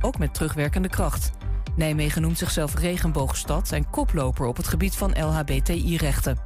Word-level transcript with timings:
ook 0.00 0.18
met 0.18 0.34
terugwerkende 0.34 0.88
kracht. 0.88 1.30
Nijmegen 1.76 2.22
noemt 2.22 2.38
zichzelf 2.38 2.78
regenboogstad 2.78 3.72
en 3.72 3.90
koploper 3.90 4.46
op 4.46 4.56
het 4.56 4.68
gebied 4.68 4.96
van 4.96 5.24
LHBTI-rechten. 5.24 6.38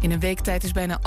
In 0.00 0.10
een 0.10 0.20
week 0.20 0.40
tijd 0.40 0.64
is 0.64 0.72
bijna 0.72 1.00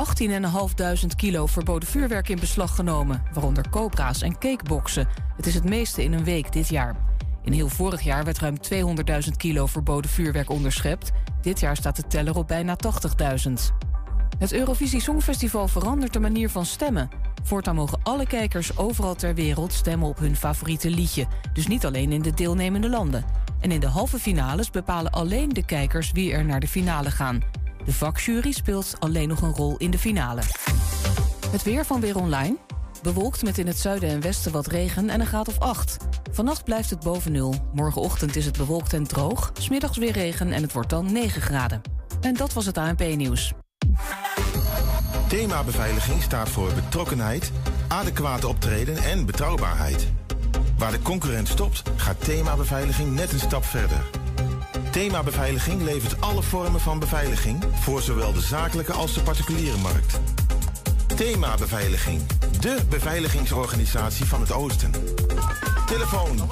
18.500 1.01 1.15
kilo 1.15 1.45
verboden 1.45 1.89
vuurwerk 1.89 2.29
in 2.29 2.39
beslag 2.39 2.75
genomen, 2.75 3.23
waaronder 3.33 3.69
cobra's 3.69 4.21
en 4.21 4.37
cakeboxen. 4.37 5.07
Het 5.35 5.45
is 5.45 5.53
het 5.53 5.63
meeste 5.63 6.03
in 6.03 6.13
een 6.13 6.23
week 6.23 6.51
dit 6.51 6.69
jaar. 6.69 6.95
In 7.43 7.51
heel 7.51 7.69
vorig 7.69 8.01
jaar 8.01 8.23
werd 8.23 8.39
ruim 8.39 8.55
200.000 8.73 9.31
kilo 9.37 9.65
verboden 9.65 10.11
vuurwerk 10.11 10.49
onderschept. 10.49 11.11
Dit 11.41 11.59
jaar 11.59 11.75
staat 11.75 11.95
de 11.95 12.07
teller 12.07 12.37
op 12.37 12.47
bijna 12.47 12.75
80.000. 13.47 13.53
Het 14.37 14.53
Eurovisie 14.53 15.01
Songfestival 15.01 15.67
verandert 15.67 16.13
de 16.13 16.19
manier 16.19 16.49
van 16.49 16.65
stemmen. 16.65 17.09
Voortaan 17.43 17.75
mogen 17.75 17.99
alle 18.03 18.27
kijkers 18.27 18.77
overal 18.77 19.15
ter 19.15 19.35
wereld 19.35 19.73
stemmen 19.73 20.07
op 20.07 20.17
hun 20.17 20.35
favoriete 20.35 20.89
liedje. 20.89 21.25
Dus 21.53 21.67
niet 21.67 21.85
alleen 21.85 22.11
in 22.11 22.21
de 22.21 22.33
deelnemende 22.33 22.89
landen. 22.89 23.25
En 23.59 23.71
in 23.71 23.79
de 23.79 23.87
halve 23.87 24.19
finales 24.19 24.71
bepalen 24.71 25.11
alleen 25.11 25.49
de 25.49 25.65
kijkers 25.65 26.11
wie 26.11 26.31
er 26.31 26.45
naar 26.45 26.59
de 26.59 26.67
finale 26.67 27.11
gaan. 27.11 27.41
De 27.85 27.93
vakjury 27.93 28.51
speelt 28.51 28.95
alleen 28.99 29.27
nog 29.27 29.41
een 29.41 29.53
rol 29.53 29.77
in 29.77 29.91
de 29.91 29.99
finale. 29.99 30.41
Het 31.49 31.63
weer 31.63 31.85
van 31.85 32.01
Weer 32.01 32.17
Online. 32.17 32.57
Bewolkt 33.01 33.43
met 33.43 33.57
in 33.57 33.67
het 33.67 33.77
zuiden 33.77 34.09
en 34.09 34.21
westen 34.21 34.51
wat 34.51 34.67
regen 34.67 35.09
en 35.09 35.19
een 35.19 35.25
graad 35.25 35.47
of 35.47 35.59
8. 35.59 35.97
Vannacht 36.31 36.63
blijft 36.63 36.89
het 36.89 36.99
boven 36.99 37.31
nul. 37.31 37.55
Morgenochtend 37.73 38.35
is 38.35 38.45
het 38.45 38.57
bewolkt 38.57 38.93
en 38.93 39.07
droog. 39.07 39.51
Smiddags 39.59 39.97
weer 39.97 40.11
regen 40.11 40.51
en 40.51 40.61
het 40.61 40.73
wordt 40.73 40.89
dan 40.89 41.11
9 41.11 41.41
graden. 41.41 41.81
En 42.21 42.33
dat 42.33 42.53
was 42.53 42.65
het 42.65 42.77
ANP-nieuws. 42.77 43.53
Thema 45.27 45.63
beveiliging 45.63 46.21
staat 46.21 46.49
voor 46.49 46.73
betrokkenheid, 46.73 47.51
adequate 47.87 48.47
optreden 48.47 48.97
en 48.97 49.25
betrouwbaarheid. 49.25 50.07
Waar 50.77 50.91
de 50.91 51.01
concurrent 51.01 51.47
stopt, 51.47 51.83
gaat 51.95 52.23
thema 52.23 52.55
beveiliging 52.55 53.13
net 53.13 53.31
een 53.31 53.39
stap 53.39 53.65
verder. 53.65 54.03
Thema 54.91 55.23
Beveiliging 55.23 55.81
levert 55.81 56.21
alle 56.21 56.41
vormen 56.41 56.79
van 56.79 56.99
beveiliging 56.99 57.63
voor 57.73 58.01
zowel 58.01 58.33
de 58.33 58.41
zakelijke 58.41 58.93
als 58.93 59.13
de 59.13 59.21
particuliere 59.21 59.77
markt. 59.77 60.19
Thema 61.15 61.55
Beveiliging, 61.55 62.21
de 62.59 62.77
beveiligingsorganisatie 62.89 64.25
van 64.25 64.41
het 64.41 64.51
Oosten. 64.51 64.91
Telefoon 65.85 66.39
053-4800-560 66.39 66.45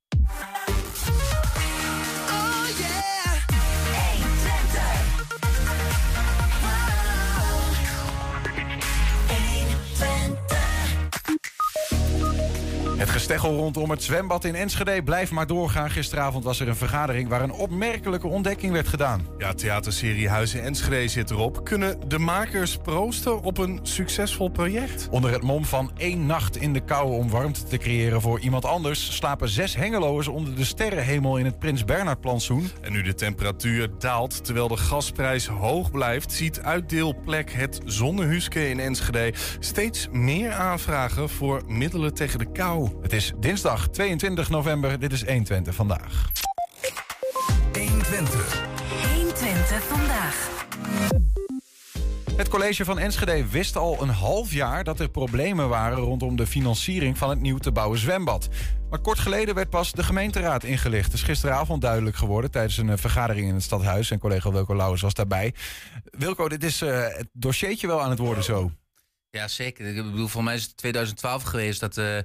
Gesteggel 13.34 13.62
rondom 13.62 13.90
het 13.90 14.04
zwembad 14.04 14.44
in 14.46 14.56
Enschede 14.56 15.04
blijft 15.04 15.32
maar 15.32 15.48
doorgaan. 15.48 15.90
Gisteravond 15.90 16.44
was 16.44 16.60
er 16.60 16.68
een 16.68 16.76
vergadering 16.76 17.30
waar 17.30 17.42
een 17.42 17.52
opmerkelijke 17.52 18.28
ontdekking 18.28 18.72
werd 18.72 18.88
gedaan. 18.88 19.28
Ja, 19.38 19.54
theaterserie 19.54 20.30
Huizen 20.30 20.64
Enschede 20.64 21.08
zit 21.08 21.32
erop. 21.32 21.66
Kunnen 21.66 21.98
de 22.08 22.20
makers 22.20 22.78
proosten 22.78 23.42
op 23.42 23.58
een 23.58 23.80
succesvol 23.84 24.50
project? 24.50 25.08
Onder 25.12 25.32
het 25.32 25.42
mom 25.42 25.66
van 25.66 25.92
één 25.98 26.26
nacht 26.26 26.58
in 26.58 26.74
de 26.74 26.80
kou 26.80 27.12
om 27.12 27.30
warmte 27.30 27.64
te 27.64 27.78
creëren 27.78 28.22
voor 28.22 28.40
iemand 28.40 28.66
anders... 28.66 29.16
slapen 29.16 29.50
zes 29.50 29.76
hengeloers 29.76 30.28
onder 30.28 30.56
de 30.56 30.66
sterrenhemel 30.66 31.38
in 31.38 31.46
het 31.46 31.60
Prins 31.60 31.86
Bernhard 31.86 32.22
plantsoen. 32.22 32.70
En 32.82 32.92
nu 32.92 33.02
de 33.02 33.16
temperatuur 33.16 33.90
daalt 34.00 34.46
terwijl 34.46 34.68
de 34.68 34.78
gasprijs 34.78 35.48
hoog 35.48 35.92
blijft... 35.92 36.32
ziet 36.32 36.60
uitdeelplek 36.60 37.52
het 37.52 37.82
Zonnehuske 37.86 38.70
in 38.70 38.80
Enschede 38.80 39.34
steeds 39.60 40.08
meer 40.12 40.52
aanvragen 40.52 41.30
voor 41.30 41.62
middelen 41.68 42.14
tegen 42.14 42.40
de 42.40 42.52
kou. 42.52 42.90
Het 43.02 43.14
is 43.14 43.23
dinsdag 43.38 43.90
22 43.90 44.50
november. 44.50 45.00
Dit 45.00 45.12
is 45.12 45.26
120 45.26 45.76
vandaag. 45.76 46.32
120. 47.74 48.62
120 49.14 49.84
vandaag. 49.84 50.52
Het 52.36 52.50
college 52.50 52.86
van 52.86 53.00
Enschede 53.00 53.48
wist 53.48 53.76
al 53.76 54.02
een 54.02 54.10
half 54.10 54.54
jaar 54.54 54.84
dat 54.84 55.00
er 55.00 55.10
problemen 55.10 55.70
waren 55.70 55.98
rondom 55.98 56.36
de 56.36 56.48
financiering 56.48 57.18
van 57.18 57.30
het 57.30 57.40
nieuw 57.40 57.58
te 57.58 57.72
bouwen 57.72 58.00
zwembad. 58.00 58.50
Maar 58.90 59.00
kort 59.00 59.20
geleden 59.20 59.56
werd 59.56 59.70
pas 59.70 59.92
de 59.92 60.04
gemeenteraad 60.04 60.64
ingelicht. 60.64 61.06
Het 61.06 61.14
is 61.14 61.22
gisteravond 61.22 61.82
duidelijk 61.82 62.16
geworden 62.16 62.52
tijdens 62.52 62.78
een 62.78 62.90
eh, 62.90 62.98
vergadering 62.98 63.48
in 63.48 63.54
het 63.54 63.64
stadhuis. 63.64 64.12
En 64.12 64.20
collega 64.20 64.52
Wilco 64.52 64.76
Lauwers 64.76 65.02
was 65.02 65.14
daarbij. 65.14 65.54
Wilco, 66.04 66.50
dit 66.50 66.64
is 66.64 66.82
uh, 66.82 67.08
het 67.08 67.28
dossiertje 67.32 67.88
wel 67.88 68.02
aan 68.02 68.10
het 68.10 68.20
worden 68.20 68.44
zo. 68.44 68.72
Ja, 69.30 69.48
zeker. 69.48 69.86
Ik 69.86 69.96
bedoel, 69.96 70.28
voor 70.28 70.44
mij 70.44 70.56
is 70.56 70.64
het 70.64 70.78
2012 70.78 71.44
geweest 71.44 71.80
dat... 71.80 71.98
Uh 71.98 72.18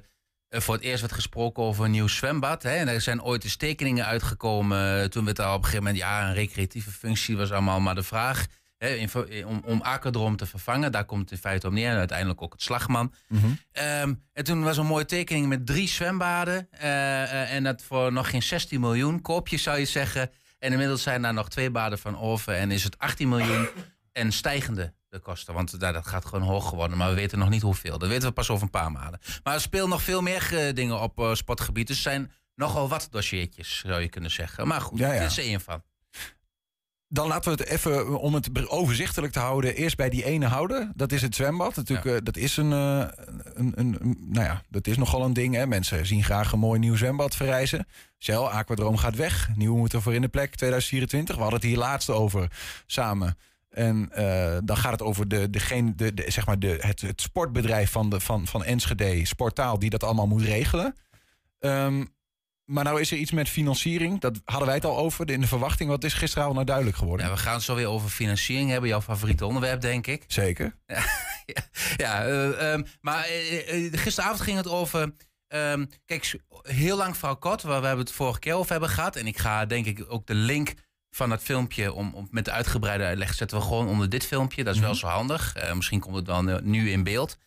voor 0.49 0.73
het 0.73 0.83
eerst 0.83 1.01
werd 1.01 1.13
gesproken 1.13 1.63
over 1.63 1.85
een 1.85 1.91
nieuw 1.91 2.07
zwembad. 2.07 2.63
Hè. 2.63 2.75
En 2.75 2.87
er 2.87 3.01
zijn 3.01 3.23
ooit 3.23 3.43
eens 3.43 3.55
tekeningen 3.55 4.05
uitgekomen. 4.05 5.09
Toen 5.09 5.25
werd 5.25 5.39
er 5.39 5.47
op 5.47 5.53
een 5.53 5.63
gegeven 5.63 5.83
moment, 5.83 5.97
ja, 6.01 6.27
een 6.27 6.33
recreatieve 6.33 6.91
functie 6.91 7.37
was 7.37 7.51
allemaal 7.51 7.79
maar 7.79 7.95
de 7.95 8.03
vraag. 8.03 8.45
Hè, 8.77 9.05
om, 9.45 9.61
om 9.65 9.81
Akerdrom 9.81 10.35
te 10.35 10.45
vervangen. 10.45 10.91
Daar 10.91 11.05
komt 11.05 11.21
het 11.21 11.31
in 11.31 11.37
feite 11.37 11.67
om 11.67 11.73
neer. 11.73 11.89
En 11.89 11.97
uiteindelijk 11.97 12.41
ook 12.41 12.53
het 12.53 12.61
slagman. 12.61 13.13
Mhm. 13.27 13.45
Um, 13.45 14.23
en 14.33 14.43
toen 14.43 14.63
was 14.63 14.75
er 14.75 14.81
een 14.81 14.89
mooie 14.89 15.05
tekening 15.05 15.47
met 15.47 15.65
drie 15.65 15.87
zwembaden. 15.87 16.69
Uh, 16.73 16.81
uh, 16.81 17.53
en 17.53 17.63
dat 17.63 17.83
voor 17.83 18.13
nog 18.13 18.29
geen 18.29 18.43
16 18.43 18.79
miljoen. 18.79 19.21
Koopjes 19.21 19.63
zou 19.63 19.79
je 19.79 19.85
zeggen. 19.85 20.31
En 20.59 20.71
inmiddels 20.71 21.03
zijn 21.03 21.21
daar 21.21 21.33
nog 21.33 21.49
twee 21.49 21.71
baden 21.71 21.99
van 21.99 22.19
over. 22.19 22.53
En 22.53 22.71
is 22.71 22.83
het 22.83 22.97
18 22.97 23.29
miljoen 23.29 23.67
en 24.11 24.31
stijgende 24.31 24.93
de 25.09 25.19
kosten. 25.19 25.53
Want 25.53 25.79
dat 25.79 26.07
gaat 26.07 26.25
gewoon 26.25 26.47
hoog 26.47 26.69
geworden. 26.69 26.97
Maar 26.97 27.09
we 27.09 27.15
weten 27.15 27.39
nog 27.39 27.49
niet 27.49 27.61
hoeveel. 27.61 27.97
Dat 27.97 28.09
weten 28.09 28.27
we 28.27 28.33
pas 28.33 28.49
over 28.49 28.63
een 28.63 28.69
paar 28.69 28.91
maanden. 28.91 29.19
Maar 29.43 29.53
er 29.53 29.61
spelen 29.61 29.89
nog 29.89 30.01
veel 30.01 30.21
meer 30.21 30.49
uh, 30.53 30.73
dingen 30.73 31.01
op 31.01 31.19
uh, 31.19 31.33
sportgebied. 31.33 31.87
Dus 31.87 31.95
er 31.95 32.01
zijn 32.01 32.31
nogal 32.55 32.89
wat 32.89 33.07
dossiertjes, 33.11 33.83
zou 33.85 34.01
je 34.01 34.09
kunnen 34.09 34.31
zeggen. 34.31 34.67
Maar 34.67 34.81
goed, 34.81 34.99
ja, 34.99 35.13
ja. 35.13 35.19
dit 35.19 35.29
is 35.29 35.37
er 35.37 35.43
één 35.43 35.61
van. 35.61 35.83
Dan 37.11 37.27
laten 37.27 37.51
we 37.51 37.61
het 37.61 37.69
even, 37.69 38.19
om 38.19 38.33
het 38.33 38.67
overzichtelijk 38.67 39.33
te 39.33 39.39
houden, 39.39 39.75
eerst 39.75 39.95
bij 39.97 40.09
die 40.09 40.25
ene 40.25 40.45
houden. 40.45 40.91
Dat 40.95 41.11
is 41.11 41.21
het 41.21 41.35
zwembad. 41.35 41.75
Natuurlijk, 41.75 42.07
ja. 42.07 42.15
uh, 42.15 42.19
dat 42.23 42.37
is 42.37 42.57
een, 42.57 42.71
uh, 42.71 43.07
een, 43.53 43.73
een, 43.75 44.17
nou 44.19 44.45
ja, 44.45 44.61
dat 44.69 44.87
is 44.87 44.97
nogal 44.97 45.23
een 45.23 45.33
ding. 45.33 45.55
Hè. 45.55 45.67
Mensen 45.67 46.05
zien 46.05 46.23
graag 46.23 46.51
een 46.51 46.59
mooi 46.59 46.79
nieuw 46.79 46.95
zwembad 46.95 47.35
verrijzen. 47.35 47.87
Shell, 48.19 48.35
Aquadroom 48.35 48.97
gaat 48.97 49.15
weg. 49.15 49.49
Nieuw 49.55 49.75
moet 49.75 49.93
er 49.93 50.01
voor 50.01 50.13
in 50.13 50.21
de 50.21 50.27
plek 50.27 50.55
2024. 50.55 51.35
We 51.35 51.41
hadden 51.41 51.59
het 51.59 51.69
hier 51.69 51.77
laatst 51.77 52.09
over 52.09 52.51
samen. 52.85 53.37
En 53.69 54.09
uh, 54.17 54.57
dan 54.63 54.77
gaat 54.77 54.91
het 54.91 55.01
over 55.01 55.27
de, 55.27 55.49
degene, 55.49 55.95
de, 55.95 56.13
de, 56.13 56.31
zeg 56.31 56.45
maar 56.45 56.59
de, 56.59 56.77
het, 56.79 57.01
het 57.01 57.21
sportbedrijf 57.21 57.91
van, 57.91 58.09
de, 58.09 58.19
van, 58.19 58.47
van 58.47 58.63
Enschede, 58.63 59.25
Sportaal, 59.25 59.79
die 59.79 59.89
dat 59.89 60.03
allemaal 60.03 60.27
moet 60.27 60.41
regelen. 60.41 60.95
Um, 61.59 62.17
maar 62.69 62.83
nou 62.83 62.99
is 62.99 63.11
er 63.11 63.17
iets 63.17 63.31
met 63.31 63.49
financiering. 63.49 64.19
Dat 64.19 64.41
hadden 64.43 64.65
wij 64.65 64.75
het 64.75 64.85
al 64.85 64.97
over 64.97 65.29
in 65.29 65.41
de 65.41 65.47
verwachting. 65.47 65.89
Wat 65.89 66.03
is 66.03 66.13
gisteravond 66.13 66.53
nou 66.53 66.65
duidelijk 66.65 66.97
geworden? 66.97 67.25
Ja, 67.25 67.31
we 67.31 67.37
gaan 67.37 67.53
het 67.53 67.63
zo 67.63 67.75
weer 67.75 67.87
over 67.87 68.09
financiering 68.09 68.69
hebben. 68.69 68.89
Jouw 68.89 69.01
favoriete 69.01 69.45
onderwerp, 69.45 69.81
denk 69.81 70.07
ik. 70.07 70.23
Zeker. 70.27 70.75
Ja, 71.49 71.63
ja 71.97 72.27
uh, 72.27 72.71
um, 72.71 72.85
maar 73.01 73.29
uh, 73.29 73.93
gisteravond 73.93 74.41
ging 74.41 74.57
het 74.57 74.67
over... 74.67 75.13
Um, 75.47 75.89
kijk, 76.05 76.39
heel 76.61 76.97
lang 76.97 77.17
verhaal 77.17 77.37
kort, 77.37 77.61
waar 77.61 77.81
we 77.81 77.87
het 77.87 78.11
vorige 78.11 78.39
keer 78.39 78.53
over 78.53 78.71
hebben 78.71 78.89
gehad. 78.89 79.15
En 79.15 79.27
ik 79.27 79.37
ga 79.37 79.65
denk 79.65 79.85
ik 79.85 80.05
ook 80.07 80.27
de 80.27 80.33
link 80.33 80.73
van 81.11 81.31
het 81.31 81.41
filmpje, 81.41 81.93
om, 81.93 82.13
om, 82.13 82.27
met 82.31 82.45
de 82.45 82.51
uitgebreide 82.51 83.03
uitleg, 83.03 83.33
zetten 83.33 83.57
we 83.57 83.63
gewoon 83.63 83.87
onder 83.87 84.09
dit 84.09 84.25
filmpje. 84.25 84.63
Dat 84.63 84.75
is 84.75 84.81
wel 84.81 84.95
zo 84.95 85.07
handig. 85.07 85.55
Uh, 85.57 85.73
misschien 85.73 85.99
komt 85.99 86.15
het 86.15 86.25
dan 86.25 86.59
nu 86.63 86.91
in 86.91 87.03
beeld. 87.03 87.37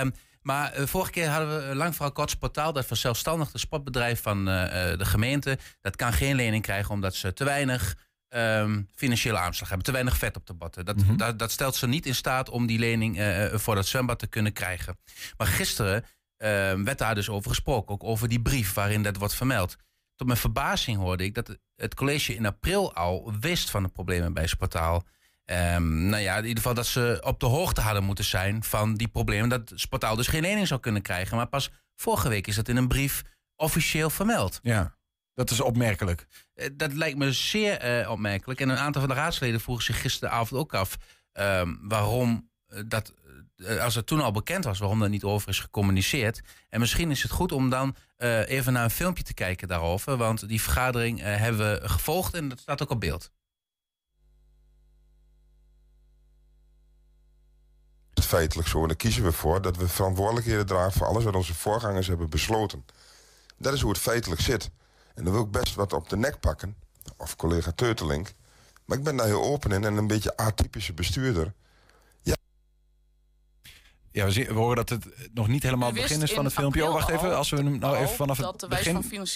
Um, 0.00 0.14
maar 0.42 0.78
uh, 0.78 0.86
vorige 0.86 1.10
keer 1.10 1.28
hadden 1.28 1.68
we 1.68 1.74
lang 1.74 1.94
vooral 1.94 2.12
kort 2.12 2.38
portaal. 2.38 2.72
Dat 2.72 2.88
was 2.88 3.00
zelfstandig 3.00 3.50
de 3.50 3.58
sportbedrijf 3.58 4.22
van 4.22 4.44
de 4.44 5.04
gemeente. 5.04 5.58
Dat 5.80 5.96
kan 5.96 6.12
geen 6.12 6.36
lening 6.36 6.62
krijgen 6.62 6.94
omdat 6.94 7.14
ze 7.14 7.32
te 7.32 7.44
weinig 7.44 7.96
um, 8.28 8.88
financiële 8.94 9.38
aanslag 9.38 9.68
hebben. 9.68 9.86
Te 9.86 9.92
weinig 9.92 10.16
vet 10.16 10.36
op 10.36 10.46
de 10.46 10.54
botten. 10.54 10.84
Dat, 10.84 10.96
mm 10.96 11.04
-hmm. 11.04 11.16
dat, 11.16 11.38
dat, 11.38 11.50
stelt 11.50 11.76
ze 11.76 11.86
niet 11.86 12.06
in 12.06 12.14
staat 12.14 12.48
om 12.48 12.66
die 12.66 12.78
lening 12.78 13.20
voor 13.52 13.74
dat 13.74 13.86
zwembad 13.86 14.18
te 14.18 14.26
kunnen 14.26 14.52
krijgen. 14.52 14.98
Maar 15.36 15.46
gisteren 15.46 16.04
werd 16.84 16.98
daar 16.98 17.14
dus 17.14 17.28
over 17.28 17.50
gesproken. 17.50 17.94
Ook 17.94 18.04
over 18.04 18.28
die 18.28 18.40
brief 18.40 18.74
waarin 18.74 19.02
dat 19.02 19.16
wordt 19.16 19.34
vermeld. 19.34 19.76
Tot 20.18 20.26
mijn 20.26 20.38
verbazing 20.38 20.98
hoorde 20.98 21.24
ik 21.24 21.34
dat 21.34 21.58
het 21.76 21.94
college 21.94 22.34
in 22.34 22.46
april 22.46 22.94
al 22.94 23.32
wist 23.40 23.70
van 23.70 23.82
de 23.82 23.88
problemen 23.88 24.32
bij 24.32 24.46
Sportaal. 24.46 25.04
Um, 25.44 26.08
nou 26.08 26.22
ja, 26.22 26.36
in 26.36 26.42
ieder 26.42 26.56
geval 26.56 26.74
dat 26.74 26.86
ze 26.86 27.20
op 27.24 27.40
de 27.40 27.46
hoogte 27.46 27.80
hadden 27.80 28.04
moeten 28.04 28.24
zijn 28.24 28.64
van 28.64 28.94
die 28.94 29.08
problemen. 29.08 29.48
Dat 29.48 29.72
Sportaal 29.74 30.16
dus 30.16 30.26
geen 30.26 30.42
lening 30.42 30.66
zou 30.66 30.80
kunnen 30.80 31.02
krijgen. 31.02 31.36
Maar 31.36 31.46
pas 31.46 31.70
vorige 31.94 32.28
week 32.28 32.46
is 32.46 32.56
dat 32.56 32.68
in 32.68 32.76
een 32.76 32.88
brief 32.88 33.22
officieel 33.56 34.10
vermeld. 34.10 34.58
Ja. 34.62 34.96
Dat 35.34 35.50
is 35.50 35.60
opmerkelijk. 35.60 36.26
Eh, 36.54 36.68
dat 36.72 36.92
lijkt 36.92 37.18
me 37.18 37.32
zeer 37.32 37.78
eh, 37.78 38.10
opmerkelijk. 38.10 38.60
En 38.60 38.68
een 38.68 38.76
aantal 38.76 39.00
van 39.00 39.10
de 39.10 39.16
raadsleden 39.16 39.60
vroegen 39.60 39.84
zich 39.84 40.00
gisteravond 40.00 40.60
ook 40.60 40.74
af 40.74 40.96
ehm, 41.32 41.74
waarom 41.80 42.50
eh, 42.66 42.82
dat, 42.86 43.14
als 43.80 43.94
het 43.94 44.06
toen 44.06 44.20
al 44.20 44.32
bekend 44.32 44.64
was, 44.64 44.78
waarom 44.78 44.98
daar 44.98 45.08
niet 45.08 45.24
over 45.24 45.48
is 45.48 45.60
gecommuniceerd. 45.60 46.40
En 46.68 46.80
misschien 46.80 47.10
is 47.10 47.22
het 47.22 47.32
goed 47.32 47.52
om 47.52 47.70
dan 47.70 47.96
eh, 48.16 48.48
even 48.48 48.72
naar 48.72 48.84
een 48.84 48.90
filmpje 48.90 49.22
te 49.22 49.34
kijken 49.34 49.68
daarover. 49.68 50.16
Want 50.16 50.48
die 50.48 50.62
vergadering 50.62 51.22
eh, 51.22 51.36
hebben 51.36 51.80
we 51.80 51.88
gevolgd 51.88 52.34
en 52.34 52.48
dat 52.48 52.60
staat 52.60 52.82
ook 52.82 52.90
op 52.90 53.00
beeld. 53.00 53.30
het 58.18 58.26
feitelijk 58.26 58.68
zo. 58.68 58.82
En 58.82 58.88
daar 58.88 58.96
kiezen 58.96 59.22
we 59.22 59.32
voor 59.32 59.62
dat 59.62 59.76
we 59.76 59.88
verantwoordelijkheden 59.88 60.66
dragen 60.66 60.92
voor 60.92 61.06
alles 61.06 61.24
wat 61.24 61.34
onze 61.34 61.54
voorgangers 61.54 62.06
hebben 62.06 62.30
besloten. 62.30 62.84
Dat 63.56 63.72
is 63.72 63.80
hoe 63.80 63.90
het 63.90 64.00
feitelijk 64.00 64.40
zit. 64.40 64.70
En 65.14 65.24
dan 65.24 65.32
wil 65.32 65.42
ik 65.42 65.50
best 65.50 65.74
wat 65.74 65.92
op 65.92 66.08
de 66.08 66.16
nek 66.16 66.40
pakken, 66.40 66.76
of 67.16 67.36
collega 67.36 67.72
Teutelink. 67.72 68.32
Maar 68.84 68.98
ik 68.98 69.04
ben 69.04 69.16
daar 69.16 69.26
heel 69.26 69.44
open 69.44 69.72
in 69.72 69.84
en 69.84 69.96
een 69.96 70.06
beetje 70.06 70.36
atypische 70.36 70.92
bestuurder. 70.92 71.52
Ja, 74.18 74.24
we, 74.24 74.30
zien- 74.32 74.46
we 74.46 74.52
horen 74.52 74.76
dat 74.76 74.88
het 74.88 75.06
nog 75.34 75.48
niet 75.48 75.62
helemaal 75.62 75.88
het 75.92 76.00
begin 76.00 76.22
is 76.22 76.32
van 76.32 76.44
het 76.44 76.54
filmpje. 76.54 76.84
Oh, 76.86 76.92
wacht 76.92 77.08
even. 77.08 77.28
al 77.30 77.34
Als 77.34 77.50
we 77.50 77.56
hem 77.56 77.78
nou 77.78 77.96
even 77.96 78.14
vanaf 78.16 78.36
het 78.38 78.68
begin... 78.68 79.26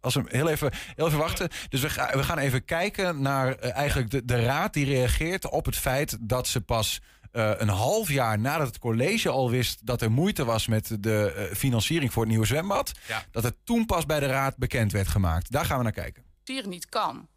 Als 0.00 0.14
we 0.14 0.20
hem 0.20 0.28
heel 0.30 0.48
even, 0.48 0.72
heel 0.96 1.06
even 1.06 1.18
wachten. 1.18 1.48
Dus 1.68 1.80
we, 1.80 1.90
ga- 1.90 2.16
we 2.16 2.22
gaan 2.22 2.38
even 2.38 2.64
kijken 2.64 3.22
naar 3.22 3.54
eh, 3.54 3.72
eigenlijk 3.74 4.10
de, 4.10 4.24
de 4.24 4.42
raad 4.44 4.72
die 4.72 4.84
reageert 4.84 5.48
op 5.50 5.64
het 5.66 5.76
feit 5.76 6.16
dat 6.20 6.46
ze 6.46 6.60
pas 6.60 7.00
eh, 7.32 7.50
een 7.56 7.68
half 7.68 8.08
jaar 8.10 8.38
nadat 8.38 8.66
het 8.66 8.78
college 8.78 9.28
al 9.28 9.50
wist 9.50 9.86
dat 9.86 10.02
er 10.02 10.10
moeite 10.10 10.44
was 10.44 10.66
met 10.66 10.96
de 11.00 11.32
eh, 11.32 11.56
financiering 11.56 12.12
voor 12.12 12.22
het 12.22 12.30
nieuwe 12.30 12.46
zwembad, 12.46 12.92
Ja. 13.08 13.24
dat 13.30 13.42
het 13.42 13.56
toen 13.64 13.86
pas 13.86 14.06
bij 14.06 14.20
de 14.20 14.26
raad 14.26 14.56
bekend 14.56 14.92
werd 14.92 15.08
gemaakt. 15.08 15.50
Daar 15.50 15.64
gaan 15.64 15.76
we 15.76 15.82
naar 15.82 15.92
kijken. 15.92 16.22
niet 16.66 16.86
kan. 16.86 17.28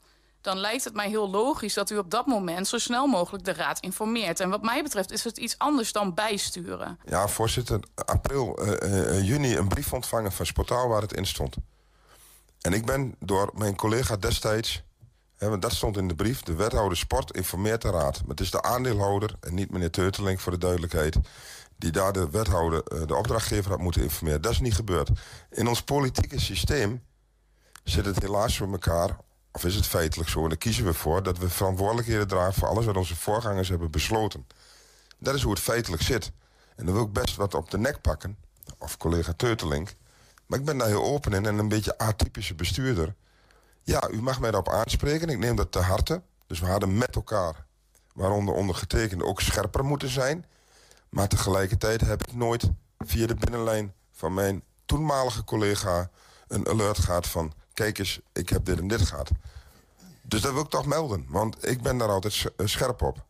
Dan 0.44 0.57
lijkt 0.57 0.84
het 0.84 0.94
mij 0.94 1.10
heel 1.10 1.30
logisch 1.30 1.74
dat 1.74 1.90
u 1.90 1.98
op 1.98 2.12
dat 2.12 2.25
moment 2.25 2.68
zo 2.68 2.78
snel 2.78 3.07
mogelijk 3.07 3.44
de 3.44 3.54
raad 3.54 3.80
informeert. 3.80 4.40
En 4.40 4.50
wat 4.50 4.62
mij 4.62 4.84
betreft 4.84 5.12
is 5.12 5.24
het 5.24 5.38
iets 5.38 5.57
anders 5.57 5.92
dan 5.92 6.13
bijsturen. 6.13 7.00
Ja, 7.06 7.28
voorzitter, 7.28 7.80
april, 7.95 8.57
eh, 8.57 9.18
eh, 9.18 9.28
juni 9.28 9.56
een 9.56 9.68
brief 9.68 9.94
ontvangen 9.94 10.31
van 10.31 10.45
Sportaal 10.45 10.88
waar 10.88 11.01
het 11.01 11.13
in 11.13 11.25
stond. 11.25 11.56
En 12.62 12.74
ik 12.74 12.86
ben 12.86 13.16
door 13.19 13.51
mijn 13.54 13.75
collega 13.75 14.18
destijds, 14.18 14.84
hè, 15.38 15.50
want 15.50 15.62
dat 15.62 15.74
stond 15.74 15.98
in 15.98 16.07
de 16.07 16.16
brief, 16.16 16.42
de 16.42 16.56
wethouder 16.56 16.98
sport 16.98 17.36
informeert 17.36 17.81
de 17.81 17.90
raad. 17.90 18.19
Maar 18.22 18.30
het 18.30 18.40
is 18.40 18.51
de 18.51 18.62
aandeelhouder 18.62 19.36
en 19.40 19.54
niet 19.54 19.72
meneer 19.72 19.92
Teuteling 19.92 20.42
voor 20.42 20.51
de 20.51 20.57
duidelijkheid, 20.57 21.18
die 21.78 21.92
daar 21.92 22.13
de 22.13 22.30
wethouder, 22.30 22.84
eh, 22.84 23.07
de 23.07 23.16
opdrachtgever 23.16 23.72
had 23.72 23.80
moeten 23.80 24.01
informeren. 24.01 24.42
Dat 24.42 24.51
is 24.51 24.60
niet 24.60 24.75
gebeurd. 24.75 25.10
In 25.50 25.68
ons 25.68 25.84
politieke 25.84 26.40
systeem 26.40 27.04
zit 27.84 28.06
het 28.06 28.22
helaas 28.22 28.57
voor 28.57 28.72
elkaar, 28.72 29.18
of 29.54 29.64
is 29.66 29.76
het 29.76 29.88
feitelijk 29.88 30.30
zo, 30.30 30.44
en 30.44 30.50
daar 30.50 30.58
kiezen 30.58 30.86
we 30.86 30.94
voor 30.94 31.24
dat 31.24 31.38
we 31.38 31.50
verantwoordelijkheden 31.50 32.28
dragen 32.28 32.54
voor 32.54 32.68
alles 32.68 32.86
wat 32.86 32.98
onze 32.98 33.16
voorgangers 33.16 33.70
hebben 33.70 33.92
besloten. 33.92 34.48
Dat 35.18 35.36
is 35.36 35.42
hoe 35.42 35.52
het 35.52 35.62
feitelijk 35.62 36.02
zit. 36.02 36.32
En 36.76 36.86
dan 36.86 36.94
wil 36.94 37.04
ik 37.04 37.14
best 37.14 37.36
wat 37.36 37.54
op 37.54 37.72
de 37.72 37.78
nek 37.78 38.02
pakken, 38.02 38.38
of 38.78 38.98
collega 38.98 39.34
Teutelink. 39.34 39.96
Maar 40.46 40.60
ik 40.60 40.66
ben 40.66 40.78
daar 40.78 40.88
heel 40.88 41.04
open 41.04 41.34
in 41.34 41.46
en 41.46 41.58
een 41.58 41.68
beetje 41.68 41.98
atypische 41.98 42.56
bestuurder. 42.56 43.16
Ja, 43.84 44.10
u 44.10 44.22
mag 44.22 44.40
mij 44.40 44.52
daarop 44.52 44.74
aanspreken. 44.74 45.30
Ik 45.30 45.38
neem 45.38 45.56
dat 45.56 45.72
te 45.72 45.80
harte. 45.80 46.22
Dus 46.48 46.60
we 46.60 46.66
hadden 46.66 46.98
met 46.98 47.16
elkaar, 47.16 47.66
waaronder 48.14 48.54
ondergetekende, 48.54 49.26
ook 49.26 49.42
scherper 49.42 49.86
moeten 49.86 50.10
zijn. 50.10 50.46
Maar 51.10 51.28
tegelijkertijd 51.28 52.02
heb 52.02 52.28
ik 52.28 52.34
nooit 52.36 52.70
via 52.98 53.28
de 53.28 53.36
binnenlijn 53.36 53.94
van 54.12 54.34
mijn 54.34 54.64
toenmalige 54.86 55.44
collega 55.44 56.10
een 56.48 56.68
alert 56.68 56.98
gehad 56.98 57.28
van... 57.28 57.54
kijk 57.74 57.98
eens, 57.98 58.20
ik 58.34 58.50
heb 58.50 58.66
dit 58.66 58.80
en 58.80 58.88
dit 58.88 59.02
gehad. 59.02 59.31
Dus 60.22 60.42
dat 60.42 60.54
wil 60.54 60.62
ik 60.62 60.70
toch 60.70 60.86
melden, 60.86 61.25
want 61.28 61.68
ik 61.68 61.81
ben 61.81 61.98
daar 61.98 62.10
altijd 62.10 62.46
eh, 62.58 62.66
scherp 62.66 63.02
op. 63.02 63.25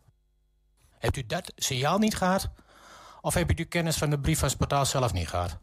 Hebt 1.00 1.18
u 1.18 1.26
dat 1.26 1.52
signaal 1.56 1.98
niet 1.98 2.16
gehad? 2.16 2.50
Of 3.22 3.34
hebt 3.34 3.60
u 3.60 3.64
kennis 3.64 3.98
van 3.98 4.10
de 4.10 4.20
brief 4.20 4.40
van 4.40 4.48
het 4.48 4.58
portaal 4.58 4.86
zelf 4.86 5.14
niet 5.14 5.28
gehad? 5.28 5.58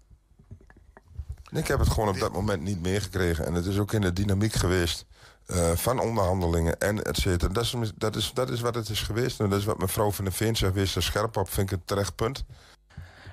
Ik 1.50 1.66
heb 1.66 1.78
het 1.78 1.88
gewoon 1.88 2.08
op 2.08 2.18
dat 2.18 2.32
moment 2.32 2.62
niet 2.62 2.82
meegekregen. 2.82 3.46
En 3.46 3.54
het 3.54 3.66
is 3.66 3.78
ook 3.78 3.92
in 3.92 4.00
de 4.00 4.12
dynamiek 4.12 4.52
geweest 4.52 5.06
eh, 5.46 5.70
van 5.70 5.98
onderhandelingen 5.98 6.78
en 6.78 7.02
et 7.02 7.16
cetera. 7.16 7.52
Dat 7.52 7.64
is, 7.64 7.92
dat, 7.96 8.16
is, 8.16 8.30
dat 8.34 8.50
is 8.50 8.60
wat 8.60 8.74
het 8.74 8.88
is 8.88 9.02
geweest. 9.02 9.40
En 9.40 9.50
dat 9.50 9.58
is 9.58 9.64
wat 9.64 9.78
mevrouw 9.78 10.10
van 10.10 10.24
der 10.24 10.34
Veen 10.34 10.56
zegt, 10.56 10.72
wees 10.72 10.96
er 10.96 11.02
scherp 11.02 11.36
op. 11.36 11.50
Vind 11.50 11.70
ik 11.70 11.78
een 11.78 11.84
terecht 11.84 12.14
punt. 12.14 12.44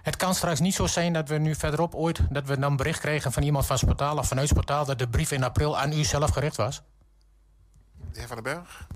Het 0.08 0.16
kan 0.16 0.36
straks 0.36 0.60
niet 0.60 0.74
zo 0.74 0.86
zijn 0.86 1.14
dat 1.14 1.30
we 1.30 1.38
nu 1.38 1.56
verderop 1.56 1.96
ooit... 1.96 2.20
dat 2.30 2.46
we 2.46 2.60
dan 2.60 2.76
bericht 2.76 3.00
kregen 3.00 3.32
van 3.32 3.44
iemand 3.44 3.66
van 3.66 3.76
het 3.76 3.86
portaal 3.86 4.18
of 4.18 4.28
vanuit 4.28 4.50
het 4.50 4.58
portaal... 4.58 4.86
dat 4.86 5.00
de 5.00 5.08
brief 5.08 5.32
in 5.32 5.44
april 5.44 5.78
aan 5.78 5.92
u 5.92 6.04
zelf 6.04 6.30
gericht 6.30 6.56
was? 6.56 6.82
De 8.12 8.20
heer 8.20 8.28
Van 8.28 8.44
den 8.44 8.54
Berg? 8.54 8.88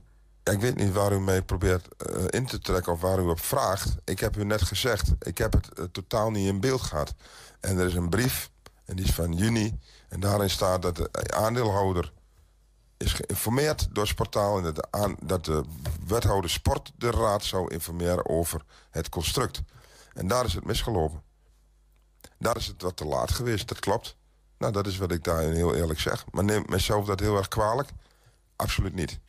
Ja, 0.44 0.52
ik 0.52 0.60
weet 0.60 0.76
niet 0.76 0.94
waar 0.94 1.12
u 1.12 1.20
mee 1.20 1.42
probeert 1.42 1.96
eh, 1.96 2.24
in 2.30 2.46
te 2.46 2.60
trekken 2.60 2.92
of 2.92 3.02
waar 3.02 3.20
u 3.20 3.22
op 3.22 3.40
vraagt. 3.40 3.96
Ik 4.04 4.20
heb 4.20 4.38
u 4.38 4.44
net 4.44 4.62
gezegd, 4.62 5.12
ik 5.20 5.38
heb 5.38 5.54
het 5.54 5.74
eh, 5.74 5.86
totaal 5.92 6.32
niet 6.32 6.48
in 6.48 6.60
beeld 6.60 6.82
gehad. 6.82 7.14
En 7.60 7.78
er 7.78 7.86
is 7.86 7.94
een 7.94 8.10
brief, 8.10 8.50
en 8.86 8.96
die 8.96 9.06
is 9.06 9.14
van 9.14 9.34
juni. 9.34 9.80
En 10.10 10.20
daarin 10.20 10.50
staat 10.50 10.82
dat 10.82 10.96
de 10.96 11.10
aandeelhouder 11.34 12.12
is 12.98 13.14
geïnformeerd 13.14 13.88
door 13.92 14.06
het 14.06 14.16
portaal... 14.16 14.58
en 14.58 14.64
dat 14.64 14.76
de, 14.76 14.86
aan, 14.90 15.16
dat 15.24 15.46
de 15.46 15.64
wethouder 16.08 16.50
sport 16.50 16.92
de 16.98 17.12
raad 17.12 17.44
zou 17.44 17.74
informeren 17.74 18.30
over 18.30 18.62
het 18.90 19.10
construct. 19.10 19.62
En 20.14 20.28
daar 20.28 20.46
is 20.46 20.54
het 20.54 20.66
misgelopen. 20.66 21.22
Daar 22.40 22.58
is 22.58 22.68
het 22.68 22.82
wat 22.82 22.98
te 22.98 23.06
laat 23.06 23.32
geweest, 23.32 23.68
dat 23.68 23.80
klopt. 23.80 24.18
Nou, 24.58 24.74
dat 24.74 24.88
is 24.88 24.98
wat 24.98 25.12
ik 25.12 25.24
daarin 25.24 25.54
heel 25.54 25.76
eerlijk 25.76 26.00
zeg. 26.00 26.26
Maar 26.32 26.44
neem 26.44 26.64
mezelf 26.68 27.06
dat 27.06 27.20
heel 27.20 27.38
erg 27.38 27.48
kwalijk? 27.48 27.90
Absoluut 28.56 28.94
niet. 28.96 29.20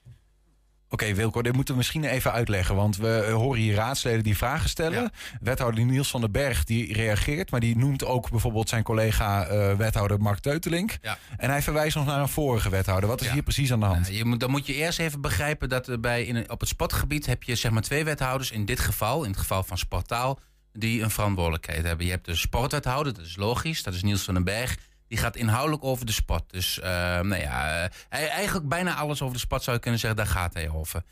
Oké, 0.88 1.14
Wilco, 1.14 1.42
dit 1.42 1.52
moeten 1.54 1.72
we 1.74 1.78
misschien 1.78 2.04
even 2.04 2.32
uitleggen. 2.32 2.74
Want 2.74 2.96
we 2.96 3.14
eh, 3.26 3.34
horen 3.34 3.60
hier 3.60 3.74
raadsleden 3.74 4.22
die 4.22 4.36
vragen 4.36 4.68
stellen. 4.68 5.10
Wethouder 5.40 5.84
Niels 5.84 6.10
van 6.10 6.20
den 6.20 6.32
Berg 6.32 6.64
die 6.64 6.92
reageert. 6.92 7.50
Maar 7.50 7.60
die 7.60 7.76
noemt 7.76 8.04
ook 8.04 8.30
bijvoorbeeld 8.30 8.68
zijn 8.68 8.82
collega 8.82 9.46
eh, 9.46 9.74
wethouder 9.76 10.18
Mark 10.20 10.38
Teutelink. 10.38 10.98
Ja. 11.02 11.18
En 11.36 11.50
hij 11.50 11.62
verwijst 11.62 11.96
nog 11.96 12.06
naar 12.06 12.20
een 12.20 12.28
vorige 12.28 12.68
wethouder. 12.68 13.08
Wat 13.08 13.20
is 13.20 13.26
Ja. 13.26 13.32
hier 13.32 13.42
precies 13.42 13.72
aan 13.72 13.80
de 13.80 13.86
hand? 13.86 14.06
Ja, 14.06 14.12
je 14.12 14.24
moet, 14.24 14.40
dan 14.40 14.50
moet 14.50 14.66
je 14.66 14.74
eerst 14.74 14.98
even 14.98 15.20
begrijpen 15.20 15.68
dat 15.68 15.86
er 15.86 16.00
bij 16.00 16.24
in, 16.24 16.50
op 16.50 16.60
het 16.60 16.68
sportgebied 16.68 17.26
heb 17.26 17.42
je 17.42 17.54
zeg 17.54 17.70
maar 17.70 17.82
twee 17.82 18.04
wethouders. 18.04 18.50
In 18.50 18.64
dit 18.64 18.80
geval, 18.80 19.22
in 19.24 19.30
het 19.30 19.40
geval 19.40 19.62
van 19.62 19.78
Sportaal, 19.78 20.38
die 20.72 21.02
een 21.02 21.10
verantwoordelijkheid 21.10 21.84
hebben. 21.84 22.06
Je 22.06 22.12
hebt 22.12 22.26
de 22.26 22.36
sportwethouder, 22.36 23.14
dat 23.14 23.24
is 23.24 23.36
logisch, 23.36 23.82
dat 23.82 23.94
is 23.94 24.02
Niels 24.02 24.22
van 24.22 24.34
den 24.34 24.44
Berg. 24.44 24.76
Die 25.08 25.18
gaat 25.18 25.36
inhoudelijk 25.36 25.84
over 25.84 26.06
de 26.06 26.12
sport. 26.12 26.50
Dus 26.50 26.80
eh, 26.80 26.90
nou 27.20 27.36
ja, 27.36 27.88
eh, 28.08 28.28
eigenlijk 28.28 28.68
bijna 28.68 28.94
alles 28.94 29.22
over 29.22 29.34
de 29.34 29.40
sport 29.40 29.62
zou 29.62 29.76
je 29.76 29.82
kunnen 29.82 30.00
zeggen, 30.00 30.18
daar 30.18 30.32
gaat 30.34 30.54
hij 30.54 30.70
over. 30.70 31.02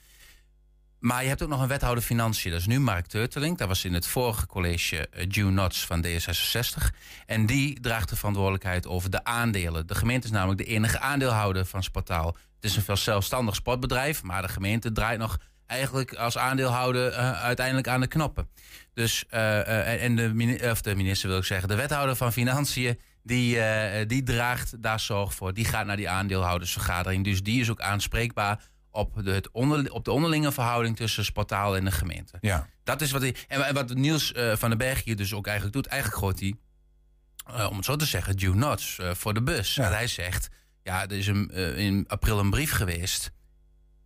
Maar 1.00 1.22
je 1.22 1.28
hebt 1.28 1.42
ook 1.42 1.48
nog 1.48 1.60
een 1.60 1.68
wethouder 1.68 2.04
financiën. 2.04 2.50
Dat 2.50 2.60
is 2.60 2.66
nu 2.66 2.80
Mark 2.80 3.06
Teuteling. 3.06 3.58
Dat 3.58 3.68
was 3.68 3.84
in 3.84 3.94
het 3.94 4.06
vorige 4.06 4.46
college 4.46 5.08
uh, 5.16 5.24
June 5.28 5.50
Notts 5.50 5.86
van 5.86 6.04
D66. 6.06 6.94
En 7.26 7.46
die 7.46 7.80
draagt 7.80 8.08
de 8.08 8.16
verantwoordelijkheid 8.16 8.86
over 8.86 9.10
de 9.10 9.24
aandelen. 9.24 9.86
De 9.86 9.94
gemeente 9.94 10.26
is 10.26 10.32
namelijk 10.32 10.58
de 10.58 10.64
enige 10.64 11.00
aandeelhouder 11.00 11.64
van 11.64 11.82
Sportaal. 11.82 12.26
Het 12.26 12.70
is 12.70 12.76
een 12.76 12.82
veel 12.82 12.96
zelfstandig 12.96 13.54
sportbedrijf. 13.54 14.22
Maar 14.22 14.42
de 14.42 14.48
gemeente 14.48 14.92
draait 14.92 15.18
nog 15.18 15.38
eigenlijk 15.70 16.14
als 16.14 16.38
aandeelhouder 16.38 17.12
uh, 17.12 17.42
uiteindelijk 17.42 17.88
aan 17.88 18.00
de 18.00 18.06
knoppen. 18.06 18.48
Dus, 18.94 19.24
uh, 19.30 20.02
en 20.04 20.16
de, 20.16 20.34
mini 20.34 20.70
of 20.70 20.80
de 20.80 20.94
minister 20.94 21.28
wil 21.28 21.38
ik 21.38 21.44
zeggen, 21.44 21.68
de 21.68 21.74
wethouder 21.74 22.16
van 22.16 22.32
Financiën... 22.32 23.00
Die, 23.22 23.58
die 24.06 24.22
draagt 24.22 24.82
daar 24.82 25.00
zorg 25.00 25.34
voor. 25.34 25.54
Die 25.54 25.64
gaat 25.64 25.86
naar 25.86 25.96
die 25.96 26.08
aandeelhoudersvergadering. 26.08 27.24
Dus 27.24 27.42
die 27.42 27.60
is 27.60 27.70
ook 27.70 27.80
aanspreekbaar 27.80 28.62
op 28.90 29.24
de, 29.24 29.30
het 29.30 29.50
onder, 29.50 29.92
op 29.92 30.04
de 30.04 30.10
onderlinge 30.10 30.52
verhouding 30.52 30.96
tussen 30.96 31.24
Sportaal 31.24 31.76
en 31.76 31.84
de 31.84 31.90
gemeente. 31.90 32.38
Ja. 32.40 32.68
Dat 32.84 33.00
is 33.00 33.10
wat 33.10 33.20
hij. 33.20 33.36
En 33.48 33.74
wat 33.74 33.94
Niels 33.94 34.32
van 34.54 34.68
den 34.68 34.78
Berg 34.78 35.04
hier 35.04 35.16
dus 35.16 35.34
ook 35.34 35.46
eigenlijk 35.46 35.76
doet. 35.76 35.86
Eigenlijk 35.86 36.22
gooit 36.22 36.40
hij, 36.40 36.54
om 37.68 37.76
het 37.76 37.84
zo 37.84 37.96
te 37.96 38.06
zeggen, 38.06 38.36
due 38.36 38.54
nuts 38.54 38.98
uh, 39.00 39.10
voor 39.14 39.34
de 39.34 39.42
bus. 39.42 39.74
Ja. 39.74 39.90
hij 39.90 40.06
zegt: 40.06 40.48
Ja, 40.82 41.02
er 41.02 41.12
is 41.12 41.26
een, 41.26 41.50
in 41.76 42.04
april 42.08 42.38
een 42.38 42.50
brief 42.50 42.72
geweest. 42.72 43.30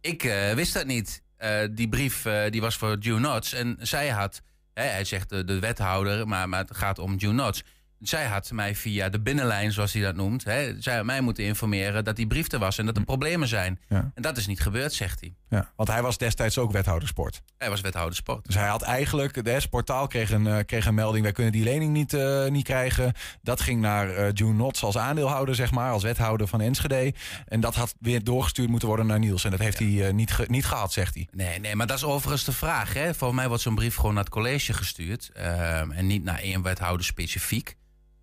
Ik 0.00 0.22
wist 0.54 0.74
dat 0.74 0.86
niet. 0.86 1.23
Die 1.70 1.88
brief 1.88 2.26
die 2.50 2.60
was 2.60 2.76
voor 2.76 3.00
due 3.00 3.20
nuts. 3.20 3.52
En 3.52 3.76
zij 3.80 4.08
had, 4.08 4.42
hè, 4.74 4.82
hij 4.82 5.04
zegt 5.04 5.28
de, 5.28 5.44
de 5.44 5.58
wethouder, 5.58 6.28
maar, 6.28 6.48
maar 6.48 6.60
het 6.60 6.76
gaat 6.76 6.98
om 6.98 7.18
due 7.18 7.32
nuts 7.32 7.62
zij 8.08 8.26
had 8.26 8.50
mij 8.50 8.74
via 8.74 9.08
de 9.08 9.20
binnenlijn, 9.20 9.72
zoals 9.72 9.92
hij 9.92 10.02
dat 10.02 10.16
noemt, 10.16 10.44
hè, 10.44 10.80
zij 10.80 10.96
had 10.96 11.04
mij 11.04 11.20
moeten 11.20 11.44
informeren 11.44 12.04
dat 12.04 12.16
die 12.16 12.26
brief 12.26 12.52
er 12.52 12.58
was 12.58 12.78
en 12.78 12.86
dat 12.86 12.96
er 12.96 13.04
problemen 13.04 13.48
zijn. 13.48 13.80
Ja. 13.88 14.10
En 14.14 14.22
dat 14.22 14.36
is 14.36 14.46
niet 14.46 14.60
gebeurd, 14.60 14.92
zegt 14.92 15.20
hij. 15.20 15.34
Ja, 15.48 15.70
want 15.76 15.88
hij 15.88 16.02
was 16.02 16.18
destijds 16.18 16.58
ook 16.58 16.72
wethouder 16.72 17.08
sport. 17.08 17.42
Hij 17.58 17.70
was 17.70 17.80
wethouder 17.80 18.16
sport. 18.16 18.46
Dus 18.46 18.54
hij 18.54 18.68
had 18.68 18.82
eigenlijk, 18.82 19.44
de 19.44 19.60
sportaal 19.60 20.06
kreeg 20.06 20.30
een, 20.30 20.46
uh, 20.46 20.58
kreeg 20.66 20.86
een 20.86 20.94
melding, 20.94 21.22
wij 21.22 21.32
kunnen 21.32 21.52
die 21.52 21.64
lening 21.64 21.92
niet, 21.92 22.12
uh, 22.12 22.46
niet 22.46 22.64
krijgen. 22.64 23.12
Dat 23.42 23.60
ging 23.60 23.80
naar 23.80 24.18
uh, 24.18 24.32
June 24.32 24.52
Nots 24.52 24.82
als 24.82 24.98
aandeelhouder, 24.98 25.54
zeg 25.54 25.70
maar, 25.70 25.90
als 25.90 26.02
wethouder 26.02 26.46
van 26.46 26.60
Enschede. 26.60 27.14
En 27.46 27.60
dat 27.60 27.74
had 27.74 27.94
weer 28.00 28.24
doorgestuurd 28.24 28.68
moeten 28.68 28.88
worden 28.88 29.06
naar 29.06 29.18
Niels. 29.18 29.44
En 29.44 29.50
dat 29.50 29.60
heeft 29.60 29.78
ja. 29.78 30.02
hij 30.02 30.12
niet, 30.12 30.32
ge, 30.32 30.44
niet 30.48 30.66
gehad, 30.66 30.92
zegt 30.92 31.14
hij. 31.14 31.28
Nee, 31.32 31.60
nee, 31.60 31.74
maar 31.74 31.86
dat 31.86 31.96
is 31.96 32.04
overigens 32.04 32.44
de 32.44 32.52
vraag. 32.52 32.94
Hè? 32.94 33.14
Volgens 33.14 33.40
mij 33.40 33.48
wordt 33.48 33.62
zo'n 33.62 33.74
brief 33.74 33.94
gewoon 33.94 34.14
naar 34.14 34.24
het 34.24 34.32
college 34.32 34.72
gestuurd. 34.72 35.30
en 35.34 36.06
niet 36.06 36.24
naar 36.24 36.38
één 36.38 36.62
wethouder 36.62 37.06
specifiek. 37.06 37.76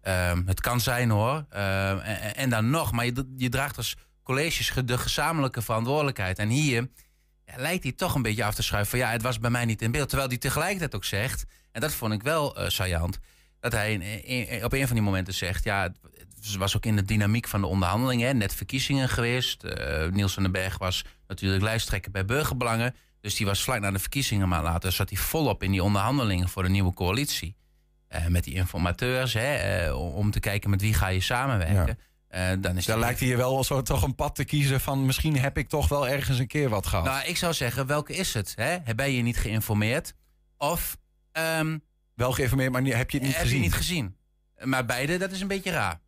Um, 0.03 0.47
het 0.47 0.61
kan 0.61 0.79
zijn 0.79 1.09
hoor. 1.09 1.35
Um, 1.35 1.99
en, 1.99 2.49
dan 2.49 2.69
nog, 2.69 2.91
maar 2.91 3.05
je, 3.05 3.33
je 3.37 3.49
draagt 3.49 3.77
als 3.77 3.95
colleges 4.23 4.73
de 4.85 4.97
gezamenlijke 4.97 5.61
verantwoordelijkheid. 5.61 6.39
En 6.39 6.49
hier 6.49 6.89
ja, 7.45 7.53
lijkt 7.57 7.83
hij 7.83 7.91
toch 7.91 8.15
een 8.15 8.21
beetje 8.21 8.43
af 8.43 8.55
te 8.55 8.63
schuiven 8.63 8.89
van 8.89 8.99
ja, 8.99 9.11
het 9.11 9.21
was 9.21 9.39
bij 9.39 9.49
mij 9.49 9.65
niet 9.65 9.81
in 9.81 9.91
beeld. 9.91 10.09
Terwijl 10.09 10.29
hij 10.29 10.37
tegelijkertijd 10.37 10.95
ook 10.95 11.05
zegt, 11.05 11.45
en 11.71 11.81
dat 11.81 11.93
vond 11.93 12.13
ik 12.13 12.23
wel 12.23 12.61
uh, 12.61 13.03
dat 13.59 13.71
hij 13.71 14.61
op 14.63 14.73
een 14.73 14.87
van 14.87 14.95
die 14.95 15.05
momenten 15.05 15.33
zegt, 15.33 15.63
ja, 15.63 15.93
het 16.35 16.55
was 16.55 16.75
ook 16.75 16.85
in 16.85 16.95
de 16.95 17.05
dynamiek 17.05 17.47
van 17.47 17.61
de 17.61 17.67
onderhandelingen, 17.67 18.37
net 18.37 18.55
verkiezingen 18.55 19.09
geweest. 19.09 19.63
Uh, 19.63 20.07
Niels 20.07 20.33
van 20.33 20.43
den 20.43 20.51
Berg 20.51 20.77
was 20.77 21.05
natuurlijk 21.27 21.63
lijsttrekker 21.63 22.11
bij 22.11 22.25
Burgerbelangen. 22.25 22.95
Dus 23.21 23.35
die 23.35 23.45
was 23.45 23.63
vlak 23.63 23.79
na 23.79 23.91
de 23.91 23.99
verkiezingen, 23.99 24.49
maar 24.49 24.63
later 24.63 24.91
zat 24.91 25.09
hij 25.09 25.17
volop 25.17 25.63
in 25.63 25.71
die 25.71 25.83
onderhandelingen 25.83 26.49
voor 26.49 26.63
de 26.63 26.69
nieuwe 26.69 26.93
coalitie. 26.93 27.55
Uh, 28.15 28.27
met 28.27 28.43
die 28.43 28.53
informateurs, 28.53 29.33
hè, 29.33 29.87
uh, 29.87 30.15
om 30.15 30.31
te 30.31 30.39
kijken 30.39 30.69
met 30.69 30.81
wie 30.81 30.93
ga 30.93 31.07
je 31.07 31.21
samenwerken. 31.21 31.97
Ja. 32.29 32.53
Uh, 32.53 32.61
dan 32.61 32.77
is 32.77 32.85
Daar 32.85 32.99
lijkt 32.99 33.19
hij 33.19 33.37
wel 33.37 33.57
een 33.57 33.63
soort, 33.63 33.85
toch 33.85 34.03
een 34.03 34.15
pad 34.15 34.35
te 34.35 34.43
kiezen 34.43 34.81
van 34.81 35.05
misschien 35.05 35.37
heb 35.37 35.57
ik 35.57 35.69
toch 35.69 35.87
wel 35.87 36.07
ergens 36.07 36.39
een 36.39 36.47
keer 36.47 36.69
wat 36.69 36.85
gehad. 36.87 37.05
Nou, 37.05 37.25
ik 37.25 37.37
zou 37.37 37.53
zeggen, 37.53 37.87
welke 37.87 38.15
is 38.15 38.33
het? 38.33 38.53
Hè? 38.55 38.95
Ben 38.95 39.11
je 39.11 39.21
niet 39.21 39.37
geïnformeerd? 39.37 40.13
Of... 40.57 40.97
Um, 41.59 41.83
wel 42.13 42.31
geïnformeerd, 42.31 42.71
maar 42.71 42.83
heb 42.83 43.11
je 43.11 43.17
het 43.17 43.27
niet 43.27 43.35
heb 43.35 43.41
gezien? 43.41 43.61
Heb 43.61 43.71
je 43.71 43.77
niet 43.77 43.87
gezien. 43.87 44.15
Maar 44.63 44.85
beide, 44.85 45.17
dat 45.17 45.31
is 45.31 45.41
een 45.41 45.47
beetje 45.47 45.71
raar. 45.71 45.99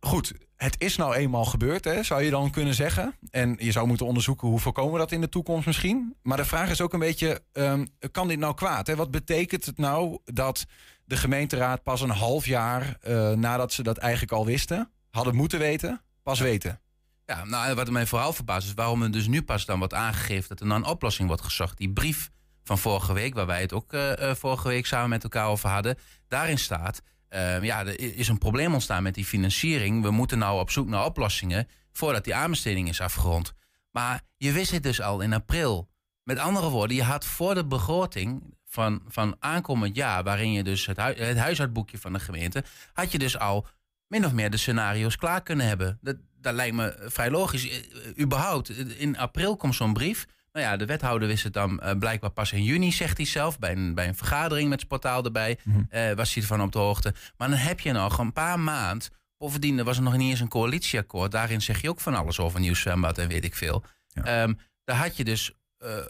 Goed, 0.00 0.32
het 0.56 0.74
is 0.78 0.96
nou 0.96 1.14
eenmaal 1.14 1.44
gebeurd, 1.44 1.84
hè, 1.84 2.02
zou 2.02 2.22
je 2.22 2.30
dan 2.30 2.50
kunnen 2.50 2.74
zeggen. 2.74 3.14
En 3.30 3.56
je 3.58 3.72
zou 3.72 3.86
moeten 3.86 4.06
onderzoeken 4.06 4.48
hoe 4.48 4.58
voorkomen 4.58 4.92
we 4.92 4.98
dat 4.98 5.12
in 5.12 5.20
de 5.20 5.28
toekomst 5.28 5.66
misschien. 5.66 6.16
Maar 6.22 6.36
de 6.36 6.44
vraag 6.44 6.70
is 6.70 6.80
ook 6.80 6.92
een 6.92 6.98
beetje, 6.98 7.42
um, 7.52 7.88
kan 8.10 8.28
dit 8.28 8.38
nou 8.38 8.54
kwaad? 8.54 8.86
Hè? 8.86 8.96
Wat 8.96 9.10
betekent 9.10 9.66
het 9.66 9.78
nou 9.78 10.18
dat 10.24 10.66
de 11.10 11.16
gemeenteraad 11.16 11.82
pas 11.82 12.00
een 12.00 12.10
half 12.10 12.46
jaar 12.46 12.96
uh, 13.08 13.30
nadat 13.32 13.72
ze 13.72 13.82
dat 13.82 13.96
eigenlijk 13.96 14.32
al 14.32 14.46
wisten, 14.46 14.90
hadden 15.10 15.34
moeten 15.34 15.58
weten, 15.58 16.02
pas 16.22 16.40
weten? 16.40 16.80
Ja, 17.26 17.44
nou, 17.44 17.74
wat 17.74 17.90
mij 17.90 18.06
vooral 18.06 18.32
verbaast 18.32 18.66
is 18.66 18.74
waarom 18.74 19.02
er 19.02 19.10
dus 19.10 19.26
nu 19.26 19.42
pas 19.42 19.64
dan 19.64 19.78
wordt 19.78 19.94
aangegeven 19.94 20.48
dat 20.48 20.60
er 20.60 20.66
naar 20.66 20.76
een 20.76 20.84
oplossing 20.84 21.28
wordt 21.28 21.42
gezocht. 21.42 21.78
Die 21.78 21.92
brief 21.92 22.30
van 22.64 22.78
vorige 22.78 23.12
week, 23.12 23.34
waar 23.34 23.46
wij 23.46 23.60
het 23.60 23.72
ook 23.72 23.92
uh, 23.92 24.12
uh, 24.18 24.34
vorige 24.34 24.68
week 24.68 24.86
samen 24.86 25.08
met 25.08 25.22
elkaar 25.22 25.46
over 25.46 25.68
hadden, 25.68 25.98
daarin 26.28 26.58
staat 26.58 27.02
uh, 27.30 27.62
ja, 27.62 27.86
er 27.86 28.00
is 28.00 28.28
een 28.28 28.38
probleem 28.38 28.72
ontstaan 28.72 29.02
met 29.02 29.14
die 29.14 29.24
financiering. 29.24 30.02
We 30.02 30.10
moeten 30.10 30.38
nou 30.38 30.60
op 30.60 30.70
zoek 30.70 30.88
naar 30.88 31.04
oplossingen 31.04 31.68
voordat 31.92 32.24
die 32.24 32.34
aanbesteding 32.34 32.88
is 32.88 33.00
afgerond. 33.00 33.52
Maar 33.90 34.22
je 34.36 34.52
wist 34.52 34.70
het 34.70 34.82
dus 34.82 35.00
al 35.00 35.20
in 35.20 35.32
april. 35.32 35.88
Met 36.22 36.38
andere 36.38 36.68
woorden, 36.68 36.96
je 36.96 37.02
had 37.02 37.24
voor 37.24 37.54
de 37.54 37.66
begroting 37.66 38.54
van, 38.70 39.02
van 39.06 39.36
aankomend 39.38 39.96
jaar, 39.96 40.22
waarin 40.22 40.52
je 40.52 40.62
dus 40.62 40.86
het, 40.86 40.96
hu 40.96 41.12
het 41.12 41.38
huishoudboekje 41.38 41.98
van 41.98 42.12
de 42.12 42.20
gemeente, 42.20 42.64
had 42.92 43.12
je 43.12 43.18
dus 43.18 43.38
al 43.38 43.66
min 44.06 44.26
of 44.26 44.32
meer 44.32 44.50
de 44.50 44.56
scenario's 44.56 45.16
klaar 45.16 45.42
kunnen 45.42 45.66
hebben. 45.66 45.98
Dat, 46.00 46.16
dat 46.40 46.54
lijkt 46.54 46.76
me 46.76 47.06
vrij 47.06 47.30
logisch. 47.30 47.82
Überhaupt, 48.20 48.68
in 48.98 49.18
april 49.18 49.56
komt 49.56 49.74
zo'n 49.74 49.92
brief. 49.92 50.26
Nou 50.52 50.66
ja, 50.66 50.76
de 50.76 50.86
wethouder 50.86 51.28
wist 51.28 51.44
het 51.44 51.52
dan 51.52 51.80
uh, 51.82 51.90
blijkbaar 51.98 52.30
pas 52.30 52.52
in 52.52 52.64
juni, 52.64 52.92
zegt 52.92 53.16
hij 53.16 53.26
zelf. 53.26 53.58
Bij 53.58 53.72
een, 53.72 53.94
bij 53.94 54.08
een 54.08 54.14
vergadering 54.14 54.68
met 54.68 54.80
Sportaal 54.80 55.24
erbij 55.24 55.58
mm 55.64 55.72
-hmm. 55.72 55.88
uh, 55.90 56.12
was 56.12 56.34
hij 56.34 56.42
ervan 56.42 56.62
op 56.62 56.72
de 56.72 56.78
hoogte. 56.78 57.14
Maar 57.36 57.48
dan 57.48 57.58
heb 57.58 57.80
je 57.80 57.92
nog 57.92 58.18
een 58.18 58.32
paar 58.32 58.60
maanden. 58.60 59.08
Bovendien 59.38 59.78
er 59.78 59.84
was 59.84 59.96
er 59.96 60.02
nog 60.02 60.16
niet 60.16 60.30
eens 60.30 60.40
een 60.40 60.48
coalitieakkoord. 60.48 61.30
Daarin 61.30 61.62
zeg 61.62 61.80
je 61.80 61.88
ook 61.88 62.00
van 62.00 62.14
alles 62.14 62.38
over 62.38 62.60
nieuw 62.60 62.74
zwembad 62.74 63.18
en 63.18 63.28
weet 63.28 63.44
ik 63.44 63.54
veel. 63.54 63.84
Ja. 64.08 64.42
Um, 64.42 64.58
daar 64.84 64.96
had 64.96 65.16
je 65.16 65.24
dus 65.24 65.52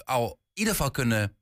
al 0.04 0.26
in 0.28 0.58
ieder 0.58 0.74
geval 0.74 0.90
kunnen 0.90 1.36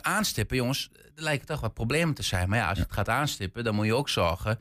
aanstippen. 0.00 0.56
Jongens, 0.56 0.88
er 0.92 1.22
lijken 1.22 1.46
toch 1.46 1.60
wat 1.60 1.74
problemen 1.74 2.14
te 2.14 2.22
zijn. 2.22 2.48
Maar 2.48 2.58
ja, 2.58 2.68
als 2.68 2.78
je 2.78 2.84
het 2.84 2.92
gaat 2.92 3.08
aanstippen, 3.08 3.64
dan 3.64 3.74
moet 3.74 3.86
je 3.86 3.94
ook 3.94 4.08
zorgen... 4.08 4.60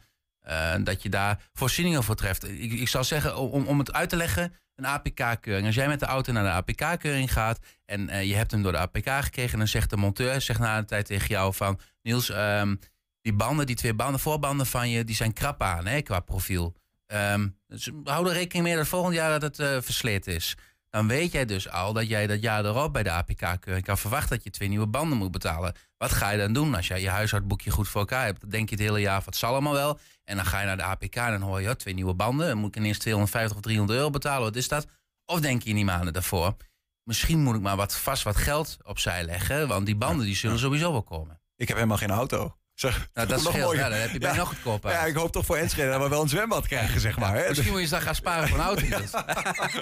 dat 0.84 1.04
je 1.04 1.10
daar 1.10 1.50
voorzieningen 1.54 2.04
voor 2.04 2.16
treft. 2.16 2.48
Ik, 2.48 2.72
ik 2.72 2.88
zou 2.88 3.04
zeggen, 3.04 3.38
om, 3.38 3.66
om 3.66 3.80
het 3.80 3.94
uit 3.94 4.10
te 4.10 4.16
leggen 4.16 4.54
een 4.76 4.86
APK-keuring. 4.86 5.66
Als 5.66 5.76
jij 5.76 5.88
met 5.88 6.00
de 6.00 6.06
auto 6.06 6.32
naar 6.32 6.44
de 6.44 6.50
APK-keuring 6.50 7.34
gaat 7.34 7.60
en 7.86 8.10
uh, 8.10 8.24
je 8.24 8.36
hebt 8.36 8.52
hem 8.52 8.62
door 8.62 8.72
de 8.72 8.78
APK 8.78 9.10
gekregen, 9.10 9.58
dan 9.58 9.68
zegt 9.68 9.90
de 9.90 9.98
monteur 9.98 10.42
zegt 10.42 10.60
na 10.60 10.78
een 10.78 10.86
tijd 10.86 11.06
tegen 11.06 11.28
jou 11.28 11.54
van 11.54 11.80
Niels, 12.02 12.30
um, 12.30 12.80
die 13.22 13.34
banden, 13.34 13.66
die 13.66 13.76
twee 13.76 13.94
banden, 13.94 14.20
voorbanden 14.20 14.66
van 14.66 14.90
je, 14.90 15.04
die 15.04 15.16
zijn 15.16 15.34
krap 15.34 15.62
aan 15.62 15.86
hè, 15.86 16.02
qua 16.02 16.20
profiel. 16.20 16.76
Um, 17.14 17.58
dus 17.68 17.92
hou 18.04 18.28
er 18.28 18.34
rekening 18.34 18.66
mee 18.66 18.76
dat 18.76 18.88
volgend 18.88 19.16
jaar 19.16 19.40
dat 19.40 19.42
het 19.42 19.60
uh, 19.60 19.82
versleten 19.82 20.34
is. 20.34 20.58
Dan 20.92 21.08
weet 21.08 21.32
jij 21.32 21.46
dus 21.46 21.70
al 21.70 21.94
dat 21.94 22.08
jij 22.08 22.28
dat 22.28 22.42
jaar 22.42 22.66
erop 22.66 22.94
bij 22.94 23.04
de 23.04 23.12
APK-keuring 23.12 23.86
kan 23.86 23.98
verwachten 23.98 24.36
dat 24.36 24.44
je 24.44 24.50
twee 24.50 24.70
nieuwe 24.70 24.88
banden 24.88 25.18
moet 25.18 25.32
betalen. 25.32 25.76
Wat 25.98 26.12
ga 26.12 26.30
je 26.30 26.38
dan 26.38 26.54
doen 26.54 26.76
als 26.76 26.88
jij 26.88 27.02
je 27.02 27.10
huishoudboekje 27.10 27.72
goed 27.72 27.88
voor 27.88 28.00
elkaar 28.00 28.26
hebt? 28.26 28.42
Dan 28.42 28.50
denk 28.50 28.70
je 28.70 28.76
het 28.76 28.84
hele 28.84 29.00
jaar 29.00 29.24
van 29.24 29.32
het 29.32 29.36
zal 29.36 29.52
allemaal 29.52 29.74
wel. 29.74 30.00
En 30.24 30.36
dan 30.36 30.46
ga 30.46 30.60
je 30.60 30.66
naar 30.66 30.78
de 30.78 30.84
APK 30.84 31.16
en 31.16 31.32
dan 31.32 31.42
hoor 31.42 31.62
je, 31.62 31.68
ja, 31.68 31.76
twee 31.76 31.94
nieuwe 31.94 32.14
banden. 32.14 32.48
Dan 32.48 32.58
moet 32.58 32.76
ik 32.76 32.76
ineens 32.76 32.98
250 32.98 33.58
of 33.58 33.64
300 33.64 33.98
euro 33.98 34.10
betalen. 34.10 34.42
Wat 34.42 34.56
is 34.56 34.68
dat? 34.68 34.88
Of 35.26 35.40
denk 35.40 35.62
je 35.62 35.74
niet 35.74 35.86
maanden 35.86 36.14
daarvoor? 36.14 36.56
Misschien 37.04 37.44
moet 37.44 37.56
ik 37.56 37.62
maar 37.62 37.76
wat, 37.76 37.96
vast 37.96 38.24
wat 38.24 38.36
geld 38.36 38.78
opzij 38.84 39.24
leggen. 39.24 39.68
Want 39.68 39.86
die 39.86 39.96
banden 39.96 40.26
die 40.26 40.36
zullen 40.36 40.60
sowieso 40.60 40.92
wel 40.92 41.04
komen. 41.04 41.42
Ik 41.56 41.68
heb 41.68 41.78
helemaal 41.78 41.98
geen 41.98 42.12
auto. 42.12 42.56
Zeg, 42.82 43.10
nou, 43.14 43.28
dat 43.34 43.40
scheelt. 43.40 43.76
Ja, 43.76 43.90
dan 43.90 43.98
heb 44.00 44.12
je 44.12 44.20
bij 44.20 44.32
ja. 44.32 44.38
nog 44.38 44.48
goedkoper. 44.48 44.92
Ja, 44.92 45.06
ik 45.06 45.16
hoop 45.16 45.32
toch 45.32 45.46
voor 45.46 45.56
Enschede 45.56 45.90
dat 45.90 46.02
we 46.02 46.10
wel 46.10 46.22
een 46.22 46.30
zwembad 46.30 46.68
krijgen, 46.68 47.00
zeg 47.00 47.18
maar. 47.18 47.36
Hè? 47.36 47.48
Misschien 47.48 47.72
moet 47.72 47.82
je 47.82 47.90
dan 47.90 48.02
gaan 48.02 48.16
sparen 48.16 48.48
voor 48.48 48.58
een 48.58 48.64
auto. 48.64 48.86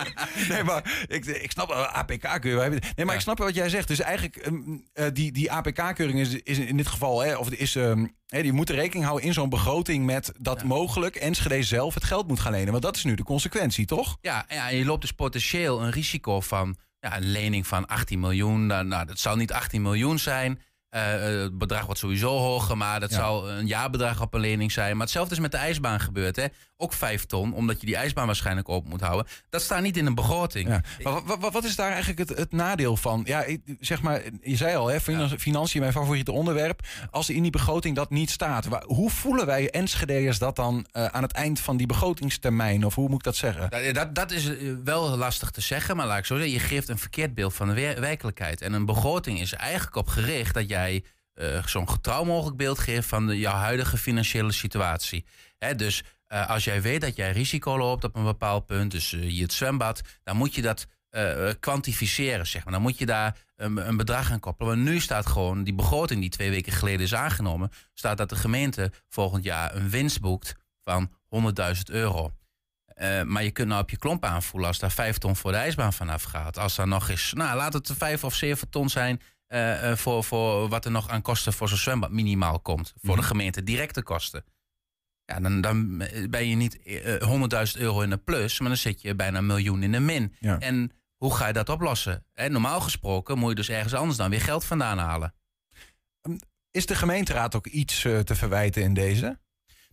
nee, 0.50 0.64
maar 0.64 1.06
ik, 1.08 1.26
ik 1.26 1.52
snap 1.52 1.72
APK-keuring. 1.72 2.84
Nee, 2.96 3.06
maar 3.06 3.16
ik 3.16 3.22
snap 3.22 3.38
wat 3.38 3.56
jij 3.56 3.70
zegt. 3.70 3.88
Dus 3.88 4.00
eigenlijk, 4.00 4.46
um, 4.46 4.88
uh, 4.94 5.06
die, 5.14 5.32
die 5.32 5.52
APK-keuring 5.52 6.20
is, 6.20 6.34
is 6.34 6.58
in 6.58 6.78
dit 6.78 6.88
geval, 6.88 7.20
hè, 7.20 7.36
of 7.36 7.50
is, 7.50 7.76
um, 7.76 8.16
hè, 8.28 8.42
die 8.42 8.54
moet 8.54 8.70
rekening 8.70 9.06
houden 9.06 9.28
in 9.28 9.34
zo'n 9.34 9.50
begroting 9.50 10.06
met 10.06 10.32
dat 10.38 10.60
ja. 10.60 10.68
mogelijk 10.68 11.16
Enschede 11.16 11.64
zelf 11.64 11.94
het 11.94 12.04
geld 12.04 12.28
moet 12.28 12.40
gaan 12.40 12.52
lenen. 12.52 12.72
Want 12.72 12.84
dat 12.84 12.96
is 12.96 13.04
nu 13.04 13.16
de 13.16 13.24
consequentie, 13.24 13.86
toch? 13.86 14.18
Ja, 14.22 14.46
ja 14.50 14.70
en 14.70 14.76
je 14.76 14.86
loopt 14.86 15.02
dus 15.02 15.12
potentieel 15.12 15.82
een 15.82 15.92
risico 15.92 16.42
van 16.42 16.78
ja, 17.00 17.18
een 17.18 17.32
lening 17.32 17.68
van 17.68 17.88
18 17.88 18.20
miljoen. 18.20 18.66
Nou, 18.66 18.86
nou, 18.86 19.06
dat 19.06 19.20
zal 19.20 19.36
niet 19.36 19.54
18 19.54 19.82
miljoen 19.82 20.20
zijn. 20.20 20.62
Uh, 20.96 21.02
het 21.42 21.58
bedrag 21.58 21.86
wordt 21.86 22.00
sowieso 22.00 22.38
hoger, 22.38 22.78
maar 22.78 23.00
dat 23.00 23.10
ja. 23.10 23.16
zal 23.16 23.50
een 23.50 23.68
jaarbedrag 23.68 24.22
op 24.22 24.34
een 24.34 24.40
lening 24.40 24.72
zijn. 24.72 24.92
Maar 24.92 25.06
hetzelfde 25.06 25.34
is 25.34 25.42
met 25.42 25.52
de 25.52 25.58
ijsbaan 25.58 26.00
gebeurd. 26.00 26.36
Hè? 26.36 26.46
Ook 26.78 26.94
vijf 26.94 27.26
ton, 27.26 27.54
omdat 27.54 27.80
je 27.80 27.86
die 27.86 27.96
ijsbaan 27.96 28.26
waarschijnlijk 28.26 28.68
op 28.68 28.88
moet 28.88 29.02
houden. 29.02 29.28
Dat 29.50 29.62
staat 29.62 29.82
niet 29.82 29.98
in 29.98 30.06
een 30.06 30.16
begroting. 30.16 30.70
Ja. 30.70 30.82
Maar 31.04 31.40
wat, 31.40 31.54
wat, 31.54 31.64
is 31.64 31.76
daar 31.76 31.90
eigenlijk 31.90 32.20
het, 32.30 32.38
het, 32.38 32.52
nadeel 32.52 32.98
van? 32.98 33.22
Ja, 33.26 33.46
zeg 33.80 34.02
maar, 34.02 34.22
je 34.42 34.56
zei 34.56 34.76
al, 34.76 34.88
hè, 34.88 35.00
financiën 35.38 35.82
mijn 35.82 35.94
favoriete 35.94 36.32
onderwerp. 36.32 36.82
Als 37.12 37.30
in 37.30 37.42
die 37.42 37.52
begroting 37.52 37.96
dat 37.96 38.10
niet 38.10 38.30
staat, 38.30 38.68
hoe 38.86 39.10
voelen 39.10 39.46
wij 39.46 39.70
Enschede'ers 39.70 40.38
dat 40.38 40.56
dan 40.56 40.88
uh, 40.94 41.06
aan 41.06 41.24
het 41.24 41.32
eind 41.32 41.60
van 41.60 41.78
die 41.78 41.88
begrotingstermijn? 41.88 42.86
Of 42.86 42.96
hoe 42.96 43.10
moet 43.10 43.18
ik 43.18 43.24
dat 43.24 43.36
zeggen? 43.36 43.70
Dat, 43.70 43.94
dat, 43.94 44.16
dat 44.16 44.32
is 44.32 44.52
wel 44.84 45.18
lastig 45.18 45.52
te 45.52 45.62
zeggen, 45.62 45.96
maar 45.96 46.08
laat 46.08 46.18
ik 46.18 46.26
zo 46.26 46.36
zeggen, 46.36 46.54
je 46.54 46.60
geeft 46.60 46.90
een 46.90 46.98
verkeerd 46.98 47.34
beeld 47.34 47.54
van 47.54 47.68
de 47.68 47.96
werkelijkheid. 48.00 48.62
En 48.62 48.74
een 48.74 48.86
begroting 48.86 49.40
is 49.40 49.54
eigenlijk 49.54 49.96
op 49.96 50.08
gericht 50.08 50.54
dat 50.54 50.70
jij 50.70 50.79
uh, 50.88 51.66
zo'n 51.66 51.90
getrouw 51.90 52.24
mogelijk 52.24 52.58
beeld 52.58 52.80
geeft 52.80 53.08
van 53.08 53.28
de, 53.28 53.40
jouw 53.40 53.56
huidige 53.56 53.98
financiële 53.98 54.52
situatie. 54.52 55.26
Hè, 55.58 55.76
dus 55.76 56.04
uh, 56.28 56.50
als 56.50 56.64
jij 56.64 56.82
weet 56.82 57.02
dat 57.02 57.16
jij 57.16 57.32
risico 57.32 57.78
loopt 57.78 58.04
op 58.04 58.16
een 58.16 58.24
bepaald 58.24 58.66
punt, 58.66 58.92
dus 58.92 59.12
uh, 59.12 59.30
je 59.30 59.42
het 59.42 59.54
zwembad, 59.54 60.02
dan 60.24 60.36
moet 60.36 60.56
je 60.56 60.62
dat 60.62 60.88
kwantificeren, 61.60 62.48
zeg 62.48 62.64
maar. 62.64 62.74
Dan 62.74 62.82
moet 62.82 62.98
je 62.98 63.06
daar 63.06 63.38
een, 63.56 63.88
een, 63.88 63.98
bedrag 63.98 64.32
aan 64.32 64.40
koppelen. 64.40 64.84
Maar 64.84 64.92
nu 64.94 65.00
staat 65.00 65.26
gewoon, 65.26 65.64
die 65.64 65.74
begroting 65.74 66.22
die 66.22 66.30
twee 66.30 66.50
weken 66.50 66.72
geleden 66.72 67.02
is 67.02 67.16
aangenomen, 67.16 67.72
staat 67.94 68.18
dat 68.18 68.30
de 68.30 68.36
gemeente 68.36 68.92
volgend 69.08 69.44
jaar 69.44 69.76
een 69.76 69.90
winst 69.90 70.20
boekt 70.22 70.56
van 70.84 71.12
100.000 71.36 71.82
euro. 71.92 72.34
Maar 73.26 73.44
je 73.44 73.52
kunt 73.52 73.68
nou 73.68 73.82
op 73.82 73.90
je 73.90 73.98
klomp 73.98 74.26
aanvoelen 74.26 74.70
als 74.70 74.80
daar 74.80 74.92
vijf 74.92 75.18
ton 75.18 75.36
voor 75.36 75.52
de 75.52 75.58
ijsbaan 75.58 75.94
vanaf 75.94 76.24
gaat. 76.24 76.58
Als 76.58 76.76
daar 76.76 76.88
nog 76.88 77.10
eens, 77.10 77.34
nou 77.34 77.58
laat 77.58 77.74
het 77.74 77.92
vijf 77.98 78.24
of 78.24 78.36
zeven 78.36 78.70
ton 78.70 78.90
zijn 78.90 79.22
uh, 79.50 79.96
voor, 79.96 80.24
voor 80.24 80.70
wat 80.70 80.86
er 80.86 80.92
nog 80.92 81.10
aan 81.10 81.22
kosten 81.22 81.54
voor 81.54 81.70
zo'n 81.70 81.78
zwembad 81.78 82.12
minimaal 82.12 82.60
komt. 82.60 82.94
Voor 83.02 83.16
de 83.16 83.24
gemeente 83.24 83.64
directe 83.64 84.04
kosten. 84.04 84.46
Ja, 85.26 85.40
dan, 85.40 85.62
dan 85.62 85.98
ben 86.30 86.48
je 86.48 86.56
niet 86.56 86.80
uh, 86.86 87.74
100.000 87.76 87.82
euro 87.82 88.02
in 88.02 88.10
de 88.10 88.18
plus, 88.18 88.60
maar 88.60 88.68
dan 88.68 88.78
zit 88.78 89.02
je 89.02 89.16
bijna 89.16 89.38
een 89.38 89.46
miljoen 89.46 89.84
in 89.84 89.92
de 89.92 90.00
min. 90.00 90.36
Ja. 90.40 90.60
En 90.60 90.92
hoe 91.18 91.36
ga 91.36 91.48
je 91.48 91.54
dat 91.54 91.70
oplossen? 91.70 92.26
Normaal 92.34 92.82
gesproken 92.82 93.38
moet 93.38 93.50
je 93.50 93.56
dus 93.56 93.70
ergens 93.70 93.94
anders 93.94 94.18
dan 94.18 94.30
weer 94.30 94.42
geld 94.42 94.66
vandaan 94.66 94.98
halen. 94.98 95.34
Is 96.72 96.86
de 96.86 96.96
gemeenteraad 96.96 97.56
ook 97.56 97.68
iets 97.68 98.04
uh, 98.04 98.20
te 98.20 98.36
verwijten 98.36 98.82
in 98.82 98.94
deze? 98.94 99.40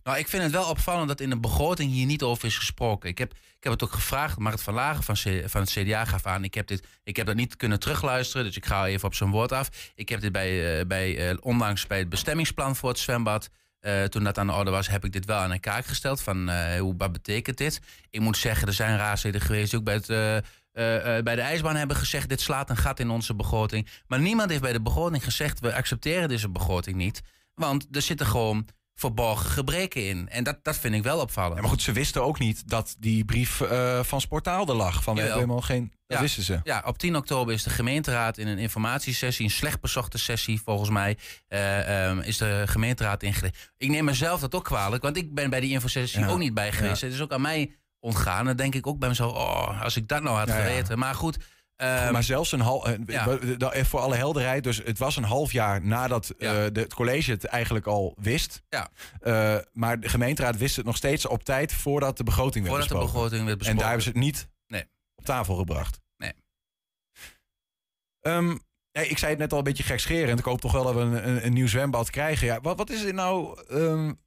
Nou, 0.07 0.19
ik 0.19 0.27
vind 0.27 0.43
het 0.43 0.51
wel 0.51 0.69
opvallend 0.69 1.07
dat 1.07 1.19
in 1.19 1.29
de 1.29 1.39
begroting 1.39 1.91
hier 1.91 2.05
niet 2.05 2.23
over 2.23 2.45
is 2.45 2.57
gesproken. 2.57 3.09
Ik 3.09 3.17
heb, 3.17 3.31
ik 3.31 3.63
heb 3.63 3.73
het 3.73 3.83
ook 3.83 3.91
gevraagd, 3.91 4.37
maar 4.37 4.51
het 4.51 4.61
verlagen 4.63 5.03
van, 5.03 5.15
C, 5.15 5.49
van 5.49 5.61
het 5.61 5.69
CDA 5.69 6.05
gaf 6.05 6.25
aan. 6.25 6.43
Ik 6.43 6.53
heb, 6.53 6.67
dit, 6.67 6.87
ik 7.03 7.15
heb 7.15 7.25
dat 7.25 7.35
niet 7.35 7.55
kunnen 7.55 7.79
terugluisteren, 7.79 8.45
dus 8.45 8.57
ik 8.57 8.65
ga 8.65 8.85
even 8.85 9.07
op 9.07 9.13
zijn 9.13 9.31
woord 9.31 9.51
af. 9.51 9.91
Ik 9.95 10.09
heb 10.09 10.21
dit 10.21 10.31
bij, 10.31 10.79
uh, 10.79 10.85
bij, 10.85 11.31
uh, 11.31 11.37
onlangs 11.41 11.87
bij 11.87 11.97
het 11.97 12.09
bestemmingsplan 12.09 12.75
voor 12.75 12.89
het 12.89 12.99
zwembad. 12.99 13.49
Uh, 13.81 14.03
toen 14.03 14.23
dat 14.23 14.37
aan 14.37 14.47
de 14.47 14.53
orde 14.53 14.71
was, 14.71 14.89
heb 14.89 15.05
ik 15.05 15.11
dit 15.11 15.25
wel 15.25 15.37
aan 15.37 15.51
een 15.51 15.59
kaak 15.59 15.85
gesteld. 15.85 16.21
Van 16.21 16.49
hoe, 16.77 16.93
wat 16.97 17.11
betekent 17.11 17.57
dit? 17.57 17.79
Ik 18.09 18.19
moet 18.19 18.37
zeggen, 18.37 18.67
er 18.67 18.73
zijn 18.73 18.97
raadsleden 18.97 19.41
geweest 19.41 19.69
die 19.69 19.79
ook 19.79 19.85
bij 19.85 19.93
het. 19.93 20.07
Bij 21.23 21.35
de 21.35 21.41
ijsbaan 21.41 21.75
hebben 21.75 21.97
gezegd: 21.97 22.29
dit 22.29 22.41
slaat 22.41 22.69
een 22.69 22.77
gat 22.77 22.99
in 22.99 23.09
onze 23.09 23.35
begroting. 23.35 23.87
Maar 24.07 24.19
niemand 24.19 24.49
heeft 24.49 24.61
bij 24.61 24.73
de 24.73 24.81
begroting 24.81 25.23
gezegd: 25.23 25.59
we 25.59 25.73
accepteren 25.73 26.29
deze 26.29 26.49
begroting 26.49 26.95
niet. 26.95 27.21
Want 27.53 27.87
er 27.91 28.01
zitten 28.01 28.25
gewoon 28.25 28.67
verborgen 28.99 29.49
gebreken 29.49 30.07
in. 30.07 30.29
En 30.29 30.43
dat, 30.43 30.57
dat 30.61 30.77
vind 30.77 30.95
ik 30.95 31.03
wel 31.03 31.19
opvallend. 31.19 31.55
Ja, 31.55 31.61
maar 31.61 31.69
goed, 31.69 31.81
ze 31.81 31.91
wisten 31.91 32.23
ook 32.23 32.39
niet 32.39 32.69
dat 32.69 32.95
die 32.99 33.25
brief 33.25 33.59
uh, 33.59 34.03
van 34.03 34.21
Sportaal 34.21 34.67
er 34.67 34.75
lag. 34.75 35.03
Van 35.03 35.13
we 35.13 35.19
hebben 35.19 35.39
helemaal 35.39 35.61
geen. 35.61 35.91
Dat 36.07 36.19
wisten 36.19 36.43
ze. 36.43 36.59
Ja, 36.63 36.83
op 36.85 36.97
10 36.97 37.15
oktober 37.15 37.53
is 37.53 37.63
de 37.63 37.69
gemeenteraad 37.69 38.37
in 38.37 38.47
een 38.47 38.57
informatiesessie, 38.57 39.45
een 39.45 39.51
slecht 39.51 39.81
bezochte 39.81 40.17
sessie 40.17 40.61
volgens 40.61 40.89
mij, 40.89 41.17
uh, 41.49 42.09
um, 42.09 42.19
is 42.19 42.37
de 42.37 42.63
gemeenteraad 42.65 43.23
ingediend. 43.23 43.55
Ik 43.77 43.89
neem 43.89 44.05
mezelf 44.05 44.39
dat 44.39 44.55
ook 44.55 44.63
kwalijk, 44.63 45.03
want 45.03 45.17
ik 45.17 45.33
ben 45.33 45.49
bij 45.49 45.59
die 45.59 45.71
infosessie 45.71 46.19
ja. 46.19 46.27
ook 46.27 46.39
niet 46.39 46.53
bij 46.53 46.71
geweest. 46.71 47.01
Het 47.01 47.13
is 47.13 47.21
ook 47.21 47.31
aan 47.31 47.41
mij 47.41 47.75
ontgaan. 47.99 48.45
Dan 48.45 48.55
denk 48.55 48.75
ik 48.75 48.87
ook 48.87 48.99
bij 48.99 49.09
mezelf, 49.09 49.33
oh, 49.33 49.81
als 49.83 49.95
ik 49.95 50.07
dat 50.07 50.23
nou 50.23 50.37
had 50.37 50.51
geweten. 50.51 50.99
Maar 50.99 51.15
goed, 51.15 51.37
Um, 51.81 52.11
maar 52.11 52.23
zelfs 52.23 52.51
een 52.51 52.59
half. 52.59 52.95
Ja. 53.05 53.39
Voor 53.85 53.99
alle 53.99 54.15
helderheid, 54.15 54.63
dus 54.63 54.77
het 54.77 54.97
was 54.97 55.15
een 55.15 55.23
half 55.23 55.51
jaar 55.51 55.85
nadat 55.85 56.33
ja. 56.37 56.65
uh, 56.65 56.71
de, 56.73 56.79
het 56.79 56.93
college 56.93 57.31
het 57.31 57.45
eigenlijk 57.45 57.85
al 57.85 58.15
wist. 58.19 58.63
Ja. 58.69 58.89
Uh, 59.21 59.57
maar 59.73 59.99
de 59.99 60.09
gemeenteraad 60.09 60.57
wist 60.57 60.75
het 60.75 60.85
nog 60.85 60.95
steeds 60.95 61.25
op 61.25 61.43
tijd 61.43 61.73
voordat 61.73 62.17
de 62.17 62.23
begroting 62.23 62.65
werd 62.65 62.67
voordat 62.67 62.87
besproken. 62.87 63.07
de 63.07 63.13
begroting 63.13 63.45
werd 63.45 63.57
besproken. 63.57 63.71
En 63.71 63.77
daar 63.77 63.87
hebben 63.87 64.03
ze 64.03 64.09
het 64.09 64.19
niet 64.19 64.49
nee. 64.67 64.85
op 65.15 65.25
tafel 65.25 65.55
gebracht. 65.55 65.99
Nee. 66.17 66.33
Um, 68.21 68.59
ja, 68.91 69.01
ik 69.01 69.17
zei 69.17 69.31
het 69.31 69.39
net 69.39 69.51
al 69.51 69.57
een 69.57 69.63
beetje 69.63 69.83
gekscherend. 69.83 70.39
Ik 70.39 70.45
hoop 70.45 70.61
toch 70.61 70.71
wel 70.71 70.83
dat 70.83 70.93
we 70.93 70.99
een, 70.99 71.27
een, 71.27 71.45
een 71.45 71.53
nieuw 71.53 71.67
zwembad 71.67 72.09
krijgen. 72.09 72.47
Ja, 72.47 72.61
wat, 72.61 72.77
wat 72.77 72.89
is 72.89 73.03
er 73.03 73.13
nou. 73.13 73.59
Um, 73.71 74.19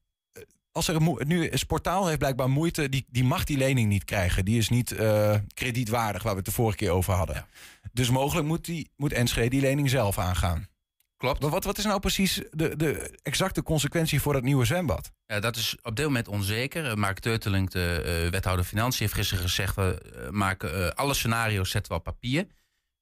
als 0.86 0.88
er 0.88 1.26
nu 1.26 1.46
is 1.46 1.64
portaal 1.64 2.06
heeft 2.06 2.18
blijkbaar 2.18 2.50
moeite, 2.50 2.88
die, 2.88 3.06
die 3.08 3.24
mag 3.24 3.44
die 3.44 3.56
lening 3.56 3.88
niet 3.88 4.04
krijgen. 4.04 4.44
Die 4.44 4.58
is 4.58 4.68
niet 4.68 4.92
uh, 4.92 5.34
kredietwaardig, 5.54 6.22
waar 6.22 6.32
we 6.32 6.38
het 6.38 6.46
de 6.46 6.52
vorige 6.52 6.76
keer 6.76 6.90
over 6.90 7.12
hadden. 7.12 7.36
Ja. 7.36 7.46
Dus 7.92 8.10
mogelijk 8.10 8.46
moet, 8.46 8.64
die, 8.64 8.90
moet 8.96 9.12
Enschede 9.12 9.48
die 9.48 9.60
lening 9.60 9.90
zelf 9.90 10.18
aangaan. 10.18 10.68
Klopt. 11.16 11.40
Maar 11.40 11.50
wat, 11.50 11.64
wat 11.64 11.78
is 11.78 11.84
nou 11.84 12.00
precies 12.00 12.42
de, 12.50 12.76
de 12.76 13.18
exacte 13.22 13.62
consequentie 13.62 14.20
voor 14.20 14.32
dat 14.32 14.42
nieuwe 14.42 14.64
zwembad? 14.64 15.12
Ja, 15.26 15.40
dat 15.40 15.56
is 15.56 15.76
op 15.82 15.96
dit 15.96 16.04
moment 16.04 16.28
onzeker. 16.28 16.98
Mark 16.98 17.18
Teuteling, 17.18 17.70
de 17.70 18.22
uh, 18.24 18.30
wethouder 18.30 18.64
Financiën, 18.64 19.00
heeft 19.00 19.14
gisteren 19.14 19.42
gezegd... 19.42 19.74
we 19.74 20.28
maken 20.30 20.94
alle 20.94 21.14
scenario's 21.14 21.70
zetten 21.70 21.92
we 21.92 21.98
op 21.98 22.04
papier. 22.04 22.46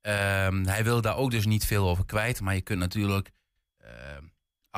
Ehm, 0.01 0.65
hij 0.65 0.85
wil 0.85 1.01
daar 1.01 1.17
ook 1.17 1.31
dus 1.31 1.47
niet 1.47 1.65
veel 1.65 1.89
over 1.89 2.07
kwijt. 2.07 2.41
Maar 2.41 2.55
je 2.55 2.61
kunt 2.61 2.79
natuurlijk 2.79 3.31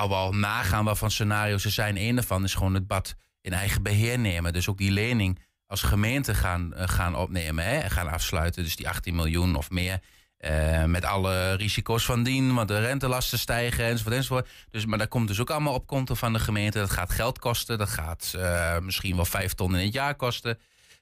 ehm, 0.01 0.13
al 0.13 0.31
wel 0.31 0.35
nagaan 0.35 0.85
waarvan 0.85 1.11
scenario's 1.11 1.65
er 1.65 1.71
zijn. 1.71 1.97
Een 1.97 2.15
daarvan 2.15 2.45
is 2.45 2.55
gewoon 2.55 2.75
het 2.75 2.87
bad 2.87 3.15
in 3.41 3.53
eigen 3.53 3.83
beheer 3.83 4.19
nemen. 4.19 4.53
Dus 4.53 4.69
ook 4.69 4.79
die 4.79 4.91
lening 4.91 5.39
als 5.67 5.83
gemeente 5.83 6.35
gaan, 6.35 6.73
uh, 6.77 6.83
gaan 6.89 7.17
opnemen 7.17 7.65
hè, 7.65 7.91
gaan 7.91 8.09
afsluiten. 8.09 8.63
Dus 8.63 8.77
die 8.77 8.89
18 8.89 9.15
miljoen 9.15 9.55
of 9.55 9.71
meer. 9.71 10.01
Uh, 10.41 10.85
met 10.85 11.05
alle 11.05 11.55
risico's 11.55 12.05
van 12.05 12.23
dien, 12.23 12.55
want 12.55 12.69
de 12.69 12.81
rentelasten 12.81 13.39
stijgen 13.39 13.85
enzovoort, 13.85 14.15
enzovoort. 14.15 14.49
Dus, 14.71 14.87
maar 14.87 14.99
dat 14.99 15.09
komt 15.09 15.29
dus 15.29 15.41
ook 15.41 15.51
allemaal 15.51 15.75
op 15.75 15.87
konto 15.87 16.15
van 16.15 16.33
de 16.33 16.39
gemeente. 16.39 16.79
Dat 16.79 16.91
gaat 16.91 17.11
geld 17.11 17.39
kosten. 17.39 17.79
Dat 17.79 17.89
gaat 17.89 18.33
uh, 18.37 18.79
misschien 18.79 19.17
wel 19.17 19.25
vijf 19.25 19.55
ton 19.55 19.77
in 19.77 19.85
het 19.85 19.93
jaar 19.93 20.15
kosten. 20.15 20.59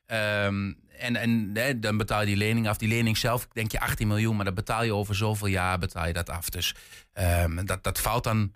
Um, 0.07 0.79
en 0.99 1.17
en 1.17 1.51
hè, 1.55 1.79
dan 1.79 1.97
betaal 1.97 2.21
je 2.21 2.27
die 2.27 2.37
lening 2.37 2.69
af. 2.69 2.77
Die 2.77 2.89
lening 2.89 3.17
zelf, 3.17 3.49
denk 3.53 3.73
je 3.73 3.81
18 3.81 4.09
miljoen, 4.09 4.37
maar 4.37 4.45
dat 4.45 4.55
betaal 4.55 4.85
je 4.85 4.95
over 4.95 5.15
zoveel 5.15 5.47
jaar 5.47 5.79
betaal 5.79 6.07
je 6.07 6.13
dat 6.13 6.31
af. 6.31 6.49
Dus 6.51 6.75
um, 7.43 7.67
dat, 7.67 7.85
dat 7.85 8.01
valt 8.01 8.25
dan 8.25 8.53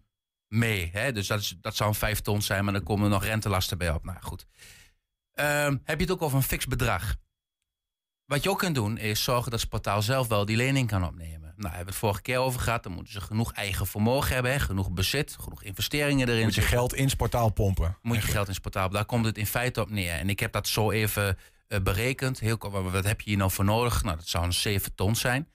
mee. 0.52 0.90
Hè? 0.92 1.12
Dus 1.12 1.26
dat, 1.26 1.40
is, 1.40 1.56
dat 1.60 1.76
zou 1.76 1.88
een 1.88 1.94
vijf 1.94 2.20
ton 2.20 2.42
zijn, 2.42 2.64
maar 2.64 2.72
dan 2.72 2.82
komen 2.82 3.04
er 3.04 3.10
nog 3.10 3.24
rentelasten 3.24 3.78
bij 3.78 3.90
op. 3.90 4.04
Nou 4.04 4.18
goed. 4.20 4.46
Um, 5.34 5.80
heb 5.84 5.98
je 5.98 6.04
het 6.04 6.10
ook 6.10 6.22
over 6.22 6.36
een 6.36 6.42
fix 6.42 6.66
bedrag? 6.66 7.16
Wat 8.24 8.42
je 8.42 8.50
ook 8.50 8.58
kunt 8.58 8.74
doen, 8.74 8.98
is 8.98 9.22
zorgen 9.22 9.50
dat 9.50 9.60
het 9.60 9.68
portaal 9.68 10.02
zelf 10.02 10.28
wel 10.28 10.44
die 10.44 10.56
lening 10.56 10.88
kan 10.88 11.04
opnemen. 11.04 11.40
Nou, 11.40 11.54
daar 11.56 11.64
hebben 11.64 11.84
we 11.84 11.90
het 11.90 12.00
vorige 12.00 12.22
keer 12.22 12.38
over 12.38 12.60
gehad. 12.60 12.82
Dan 12.82 12.92
moeten 12.92 13.12
ze 13.12 13.20
genoeg 13.20 13.52
eigen 13.52 13.86
vermogen 13.86 14.34
hebben, 14.34 14.52
hè? 14.52 14.60
genoeg 14.60 14.90
bezit, 14.90 15.36
genoeg 15.40 15.62
investeringen 15.62 16.28
erin. 16.28 16.44
Moet 16.44 16.54
je 16.54 16.60
geld 16.60 16.94
in 16.94 17.04
het 17.04 17.16
portaal 17.16 17.50
pompen. 17.50 17.98
Moet 18.02 18.16
je 18.16 18.22
geld 18.22 18.46
in 18.46 18.52
het 18.52 18.62
portaal. 18.62 18.88
Daar 18.88 19.04
komt 19.04 19.24
het 19.24 19.38
in 19.38 19.46
feite 19.46 19.80
op 19.80 19.90
neer. 19.90 20.12
En 20.12 20.28
ik 20.28 20.40
heb 20.40 20.52
dat 20.52 20.68
zo 20.68 20.90
even 20.90 21.38
uh, 21.68 21.78
berekend. 21.78 22.40
Heel, 22.40 22.56
wat 22.70 23.04
heb 23.04 23.20
je 23.20 23.28
hier 23.28 23.38
nou 23.38 23.50
voor 23.50 23.64
nodig? 23.64 24.02
Nou, 24.02 24.16
dat 24.16 24.28
zou 24.28 24.44
een 24.44 24.52
7 24.52 24.94
ton 24.94 25.16
zijn. 25.16 25.48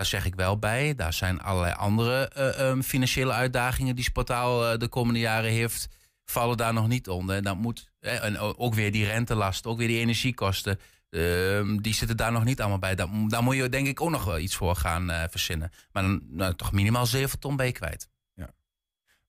Daar 0.00 0.08
zeg 0.08 0.24
ik 0.24 0.34
wel 0.34 0.58
bij. 0.58 0.94
Daar 0.94 1.12
zijn 1.12 1.40
allerlei 1.40 1.74
andere 1.74 2.30
uh, 2.36 2.68
um, 2.68 2.82
financiële 2.82 3.32
uitdagingen 3.32 3.94
die 3.94 4.04
Sportaal 4.04 4.72
uh, 4.72 4.78
de 4.78 4.88
komende 4.88 5.18
jaren 5.20 5.50
heeft. 5.50 5.88
Vallen 6.24 6.56
daar 6.56 6.72
nog 6.72 6.88
niet 6.88 7.08
onder. 7.08 7.36
En, 7.36 7.42
dat 7.42 7.56
moet, 7.56 7.90
eh, 7.98 8.24
en 8.24 8.38
ook 8.38 8.74
weer 8.74 8.92
die 8.92 9.04
rentelast, 9.04 9.66
ook 9.66 9.78
weer 9.78 9.88
die 9.88 9.98
energiekosten. 9.98 10.80
Uh, 11.10 11.78
die 11.80 11.94
zitten 11.94 12.16
daar 12.16 12.32
nog 12.32 12.44
niet 12.44 12.60
allemaal 12.60 12.78
bij. 12.78 12.94
Daar, 12.94 13.08
daar, 13.28 13.42
moet 13.42 13.56
je 13.56 13.68
denk 13.68 13.86
ik 13.86 14.00
ook 14.00 14.10
nog 14.10 14.24
wel 14.24 14.38
iets 14.38 14.56
voor 14.56 14.76
gaan 14.76 15.10
uh, 15.10 15.24
verzinnen. 15.30 15.70
Maar 15.92 16.02
dan 16.02 16.20
nou, 16.28 16.54
toch 16.54 16.72
minimaal 16.72 17.06
7 17.06 17.38
ton 17.38 17.56
ben 17.56 17.66
je 17.66 17.72
kwijt. 17.72 18.08
Ja. 18.34 18.50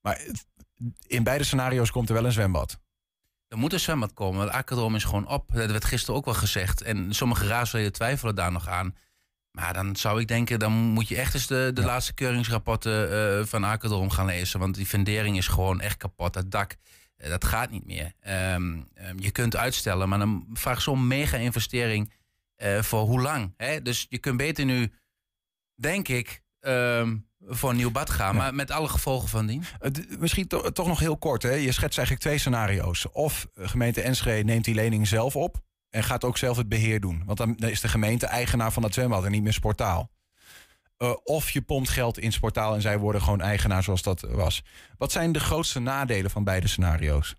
Maar 0.01 0.21
in 1.07 1.23
beide 1.23 1.43
scenario's 1.43 1.91
komt 1.91 2.09
er 2.09 2.15
wel 2.15 2.25
een 2.25 2.31
zwembad. 2.31 2.79
Er 3.47 3.57
moet 3.57 3.73
een 3.73 3.79
zwembad 3.79 4.13
komen. 4.13 4.41
Het 4.41 4.51
akkerdroom 4.51 4.95
is 4.95 5.03
gewoon 5.03 5.27
op. 5.27 5.49
Dat 5.53 5.71
werd 5.71 5.85
gisteren 5.85 6.15
ook 6.15 6.25
wel 6.25 6.33
gezegd. 6.33 6.81
En 6.81 7.13
sommige 7.13 7.47
raadsleden 7.47 7.93
twijfelen 7.93 8.35
daar 8.35 8.51
nog 8.51 8.67
aan. 8.67 8.95
Maar 9.51 9.73
dan 9.73 9.95
zou 9.95 10.19
ik 10.19 10.27
denken, 10.27 10.59
dan 10.59 10.71
moet 10.73 11.07
je 11.07 11.15
echt 11.15 11.33
eens 11.33 11.47
de, 11.47 11.71
de 11.73 11.81
ja. 11.81 11.87
laatste 11.87 12.13
keuringsrapporten 12.13 13.11
uh, 13.11 13.45
van 13.45 13.63
Akkerdom 13.63 14.09
gaan 14.09 14.25
lezen. 14.25 14.59
Want 14.59 14.75
die 14.75 14.85
fundering 14.85 15.37
is 15.37 15.47
gewoon 15.47 15.81
echt 15.81 15.97
kapot. 15.97 16.33
Dat 16.33 16.51
dak, 16.51 16.75
uh, 17.17 17.29
dat 17.29 17.45
gaat 17.45 17.69
niet 17.69 17.85
meer. 17.85 18.13
Um, 18.53 18.87
um, 19.07 19.19
je 19.19 19.31
kunt 19.31 19.55
uitstellen, 19.55 20.09
maar 20.09 20.19
dan 20.19 20.47
vraag 20.53 20.81
zo'n 20.81 21.07
mega 21.07 21.37
investering 21.37 22.13
uh, 22.57 22.81
voor 22.81 23.01
hoe 23.01 23.21
lang. 23.21 23.53
Hè? 23.57 23.81
Dus 23.81 24.05
je 24.09 24.17
kunt 24.17 24.37
beter 24.37 24.65
nu, 24.65 24.91
denk 25.75 26.07
ik, 26.07 26.41
um, 26.59 27.27
voor 27.39 27.69
een 27.69 27.75
nieuw 27.75 27.91
bad 27.91 28.09
gaan. 28.09 28.35
Ja. 28.35 28.41
Maar 28.41 28.55
met 28.55 28.71
alle 28.71 28.87
gevolgen 28.87 29.29
van 29.29 29.45
dien. 29.45 29.63
misschien 30.19 30.47
to 30.47 30.71
toch 30.71 30.87
nog 30.87 30.99
heel 30.99 31.17
kort. 31.17 31.43
Hè? 31.43 31.53
Je 31.53 31.71
schetst 31.71 31.97
eigenlijk 31.97 32.27
twee 32.27 32.37
scenario's. 32.37 33.11
Of 33.11 33.47
gemeente 33.55 34.01
Enschede 34.01 34.43
neemt 34.43 34.65
die 34.65 34.75
lening 34.75 35.07
zelf 35.07 35.35
op. 35.35 35.61
En 35.91 36.03
gaat 36.03 36.23
ook 36.23 36.37
zelf 36.37 36.57
het 36.57 36.69
beheer 36.69 36.99
doen. 36.99 37.23
Want 37.25 37.37
dan 37.37 37.55
is 37.55 37.81
de 37.81 37.87
gemeente 37.87 38.25
eigenaar 38.25 38.71
van 38.71 38.81
dat 38.81 38.93
zwembad 38.93 39.25
en 39.25 39.31
niet 39.31 39.43
meer 39.43 39.53
Sportaal. 39.53 40.11
Uh, 40.97 41.13
of 41.23 41.49
je 41.49 41.61
pompt 41.61 41.89
geld 41.89 42.19
in 42.19 42.31
Sportaal 42.31 42.73
en 42.73 42.81
zij 42.81 42.97
worden 42.97 43.21
gewoon 43.21 43.41
eigenaar 43.41 43.83
zoals 43.83 44.01
dat 44.01 44.21
was. 44.21 44.63
Wat 44.97 45.11
zijn 45.11 45.31
de 45.31 45.39
grootste 45.39 45.79
nadelen 45.79 46.31
van 46.31 46.43
beide 46.43 46.67
scenario's? 46.67 47.35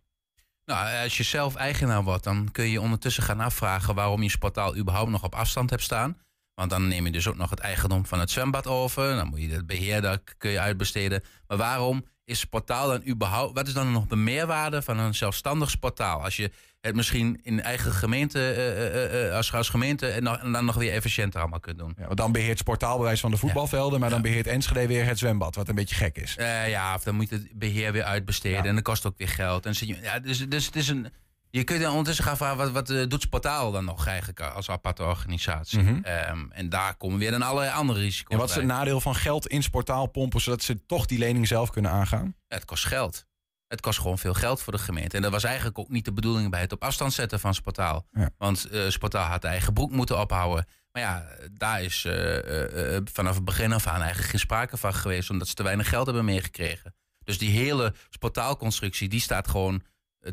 Nou, 0.65 1.03
als 1.03 1.17
je 1.17 1.23
zelf 1.23 1.55
eigenaar 1.55 2.03
wordt, 2.03 2.25
dan 2.25 2.49
kun 2.53 2.69
je 2.69 2.81
ondertussen 2.81 3.23
gaan 3.23 3.41
afvragen 3.41 3.95
waarom 3.95 4.23
je 4.23 4.31
Sportaal 4.31 4.77
überhaupt 4.77 5.11
nog 5.11 5.23
op 5.23 5.35
afstand 5.35 5.71
hebt 5.71 5.83
staan. 5.83 6.17
Want 6.55 6.71
dan 6.71 6.89
neem 6.89 7.05
je 7.05 7.13
dus 7.13 7.29
ook 7.29 7.37
nog 7.37 7.51
het 7.51 7.59
eigendom 7.59 8.07
van 8.07 8.21
het 8.21 8.31
zwembad 8.31 8.67
over. 8.67 9.17
Dan 9.17 9.29
moet 9.29 9.41
je 9.41 9.51
het 9.51 9.67
beheer, 9.67 10.01
daar 10.01 10.19
kun 10.39 10.51
je 10.51 10.61
uitbesteden. 10.61 11.23
Maar 11.47 11.57
waarom 11.57 12.05
is 12.25 12.39
Sportaal 12.39 12.89
dan 12.89 13.07
überhaupt... 13.07 13.55
Wat 13.55 13.67
is 13.67 13.73
dan 13.73 13.93
nog 13.93 14.07
de 14.07 14.17
meerwaarde 14.17 14.83
van 14.83 14.99
een 14.99 15.15
zelfstandig 15.15 15.71
Sportaal? 15.71 16.23
Als 16.23 16.37
je 16.37 16.53
het 16.83 16.95
misschien 16.95 17.41
in 17.43 17.63
eigen 17.63 17.93
gemeente, 17.93 18.39
uh, 18.39 19.27
uh, 19.27 19.35
als, 19.35 19.53
als 19.53 19.69
gemeente 19.69 20.07
en, 20.09 20.25
dan 20.25 20.65
nog 20.65 20.75
weer 20.75 20.93
efficiënter 20.93 21.41
allemaal 21.41 21.61
kunt 21.61 21.79
doen. 21.79 21.95
Ja, 21.99 22.07
want 22.07 22.17
dan 22.17 22.33
beheert 22.33 22.59
Sportaal 22.59 22.99
bewijs 22.99 23.21
van 23.21 23.31
de 23.31 23.37
voetbalvelden, 23.37 24.01
maar 24.01 24.11
dan 24.11 24.23
beheert 24.23 24.47
Enschede 24.47 24.87
weer 24.87 25.05
het 25.05 25.19
zwembad, 25.19 25.55
wat 25.55 25.69
een 25.69 25.75
beetje 25.75 25.95
gek 25.95 26.19
is. 26.19 26.35
Ja, 26.67 26.95
of 26.95 27.03
dan 27.03 27.15
moet 27.15 27.29
je 27.29 27.35
het 27.35 27.49
beheer 27.53 27.93
weer 27.93 28.05
uitbesteden 28.05 28.65
en 28.65 28.75
dat 28.75 28.85
kost 28.85 29.07
ook 29.07 29.19
weer 29.19 29.29
geld. 29.29 29.67
En 29.67 29.75
ja, 30.03 30.19
dus, 30.19 30.49
dus 30.49 30.67
het 30.67 30.77
is 30.77 30.89
een... 30.89 31.09
Je 31.51 31.65
kunt 31.65 31.81
dan 31.81 31.91
ondertussen 31.91 32.25
gaan 32.25 32.37
vragen, 32.37 32.57
wat, 32.57 32.71
wat 32.71 32.91
uh, 32.91 33.09
doet 33.09 33.23
Sportaal 33.23 33.73
dan 33.73 33.85
nog 33.85 34.07
eigenlijk 34.07 34.41
als 34.41 34.71
aparte 34.71 35.05
organisatie? 35.05 35.79
Mm 35.79 35.87
-hmm. 35.87 36.31
um, 36.31 36.53
en 36.53 36.69
daar 36.69 36.95
komen 36.95 37.19
weer 37.19 37.31
dan 37.31 37.43
allerlei 37.43 37.73
andere 37.73 38.01
risico's 38.01 38.33
En 38.33 38.39
wat 38.39 38.49
is 38.49 38.55
het 38.55 38.65
nadeel 38.65 39.01
van 39.01 39.15
geld 39.15 39.47
in 39.47 39.63
Sportaal 39.63 40.07
pompen, 40.07 40.41
zodat 40.41 40.63
ze 40.63 40.87
toch 40.87 41.07
die 41.07 41.19
lening 41.19 41.47
zelf 41.47 41.71
kunnen 41.71 41.91
aangaan? 41.91 42.35
Ja, 42.49 42.57
het 42.57 42.65
kost 42.65 42.87
geld. 42.87 43.27
Het 43.73 43.81
kost 43.81 43.99
gewoon 43.99 44.19
veel 44.19 44.35
geld 44.35 44.61
voor 44.61 44.73
de 44.73 44.79
gemeente. 44.79 45.17
En 45.17 45.23
dat 45.23 45.31
was 45.31 45.45
eigenlijk 45.45 45.79
ook 45.79 45.89
niet 45.89 46.05
de 46.05 46.13
bedoeling 46.13 46.51
bij 46.51 46.61
het 46.61 46.73
op 46.73 46.83
afstand 46.83 47.13
zetten 47.13 47.41
van 47.41 47.55
Sportaal. 47.55 48.07
Ja. 48.13 48.31
Want 48.39 48.69
uh, 48.73 48.89
Sportaal 48.89 49.29
had 49.29 49.43
de 49.43 49.49
eigen 49.49 49.73
broek 49.73 49.91
moeten 49.91 50.19
ophouden. 50.21 50.67
Maar 50.93 51.03
ja, 51.03 51.27
daar 51.53 51.83
is 51.83 52.05
uh, 52.05 52.95
uh, 52.95 53.01
vanaf 53.13 53.35
het 53.35 53.45
begin 53.45 53.73
af 53.73 53.87
aan 53.87 54.01
eigenlijk 54.01 54.31
geen 54.31 54.41
sprake 54.41 54.77
van 54.77 54.95
geweest... 54.95 55.31
omdat 55.31 55.49
ze 55.49 55.55
te 55.55 55.63
weinig 55.63 55.89
geld 55.89 56.07
hebben 56.07 56.25
meegekregen. 56.25 56.95
Dus 57.25 57.39
die 57.39 57.51
hele 57.51 57.95
Sportaalconstructie, 58.09 59.09
die 59.09 59.21
staat 59.21 59.49
gewoon 59.49 59.83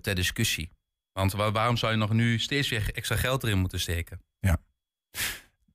ter 0.01 0.15
discussie. 0.15 0.71
Want 1.11 1.31
waar, 1.31 1.51
waarom 1.51 1.77
zou 1.77 1.91
je 1.91 1.97
nog 1.97 2.11
nu 2.11 2.39
steeds 2.39 2.69
weer 2.69 2.89
extra 2.93 3.15
geld 3.15 3.43
erin 3.43 3.59
moeten 3.59 3.79
steken? 3.79 4.21
Ja. 4.39 4.57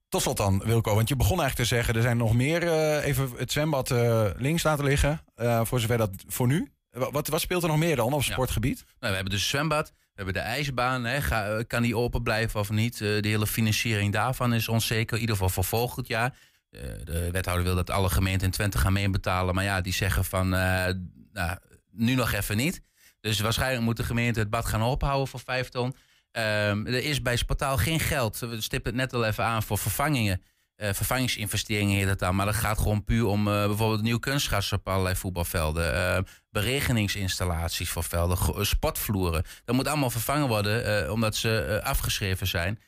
Tot 0.09 0.23
slot 0.23 0.37
dan, 0.37 0.63
Wilco. 0.65 0.95
Want 0.95 1.09
je 1.09 1.17
begon 1.17 1.41
eigenlijk 1.41 1.69
te 1.69 1.75
zeggen... 1.75 1.95
er 1.95 2.03
zijn 2.03 2.17
nog 2.17 2.35
meer, 2.35 2.69
even 3.03 3.31
het 3.37 3.53
zwembad 3.53 3.91
links 4.37 4.63
laten 4.63 4.85
liggen... 4.85 5.21
voor 5.63 5.81
zover 5.81 5.99
dat 5.99 6.11
voor 6.27 6.47
nu... 6.47 6.73
Wat, 6.95 7.29
wat, 7.29 7.41
speelt 7.41 7.63
er 7.63 7.69
nog 7.69 7.79
meer 7.79 7.97
dan 7.97 8.13
op 8.13 8.23
sportgebied? 8.23 8.79
Ja. 8.79 8.85
Nou, 8.85 9.11
we 9.11 9.15
hebben 9.15 9.33
dus 9.33 9.49
zwembad, 9.49 9.89
we 9.89 10.13
hebben 10.15 10.35
de 10.35 10.41
ijsbaan. 10.41 11.05
Hè. 11.05 11.21
Ga, 11.21 11.63
kan 11.63 11.83
die 11.83 11.97
open 11.97 12.23
blijven 12.23 12.61
of 12.61 12.71
niet? 12.71 13.01
Uh, 13.01 13.23
de 13.23 13.29
hele 13.29 13.47
financiering 13.47 14.13
daarvan 14.13 14.55
is 14.55 14.69
onzeker. 14.69 15.15
In 15.15 15.21
ieder 15.21 15.37
geval 15.37 15.51
voor 15.51 15.65
volgend 15.65 16.07
jaar. 16.07 16.37
Uh, 16.71 16.81
de 17.05 17.31
wethouder 17.31 17.65
wil 17.65 17.75
dat 17.75 17.91
alle 17.91 18.11
gemeenten 18.11 18.47
in 18.47 18.53
Twente 18.53 18.79
gaan 18.79 18.93
meebetalen. 18.93 19.55
Maar 19.55 19.65
ja, 19.65 19.81
die 19.81 19.93
zeggen 19.93 20.25
van 20.25 20.49
nou, 20.49 21.59
nu 21.91 22.15
nog 22.15 22.33
even 22.33 22.57
niet. 22.57 22.83
Dus 23.21 23.41
waarschijnlijk 23.41 23.83
moet 23.83 23.97
de 23.97 24.05
gemeente 24.05 24.39
het 24.39 24.51
bad 24.51 24.67
gaan 24.67 24.83
ophouden 24.83 25.29
voor 25.29 25.41
vijf 25.41 25.69
ton. 25.69 25.95
Um, 26.33 26.87
er 26.87 27.05
is 27.05 27.23
bij 27.23 27.37
Spataal 27.37 27.77
geen 27.77 28.01
geld. 28.01 28.39
We 28.39 28.61
stippen 28.61 28.93
het 28.93 29.01
net 29.01 29.13
al 29.13 29.25
even 29.25 29.45
aan 29.45 29.63
voor 29.63 29.79
vervangingen. 29.79 30.43
Eh, 30.75 30.93
vervangingsinvesteringen 30.93 31.97
heet 31.97 32.09
het 32.09 32.19
dan. 32.19 32.35
Maar 32.35 32.47
dat 32.47 32.55
gaat 32.55 32.79
gewoon 32.79 33.05
puur 33.05 33.27
om 33.27 33.49
eh, 33.49 33.67
bijvoorbeeld 33.67 34.03
nieuw 34.03 34.19
kunstgras 34.19 34.73
op 34.73 34.89
allerlei 34.89 35.17
voetbalvelden. 35.17 35.95
eh, 35.95 36.23
beregeningsinstallaties 36.51 37.91
voor 37.91 38.05
velden, 38.05 38.67
sportvloeren. 38.67 39.45
Dat 39.65 39.75
moet 39.75 39.89
allemaal 39.89 40.11
vervangen 40.11 40.49
worden 40.49 41.13
omdat 41.13 41.37
ze 41.37 41.81
afgeschreven 41.85 42.47
zijn. 42.47 42.79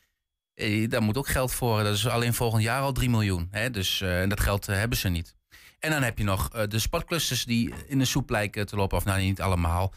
Daar 0.89 1.03
moet 1.03 1.17
ook 1.17 1.29
geld 1.29 1.53
voor. 1.53 1.83
Dat 1.83 1.95
is 1.95 2.09
alleen 2.09 2.35
volgend 2.35 2.63
jaar 2.63 2.81
al 2.81 2.93
3 2.93 3.11
miljoen. 3.11 3.49
Hè? 3.51 3.71
Dus 3.71 4.01
en 4.01 4.29
dat 4.29 4.41
geld 4.41 4.67
hebben 4.67 4.99
ze 4.99 5.09
niet. 5.09 5.35
En 5.79 5.91
dan 5.91 6.03
heb 6.03 6.19
je 6.19 6.25
nog 6.25 6.49
de 6.49 6.79
sportclusters 6.79 7.45
die 7.45 7.75
in 7.87 7.99
de 7.99 8.05
soep 8.05 8.31
lijken 8.31 8.67
te 8.67 8.77
lopen. 8.77 8.97
Of 8.97 9.05
nou, 9.05 9.21
niet 9.21 9.41
allemaal. 9.41 9.93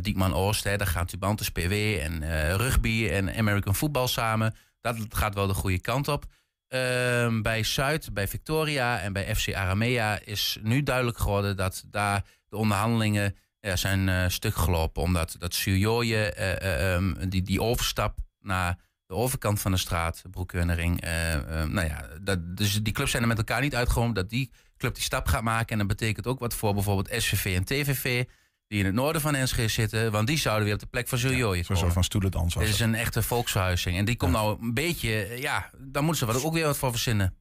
Diekman 0.00 0.34
Oost, 0.34 0.64
hè, 0.64 0.76
daar 0.76 0.86
gaan 0.86 1.06
Tubantes 1.06 1.50
PW 1.50 1.72
en 1.72 2.22
rugby 2.56 3.08
en 3.10 3.34
American 3.36 3.74
voetbal 3.74 4.08
samen. 4.08 4.54
Dat 4.80 4.96
gaat 5.08 5.34
wel 5.34 5.46
de 5.46 5.54
goede 5.54 5.80
kant 5.80 6.08
op. 6.08 6.26
Ehm, 6.68 7.42
bij 7.42 7.62
Zuid, 7.62 8.12
bij 8.14 8.28
Victoria 8.28 9.00
en 9.00 9.12
bij 9.12 9.34
FC 9.34 9.54
Aramea 9.54 10.18
is 10.24 10.58
nu 10.62 10.82
duidelijk 10.82 11.18
geworden 11.18 11.56
dat 11.56 11.84
daar 11.86 12.24
de 12.48 12.56
onderhandelingen 12.56 13.36
ja, 13.60 13.76
zijn 13.76 14.08
eh, 14.08 14.28
stuk 14.28 14.54
gelopen. 14.54 15.02
Omdat 15.02 15.36
dat 15.38 15.54
Sujoje, 15.54 16.32
eh, 16.32 16.52
eh, 16.52 16.94
ehm, 16.94 17.28
die, 17.28 17.42
die 17.42 17.62
overstap 17.62 18.18
naar 18.40 18.78
de 19.08 19.14
overkant 19.14 19.60
van 19.60 19.70
de 19.70 19.76
straat, 19.76 20.22
Broekurnering. 20.30 21.00
eh 21.00 21.34
eh, 21.34 21.68
nou 21.68 21.86
ja, 21.86 22.08
dat, 22.20 22.56
dus 22.56 22.82
die 22.82 22.92
clubs 22.92 23.10
zijn 23.10 23.22
er 23.22 23.28
met 23.28 23.38
elkaar 23.38 23.60
niet 23.60 23.74
uitgekomen 23.74 24.14
dat 24.14 24.30
die 24.30 24.50
club 24.76 24.94
die 24.94 25.02
stap 25.02 25.26
gaat 25.26 25.42
maken. 25.42 25.68
En 25.68 25.78
dat 25.78 25.86
betekent 25.86 26.26
ook 26.26 26.38
wat 26.38 26.54
voor 26.54 26.74
bijvoorbeeld 26.74 27.22
SVV 27.22 27.56
en 27.56 27.64
TVV, 27.64 28.24
die 28.68 28.78
in 28.78 28.84
het 28.84 28.94
noorden 28.94 29.20
van 29.20 29.34
Enschede 29.34 29.68
zitten. 29.68 30.12
Want 30.12 30.26
die 30.26 30.38
zouden 30.38 30.64
weer 30.64 30.74
op 30.74 30.80
de 30.80 30.86
plek 30.86 31.08
van 31.08 31.18
Zo'n 31.18 31.40
komen. 31.40 31.64
soort 31.64 31.92
van 31.92 32.04
stoelendans 32.04 32.54
Het 32.54 32.68
is 32.68 32.80
een 32.80 32.94
echte 32.94 33.22
volksverhuizing. 33.22 33.96
En 33.96 34.04
die 34.04 34.16
komt 34.16 34.32
nou 34.32 34.62
een 34.62 34.74
beetje, 34.74 35.36
ja, 35.40 35.70
daar 35.78 36.02
moeten 36.02 36.26
ze 36.26 36.32
wat, 36.32 36.44
ook 36.44 36.52
weer 36.52 36.64
wat 36.64 36.78
voor 36.78 36.90
verzinnen. 36.90 37.34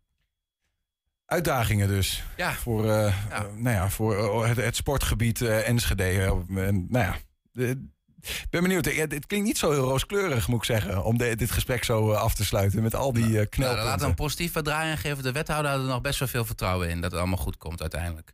Uitdagingen 1.26 1.88
dus. 1.88 2.24
Ja. 2.38 2.54
Voor, 2.54 2.90
eh, 2.90 3.14
Ja. 3.30 3.46
eh, 3.46 3.54
nou 3.56 3.76
ja, 3.76 3.90
voor 3.90 4.18
eh, 4.44 4.48
het, 4.48 4.58
het 4.58 4.76
sportgebied 4.76 5.42
Enschede. 5.42 6.04
en, 6.50 6.86
nou 6.90 7.06
ja, 7.06 7.16
ik 7.54 8.48
ben 8.50 8.62
benieuwd. 8.62 8.86
Ja, 8.86 9.06
Het 9.08 9.26
klinkt 9.26 9.46
niet 9.48 9.58
zo 9.58 9.72
heel 9.72 9.84
rooskleurig, 9.84 10.48
moet 10.48 10.58
ik 10.60 10.64
zeggen, 10.66 11.04
om 11.04 11.18
de- 11.18 11.36
dit 11.36 11.52
gesprek 11.52 11.84
zo 11.84 12.12
af 12.14 12.36
te 12.36 12.46
sluiten 12.46 12.82
met 12.84 12.96
al 12.96 13.14
die 13.14 13.24
Nou, 13.28 13.46
knelpunten. 13.46 13.86
laten 13.86 14.02
we 14.04 14.08
een 14.10 14.16
positief 14.16 14.54
wat 14.54 14.66
draaien 14.66 14.98
geven. 14.98 15.24
De 15.24 15.32
wethouder 15.32 15.72
had 15.72 15.80
er 15.80 15.88
nog 15.88 16.02
best 16.02 16.20
wel 16.20 16.28
veel 16.28 16.46
vertrouwen 16.46 16.90
in 16.90 17.02
dat 17.02 17.12
het 17.12 17.20
allemaal 17.20 17.38
goed 17.38 17.58
komt 17.58 17.82
uiteindelijk. 17.82 18.34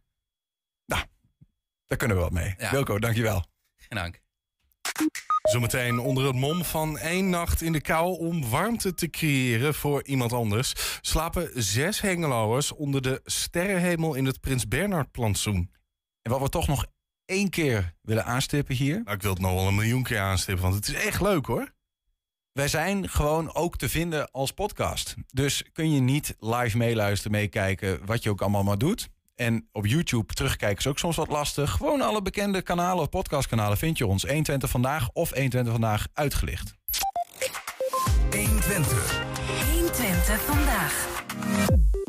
Daar 1.88 1.98
kunnen 1.98 2.18
we 2.18 2.24
wat 2.24 2.32
mee. 2.32 2.54
Ja. 2.58 2.72
Wilco, 2.72 3.00
dankjewel. 3.00 3.46
Geen 3.76 3.98
dank. 3.98 4.22
Zometeen 5.52 6.00
onder 6.00 6.26
het 6.26 6.36
mom 6.36 6.64
van 6.64 6.98
één 6.98 7.30
nacht 7.30 7.62
in 7.62 7.72
de 7.72 7.82
kou 7.82 8.18
om 8.18 8.50
warmte 8.50 8.94
te 8.94 9.10
creëren 9.10 9.74
voor 9.74 10.04
iemand 10.04 10.34
anders, 10.34 10.74
slapen 11.02 11.64
zes 11.64 12.02
hengeloers 12.02 12.72
onder 12.72 13.02
de 13.02 13.22
sterrenhemel 13.24 14.14
in 14.14 14.26
het 14.26 14.40
Prins 14.40 14.68
Bernhard 14.68 15.12
plantsoen. 15.12 15.72
En 16.22 16.32
wat 16.32 16.42
we 16.42 16.50
toch 16.50 16.68
nog 16.68 16.86
één 17.26 17.50
keer 17.50 17.94
willen 18.02 18.26
aanstippen 18.26 18.76
hier. 18.76 19.02
Nou, 19.04 19.16
ik 19.16 19.22
wil 19.22 19.34
het 19.34 19.42
nog 19.42 19.54
wel 19.54 19.68
een 19.68 19.76
miljoen 19.76 20.04
keer 20.04 20.20
aanstippen, 20.20 20.64
want 20.64 20.76
het 20.76 20.88
is 20.88 21.04
echt 21.04 21.22
leuk 21.22 21.46
hoor. 21.46 21.74
Wij 22.52 22.68
zijn 22.68 23.10
gewoon 23.10 23.54
ook 23.54 23.78
te 23.78 23.90
vinden 23.90 24.32
als 24.32 24.52
podcast. 24.52 25.16
Dus 25.28 25.64
kun 25.72 25.94
je 25.94 26.00
niet 26.00 26.36
live 26.40 26.78
meeluisteren, 26.78 27.32
meekijken, 27.32 28.06
wat 28.06 28.24
je 28.24 28.30
ook 28.30 28.42
allemaal 28.42 28.64
maar 28.64 28.78
doet. 28.78 29.10
En 29.36 29.70
op 29.72 29.86
YouTube 29.86 30.34
terugkijken 30.34 30.78
is 30.78 30.88
ook 30.88 31.00
soms 31.00 31.16
wat 31.16 31.28
lastig. 31.28 31.72
Gewoon 31.72 32.02
alle 32.02 32.22
bekende 32.22 32.62
kanalen, 32.62 33.10
podcastkanalen 33.10 33.78
vind 33.78 33.98
je 33.98 34.08
ons. 34.08 34.24
120 34.24 34.70
vandaag 34.70 35.10
of 35.14 35.30
120 35.30 35.72
vandaag 35.72 36.08
uitgelicht. 36.14 36.74
120. 38.32 39.24
120 39.72 40.42
vandaag. 40.42 42.03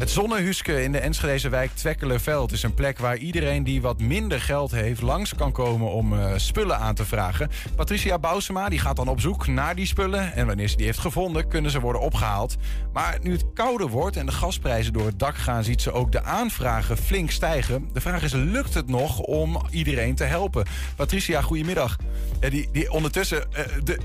Het 0.00 0.10
Zonnehuske 0.10 0.82
in 0.82 0.92
de 0.92 0.98
Enschedeze 0.98 1.48
wijk 1.48 1.70
Twekkelerveld 1.74 2.52
is 2.52 2.62
een 2.62 2.74
plek 2.74 2.98
waar 2.98 3.16
iedereen 3.16 3.64
die 3.64 3.82
wat 3.82 4.00
minder 4.00 4.40
geld 4.40 4.70
heeft 4.70 5.00
langs 5.00 5.34
kan 5.34 5.52
komen 5.52 5.90
om 5.90 6.12
eh, 6.12 6.32
spullen 6.36 6.78
aan 6.78 6.94
te 6.94 7.04
vragen. 7.04 7.50
Patricia 7.76 8.18
Bousema 8.18 8.68
die 8.68 8.78
gaat 8.78 8.96
dan 8.96 9.08
op 9.08 9.20
zoek 9.20 9.46
naar 9.46 9.74
die 9.74 9.86
spullen 9.86 10.32
en 10.32 10.46
wanneer 10.46 10.68
ze 10.68 10.76
die 10.76 10.86
heeft 10.86 10.98
gevonden 10.98 11.48
kunnen 11.48 11.70
ze 11.70 11.80
worden 11.80 12.00
opgehaald. 12.00 12.56
Maar 12.92 13.18
nu 13.22 13.32
het 13.32 13.44
kouder 13.54 13.88
wordt 13.88 14.16
en 14.16 14.26
de 14.26 14.32
gasprijzen 14.32 14.92
door 14.92 15.06
het 15.06 15.18
dak 15.18 15.36
gaan 15.36 15.64
ziet 15.64 15.82
ze 15.82 15.92
ook 15.92 16.12
de 16.12 16.22
aanvragen 16.22 16.96
flink 16.96 17.30
stijgen. 17.30 17.88
De 17.92 18.00
vraag 18.00 18.22
is 18.22 18.32
lukt 18.32 18.74
het 18.74 18.88
nog 18.88 19.18
om 19.18 19.62
iedereen 19.70 20.14
te 20.14 20.24
helpen? 20.24 20.66
Patricia, 20.96 21.42
goedemiddag. 21.42 21.96
Eh, 22.40 22.50
die, 22.50 22.68
die 22.72 22.90
ondertussen 22.92 23.52
eh, 23.52 23.64
de, 23.84 23.98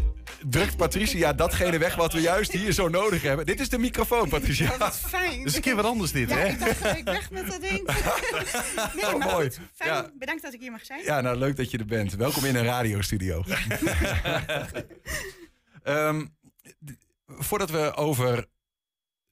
drukt 0.49 0.77
Patricia 0.77 1.34
datgene 1.34 1.77
weg 1.77 1.95
wat 1.95 2.13
we 2.13 2.21
juist 2.21 2.51
hier 2.51 2.71
zo 2.71 2.88
nodig 2.88 3.21
hebben. 3.21 3.45
Dit 3.45 3.60
is 3.60 3.69
de 3.69 3.77
microfoon, 3.77 4.29
Patricia. 4.29 4.71
Fijn. 4.91 5.38
Dat 5.38 5.45
is 5.45 5.55
een 5.55 5.62
keer 5.62 5.75
wat 5.75 5.84
anders 5.85 6.11
dit, 6.11 6.29
Ja, 6.29 6.35
hè? 6.37 6.47
ik 6.47 6.59
dacht, 6.59 6.97
ik 6.97 7.03
weg 7.05 7.31
met 7.31 7.47
dat 7.47 7.61
ding? 7.61 7.87
nee, 8.95 9.13
Oh, 9.15 9.25
mooi. 9.25 9.45
goed. 9.51 9.59
Fijn, 9.73 9.89
Ja. 9.89 10.11
bedankt 10.17 10.41
dat 10.41 10.53
ik 10.53 10.59
hier 10.59 10.71
mag 10.71 10.85
zijn. 10.85 11.03
Ja, 11.03 11.21
nou 11.21 11.37
leuk 11.37 11.55
dat 11.55 11.71
je 11.71 11.77
er 11.77 11.85
bent. 11.85 12.13
Welkom 12.15 12.45
in 12.45 12.55
een 12.55 12.63
radiostudio. 12.65 13.43
Ehm, 15.83 16.25
voordat 17.27 17.69
we 17.69 17.95
over 17.95 18.45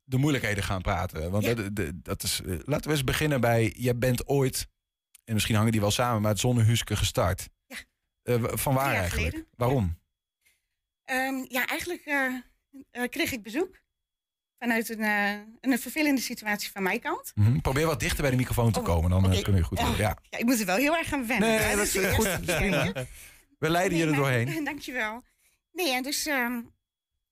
de 0.04 0.18
moeilijkheden 0.18 0.64
gaan 0.64 0.82
praten. 0.82 1.32
Want 1.32 1.44
Ja. 1.44 1.54
dat, 1.54 1.92
dat- 2.04 2.24
is, 2.24 2.42
eh, 2.42 2.56
laten 2.66 2.90
we 2.90 2.96
eens 2.96 3.04
beginnen 3.04 3.42
bij... 3.42 3.74
Je 3.78 3.96
bent 3.96 4.28
ooit, 4.28 4.68
en 5.24 5.34
misschien 5.34 5.56
hangen 5.56 5.72
die 5.72 5.82
wel 5.82 5.92
samen... 5.92 6.22
maar 6.22 6.32
het 6.32 6.40
Zonnehuske 6.40 6.96
gestart. 6.96 7.50
Ja. 7.68 7.76
Eh, 8.24 8.44
van 8.44 8.74
waar 8.74 8.94
eigenlijk? 8.94 9.30
geleden. 9.30 9.48
Waarom? 9.56 10.00
Ehm, 11.04 11.46
ja, 11.48 11.68
eigenlijk 11.68 12.06
eh, 12.92 13.04
kreeg 13.10 13.32
ik 13.32 13.44
bezoek. 13.44 13.82
Vanuit 14.64 14.90
een, 14.90 15.00
eh, 15.00 15.32
een 15.62 15.80
vervelende 15.80 16.22
situatie 16.22 16.72
van 16.72 16.84
mijn 16.84 17.00
kant. 17.00 17.32
Mhm. 17.36 17.60
Probeer 17.60 17.86
wat 17.86 18.00
dichter 18.00 18.22
bij 18.22 18.32
de 18.32 18.38
microfoon 18.38 18.72
te 18.72 18.80
Oh, 18.80 18.86
komen. 18.86 19.10
Dan 19.10 19.24
eh, 19.24 19.32
kunnen 19.32 19.52
we 19.52 19.58
je 19.58 19.64
goed 19.64 19.80
horen. 19.80 19.98
Ja. 19.98 20.18
Ja, 20.30 20.38
ik 20.38 20.46
moet 20.46 20.60
er 20.60 20.66
wel 20.66 20.76
heel 20.76 20.98
erg 20.98 21.08
gaan 21.08 21.28
wennen. 21.28 21.50
Nee, 21.50 21.58
hè, 21.58 21.76
dat 21.76 21.86
is 21.86 21.92
de 21.92 22.12
goed. 22.12 22.46
Prima. 22.46 22.92
We 23.60 23.70
leiden 23.70 23.98
je 23.98 24.04
er 24.04 24.10
Nee, 24.12 24.20
maar- 24.20 24.32
doorheen. 24.32 24.64
Dankjewel. 24.74 25.24
Nee, 25.72 25.94
en 25.94 26.04
dus 26.04 26.26
ehm, 26.26 26.62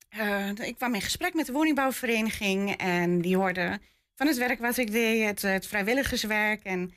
eh, 0.10 0.50
ik 0.50 0.76
kwam 0.78 0.96
in 0.96 1.02
gesprek 1.02 1.34
met 1.34 1.46
de 1.46 1.52
woningbouwvereniging. 1.52 2.76
En 2.78 3.22
die 3.22 3.38
hoorden 3.38 3.82
van 4.15 4.28
het 4.28 4.38
werk 4.38 4.60
wat 4.60 4.78
ik 4.78 4.91
deed, 4.91 5.26
het, 5.26 5.41
het 5.41 5.67
vrijwilligerswerk. 5.67 6.63
En 6.63 6.94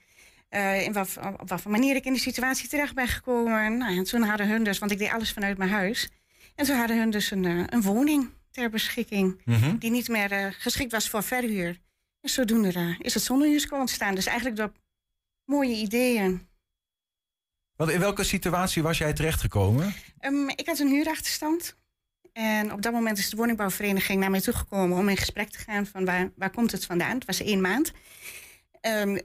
eh, 0.49 0.83
in 0.83 0.93
wat, 0.93 1.19
op 1.41 1.49
wat 1.49 1.61
voor 1.61 1.71
manier 1.71 1.97
ik 1.97 2.05
in 2.05 2.13
die 2.13 2.23
situatie 2.23 2.69
terecht 2.69 2.95
ben 2.95 3.09
gekomen. 3.09 3.77
Nou, 3.77 3.97
en 3.97 4.05
toen 4.05 4.23
hadden 4.23 4.49
hun 4.49 4.65
dus, 4.65 4.79
want 4.79 4.91
ik 4.91 4.99
deed 4.99 5.11
alles 5.13 5.33
vanuit 5.33 5.59
mijn 5.59 5.71
huis. 5.71 6.09
En 6.55 6.65
toen 6.65 6.77
hadden 6.77 6.99
hun 6.99 7.11
dus 7.11 7.31
een, 7.31 7.45
eh, 7.45 7.63
een 7.67 7.83
woning 7.83 8.31
ter 8.55 8.71
beschikking. 8.71 9.41
Mhm. 9.45 9.77
Die 9.79 9.91
niet 9.91 10.09
meer 10.09 10.33
eh, 10.33 10.47
geschikt 10.51 10.93
was 10.93 11.09
voor 11.09 11.23
verhuur. 11.23 11.81
En 12.21 12.31
zodoende 12.31 12.73
eh, 12.73 12.99
is 13.01 13.15
het 13.15 13.23
zonnehuursko 13.23 13.79
ontstaan. 13.79 14.15
Dus 14.15 14.27
eigenlijk 14.27 14.57
door 14.57 14.73
mooie 15.45 15.77
ideeën. 15.77 16.49
Want 17.77 17.91
in 17.91 18.01
welke 18.01 18.25
situatie 18.25 18.83
was 18.83 18.99
jij 18.99 19.13
terechtgekomen? 19.13 19.95
Ehm, 20.19 20.49
ik 20.49 20.67
had 20.67 20.79
een 20.79 20.89
huurachterstand. 20.89 21.77
En 22.33 22.73
op 22.73 22.83
dat 22.83 22.93
moment 22.93 23.19
is 23.19 23.31
de 23.31 23.37
woningbouwvereniging 23.37 24.21
naar 24.21 24.31
mij 24.31 24.41
toegekomen 24.41 24.99
om 24.99 25.09
in 25.09 25.17
gesprek 25.17 25.51
te 25.51 25.59
gaan 25.59 25.87
van 25.87 26.05
waar, 26.05 26.31
waar 26.37 26.51
komt 26.51 26.73
het 26.73 26.85
vandaan. 26.85 27.15
Het 27.15 27.25
was 27.25 27.41
één 27.41 27.61
maand. 27.61 27.93
Ehm, 28.81 29.19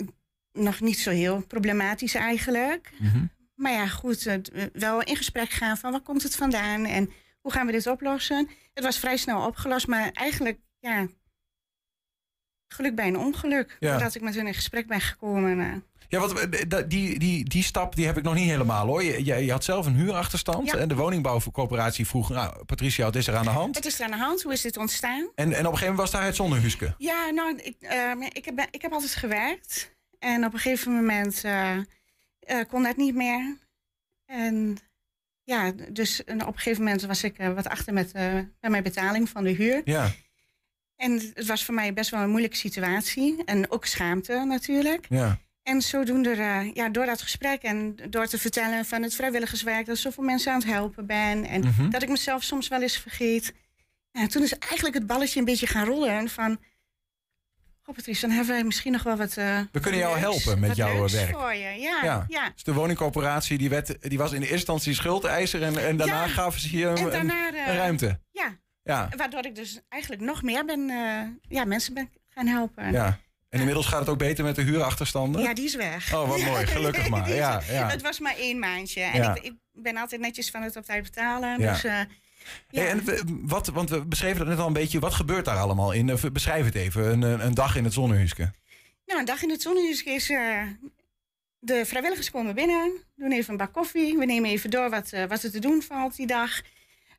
nog 0.53 0.79
niet 0.79 0.99
zo 0.99 1.11
heel 1.11 1.41
problematisch 1.41 2.15
eigenlijk. 2.15 2.91
Mhm. 2.99 3.25
Maar 3.55 3.71
ja, 3.71 3.87
goed, 3.87 4.25
eh, 4.25 4.63
wel 4.73 5.01
in 5.01 5.15
gesprek 5.15 5.49
gaan 5.49 5.77
van 5.77 5.91
waar 5.91 6.01
komt 6.01 6.23
het 6.23 6.35
vandaan 6.35 6.85
en 6.85 7.09
hoe 7.41 7.51
gaan 7.51 7.65
we 7.65 7.71
dit 7.71 7.87
oplossen. 7.87 8.49
Het 8.73 8.83
was 8.83 8.99
vrij 8.99 9.17
snel 9.17 9.45
opgelost, 9.45 9.87
maar 9.87 10.11
eigenlijk, 10.11 10.59
ja, 10.79 11.07
geluk 12.67 12.95
bij 12.95 13.07
een 13.07 13.17
ongeluk. 13.17 13.77
Ja. 13.79 13.91
Doordat 13.91 14.15
ik 14.15 14.21
met 14.21 14.35
hun 14.35 14.47
in 14.47 14.53
gesprek 14.53 14.87
ben 14.87 15.01
gekomen. 15.01 15.83
Ja, 16.07 16.19
want 16.19 16.33
eh, 16.33 16.79
die, 16.87 17.19
die, 17.19 17.49
die 17.49 17.63
stap 17.63 17.95
die 17.95 18.05
heb 18.05 18.17
ik 18.17 18.23
nog 18.23 18.33
niet 18.33 18.49
helemaal 18.49 18.85
hoor. 18.85 19.03
Je, 19.03 19.25
je, 19.25 19.35
je 19.35 19.51
had 19.51 19.63
zelf 19.63 19.85
een 19.85 19.95
huurachterstand. 19.95 20.71
Ja. 20.71 20.77
En 20.77 20.87
de 20.87 20.95
woningbouwcoöperatie 20.95 22.07
vroeg, 22.07 22.29
nou, 22.29 22.65
Patricia, 22.65 23.05
wat 23.05 23.15
is 23.15 23.27
er 23.27 23.35
aan 23.35 23.43
de 23.43 23.49
hand? 23.49 23.75
Het 23.75 23.85
is 23.85 23.99
er 23.99 24.05
aan 24.05 24.11
de 24.11 24.17
hand, 24.17 24.41
hoe 24.41 24.53
is 24.53 24.61
dit 24.61 24.77
ontstaan? 24.77 25.31
En, 25.35 25.45
en 25.45 25.49
op 25.49 25.55
een 25.55 25.63
gegeven 25.63 25.79
moment 25.79 25.97
was 25.97 26.11
daar 26.11 26.23
het 26.23 26.35
zonnehuske. 26.35 26.95
Ja, 26.97 27.29
nou, 27.29 27.55
ik, 27.55 27.75
ehm, 27.79 28.21
ik, 28.21 28.45
heb, 28.45 28.67
ik 28.71 28.81
heb 28.81 28.91
altijd 28.91 29.15
gewerkt. 29.15 29.95
En 30.19 30.45
op 30.45 30.53
een 30.53 30.59
gegeven 30.59 30.95
moment 30.95 31.43
eh, 31.43 31.77
eh, 31.77 31.85
kon 32.67 32.83
dat 32.83 32.97
niet 32.97 33.15
meer. 33.15 33.57
En 34.25 34.77
ja, 35.49 35.71
dus 35.91 36.21
op 36.23 36.29
een 36.29 36.53
gegeven 36.55 36.83
moment 36.83 37.01
was 37.01 37.23
ik 37.23 37.37
eh, 37.37 37.53
wat 37.53 37.67
achter 37.67 37.93
met, 37.93 38.11
eh, 38.11 38.33
met 38.33 38.71
mijn 38.71 38.83
betaling 38.83 39.29
van 39.29 39.43
de 39.43 39.49
huur. 39.49 39.81
Ja, 39.85 40.11
En 40.95 41.11
het 41.35 41.45
was 41.45 41.65
voor 41.65 41.73
mij 41.73 41.93
best 41.93 42.09
wel 42.09 42.21
een 42.21 42.29
moeilijke 42.29 42.57
situatie. 42.57 43.43
En 43.45 43.71
ook 43.71 43.85
schaamte 43.85 44.43
natuurlijk. 44.47 45.05
ja. 45.09 45.39
En 45.63 45.81
zodoende, 45.81 46.31
eh, 46.31 46.73
ja, 46.73 46.89
door 46.89 47.05
dat 47.05 47.21
gesprek 47.21 47.61
en 47.61 47.95
door 48.09 48.27
te 48.27 48.37
vertellen 48.37 48.85
van 48.85 49.01
het 49.03 49.15
vrijwilligerswerk... 49.15 49.85
dat 49.85 49.95
ik 49.95 50.01
zoveel 50.01 50.23
mensen 50.23 50.51
aan 50.51 50.59
het 50.59 50.67
helpen 50.69 51.05
ben. 51.05 51.45
En 51.45 51.61
Mhm. 51.61 51.89
dat 51.89 52.01
ik 52.03 52.09
mezelf 52.09 52.43
soms 52.43 52.67
wel 52.67 52.81
eens 52.81 52.97
vergeet. 52.97 53.53
En 54.11 54.27
toen 54.27 54.43
is 54.43 54.57
eigenlijk 54.57 54.95
het 54.95 55.07
balletje 55.07 55.39
een 55.39 55.45
beetje 55.45 55.67
gaan 55.67 55.85
rollen 55.85 56.29
van... 56.29 56.59
Patrice, 57.93 58.21
dan 58.21 58.29
hebben 58.29 58.53
wij 58.53 58.63
misschien 58.63 58.91
nog 58.91 59.03
wel 59.03 59.15
wat... 59.15 59.37
eh, 59.37 59.59
We 59.71 59.79
kunnen 59.79 59.99
jou 59.99 60.19
leuks- 60.19 60.43
helpen 60.43 60.59
met 60.67 60.75
jouw 60.75 60.93
leuks 60.97 61.13
werk. 61.13 61.29
voor 61.37 61.53
je. 61.53 61.79
Ja, 61.79 61.99
Ja. 62.03 62.25
ja. 62.27 62.51
Dus 62.53 62.63
de 62.63 62.73
woningcoöperatie 62.73 63.57
die, 63.57 63.69
werd, 63.69 64.09
die 64.09 64.17
was 64.17 64.29
in 64.31 64.35
de 64.39 64.41
eerste 64.41 64.55
instantie 64.55 64.93
schuldeiser... 64.93 65.63
en, 65.63 65.85
en 65.87 65.97
daarna 65.97 66.21
Ja. 66.23 66.27
gaven 66.27 66.61
ze 66.61 66.77
je 66.77 66.85
een, 66.85 66.97
En 66.97 67.09
daarna, 67.09 67.47
een, 67.47 67.55
eh, 67.55 67.67
een 67.67 67.75
ruimte. 67.75 68.19
Ja, 68.31 68.57
Ja. 68.83 69.09
Waardoor 69.17 69.45
ik 69.45 69.55
dus 69.55 69.79
eigenlijk 69.89 70.21
nog 70.23 70.41
meer 70.43 70.65
ben, 70.65 70.89
eh, 70.89 71.27
ja, 71.57 71.65
mensen 71.65 71.93
ben 71.93 72.09
gaan 72.29 72.47
helpen. 72.47 72.91
ja. 72.91 73.19
En 73.49 73.59
inmiddels 73.59 73.85
gaat 73.85 73.99
het 73.99 74.09
ook 74.09 74.17
beter 74.17 74.43
met 74.43 74.55
de 74.55 74.61
huurachterstanden? 74.61 75.41
Ja, 75.41 75.53
die 75.53 75.65
is 75.65 75.75
weg. 75.75 76.13
Oh, 76.13 76.27
wat 76.29 76.41
mooi. 76.41 76.65
Gelukkig 76.75 77.09
maar. 77.09 77.29
Ja, 77.29 77.61
ja. 77.69 77.87
Het 77.89 78.01
was 78.01 78.19
maar 78.19 78.35
één 78.37 78.59
maandje. 78.59 79.01
En 79.01 79.35
ik, 79.35 79.43
ik 79.43 79.53
ben 79.71 79.97
altijd 79.97 80.21
netjes 80.21 80.49
van 80.49 80.61
het 80.61 80.75
op 80.75 80.85
tijd 80.85 81.03
betalen. 81.03 81.57
Dus 81.59 81.83
eh, 81.83 81.99
en 82.71 83.03
wat, 83.47 83.67
want 83.67 83.89
we 83.89 84.05
beschreven 84.05 84.37
dat 84.39 84.47
net 84.47 84.59
al 84.59 84.67
een 84.67 84.73
beetje. 84.73 84.99
Wat 84.99 85.13
gebeurt 85.13 85.45
daar 85.45 85.57
allemaal 85.57 85.91
in? 85.91 86.09
Eh, 86.09 86.23
Beschrijf 86.33 86.65
het 86.65 86.75
even. 86.75 87.11
Een, 87.11 87.21
een- 87.21 87.45
een 87.45 87.53
dag 87.53 87.75
in 87.75 87.83
het 87.83 87.93
zonnehuisje. 87.93 88.51
Nou, 89.05 89.19
een 89.19 89.25
dag 89.25 89.43
in 89.43 89.49
het 89.49 89.61
zonnehuis 89.61 90.03
is... 90.03 90.29
eh, 90.29 90.61
de 91.59 91.85
vrijwilligers 91.85 92.31
komen 92.31 92.55
binnen, 92.55 92.91
doen 93.15 93.31
even 93.31 93.51
een 93.51 93.57
bak 93.57 93.73
koffie. 93.73 94.17
We 94.17 94.25
nemen 94.25 94.49
even 94.49 94.69
door 94.69 94.89
wat, 94.89 95.11
eh, 95.11 95.25
wat 95.25 95.43
er 95.43 95.51
te 95.51 95.59
doen 95.59 95.81
valt 95.81 96.15
die 96.15 96.27
dag. 96.27 96.61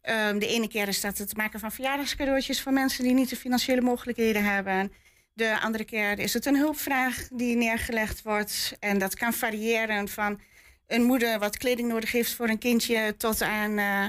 Ehm, 0.03 0.39
de 0.39 0.47
ene 0.47 0.69
keer 0.69 0.89
is 0.89 1.01
dat 1.01 1.19
het 1.19 1.37
maken 1.37 1.61
van 1.61 1.73
verjaardagscadeautjes... 1.73 2.63
voor 2.63 2.73
mensen 2.73 3.05
die 3.05 3.13
niet 3.15 3.29
de 3.29 3.37
financiële 3.37 3.81
mogelijkheden 3.81 4.45
hebben. 4.45 4.93
De 5.33 5.61
andere 5.61 5.85
keer 5.85 6.19
is 6.19 6.35
het 6.35 6.47
een 6.47 6.57
hulpvraag 6.57 7.29
die 7.33 7.57
neergelegd 7.57 8.23
wordt. 8.23 8.77
En 8.79 8.99
dat 8.99 9.15
kan 9.15 9.33
variëren 9.33 10.09
van 10.09 10.41
een 10.87 11.03
moeder 11.03 11.39
wat 11.39 11.57
kleding 11.57 11.89
nodig 11.89 12.13
heeft 12.13 12.35
voor 12.35 12.49
een 12.49 12.59
kindje... 12.59 13.15
tot 13.17 13.43
aan 13.43 13.79
eh, 13.79 14.05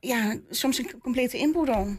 ja, 0.00 0.36
soms 0.50 0.78
een 0.78 0.98
complete 1.00 1.36
inboedel. 1.38 1.96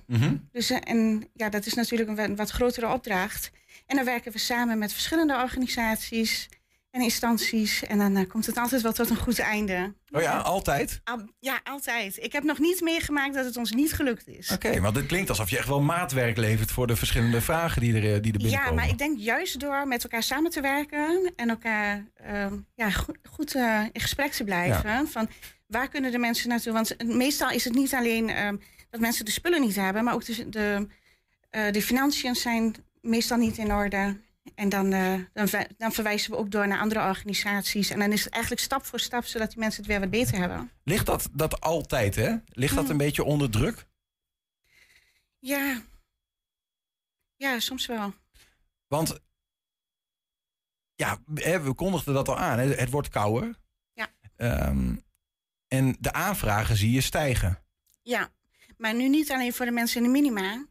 Dus, 0.51 0.69
eh, 0.69 0.77
en 0.83 1.29
ja, 1.33 1.49
dat 1.49 1.65
is 1.65 1.73
natuurlijk 1.73 2.09
een 2.09 2.15
wa- 2.15 2.35
wat 2.35 2.49
grotere 2.49 2.93
opdracht. 2.93 3.51
En 3.85 3.95
dan 3.95 4.05
werken 4.05 4.31
we 4.31 4.37
samen 4.37 4.77
met 4.77 4.93
verschillende 4.93 5.35
organisaties 5.35 6.49
en 6.91 7.01
instanties. 7.01 7.83
En 7.83 7.97
dan 7.97 8.15
eh, 8.15 8.27
komt 8.29 8.45
het 8.45 8.57
altijd 8.57 8.81
wel 8.81 8.93
tot 8.93 9.09
een 9.09 9.15
goed 9.17 9.39
einde. 9.39 9.93
Oh 10.11 10.21
ja, 10.21 10.37
altijd? 10.37 11.01
Al- 11.03 11.29
ja, 11.39 11.59
altijd. 11.63 12.17
Ik 12.23 12.31
heb 12.31 12.43
nog 12.43 12.59
niet 12.59 12.81
meegemaakt 12.81 13.33
dat 13.33 13.45
het 13.45 13.57
ons 13.57 13.71
niet 13.71 13.93
gelukt 13.93 14.27
is. 14.27 14.51
Oké, 14.51 14.81
want 14.81 14.95
het 14.95 15.05
klinkt 15.05 15.29
alsof 15.29 15.49
je 15.49 15.57
echt 15.57 15.67
wel 15.67 15.81
maatwerk 15.81 16.37
levert 16.37 16.71
voor 16.71 16.87
de 16.87 16.95
verschillende 16.95 17.41
vragen 17.41 17.81
die 17.81 17.95
er, 17.95 18.15
eh, 18.15 18.21
die 18.21 18.33
er 18.33 18.39
binnenkomen. 18.39 18.69
Ja, 18.69 18.75
maar 18.75 18.89
ik 18.89 18.97
denk 18.97 19.19
juist 19.19 19.59
door 19.59 19.87
met 19.87 20.03
elkaar 20.03 20.23
samen 20.23 20.51
te 20.51 20.61
werken 20.61 21.33
en 21.35 21.49
elkaar 21.49 22.05
ehm, 22.13 22.57
ja, 22.75 22.89
goed, 22.89 23.17
goed 23.29 23.55
eh, 23.55 23.83
in 23.91 24.01
gesprek 24.01 24.31
te 24.31 24.43
blijven. 24.43 25.07
Van 25.07 25.29
waar 25.67 25.87
kunnen 25.89 26.11
de 26.11 26.17
mensen 26.17 26.49
naartoe? 26.49 26.73
Want 26.73 27.03
meestal 27.03 27.49
is 27.49 27.63
het 27.63 27.73
niet 27.73 27.93
alleen 27.93 28.29
ehm, 28.29 28.55
dat 28.89 28.99
mensen 28.99 29.25
de 29.25 29.31
spullen 29.31 29.61
niet 29.61 29.75
hebben, 29.75 30.03
maar 30.03 30.13
ook 30.13 30.25
de, 30.25 30.49
de, 30.49 30.87
eh, 31.49 31.71
de 31.71 31.81
financiën 31.81 32.35
zijn 32.35 32.75
meestal 33.01 33.37
niet 33.37 33.57
in 33.57 33.73
orde. 33.73 34.25
En 34.55 34.69
dan, 34.69 34.93
eh, 34.93 35.13
dan, 35.33 35.49
dan 35.77 35.91
verwijzen 35.91 36.31
we 36.31 36.37
ook 36.37 36.51
door 36.51 36.67
naar 36.67 36.79
andere 36.79 36.99
organisaties. 37.07 37.89
En 37.89 37.99
dan 37.99 38.11
is 38.11 38.23
het 38.23 38.33
eigenlijk 38.33 38.63
stap 38.63 38.85
voor 38.85 38.99
stap, 38.99 39.25
zodat 39.25 39.49
die 39.49 39.59
mensen 39.59 39.79
het 39.81 39.91
weer 39.91 39.99
wat 39.99 40.09
beter 40.09 40.37
hebben. 40.39 40.71
Ligt 40.83 41.05
dat, 41.05 41.29
dat 41.31 41.61
altijd, 41.61 42.15
hè? 42.15 42.35
Ligt 42.45 42.75
dat 42.75 42.83
Mm. 42.83 42.89
een 42.91 42.97
beetje 42.97 43.23
onder 43.23 43.49
druk? 43.49 43.85
Ja, 45.39 45.81
ja 47.35 47.59
soms 47.59 47.85
wel. 47.85 48.13
Want 48.87 49.19
ja, 50.95 51.19
we 51.63 51.73
kondigden 51.75 52.13
dat 52.13 52.27
al 52.27 52.37
aan. 52.37 52.59
hè, 52.59 52.65
Het 52.73 52.89
wordt 52.89 53.09
kouder. 53.09 53.55
Ja. 53.93 54.07
Ehm, 54.35 54.95
en 55.67 55.95
de 55.99 56.13
aanvragen 56.13 56.75
zie 56.77 56.91
je 56.91 57.01
stijgen. 57.01 57.63
Ja, 58.01 58.29
maar 58.77 58.93
nu 58.95 59.09
niet 59.09 59.31
alleen 59.31 59.53
voor 59.53 59.65
de 59.65 59.71
mensen 59.71 59.97
in 59.97 60.03
de 60.03 60.09
minima. 60.21 60.65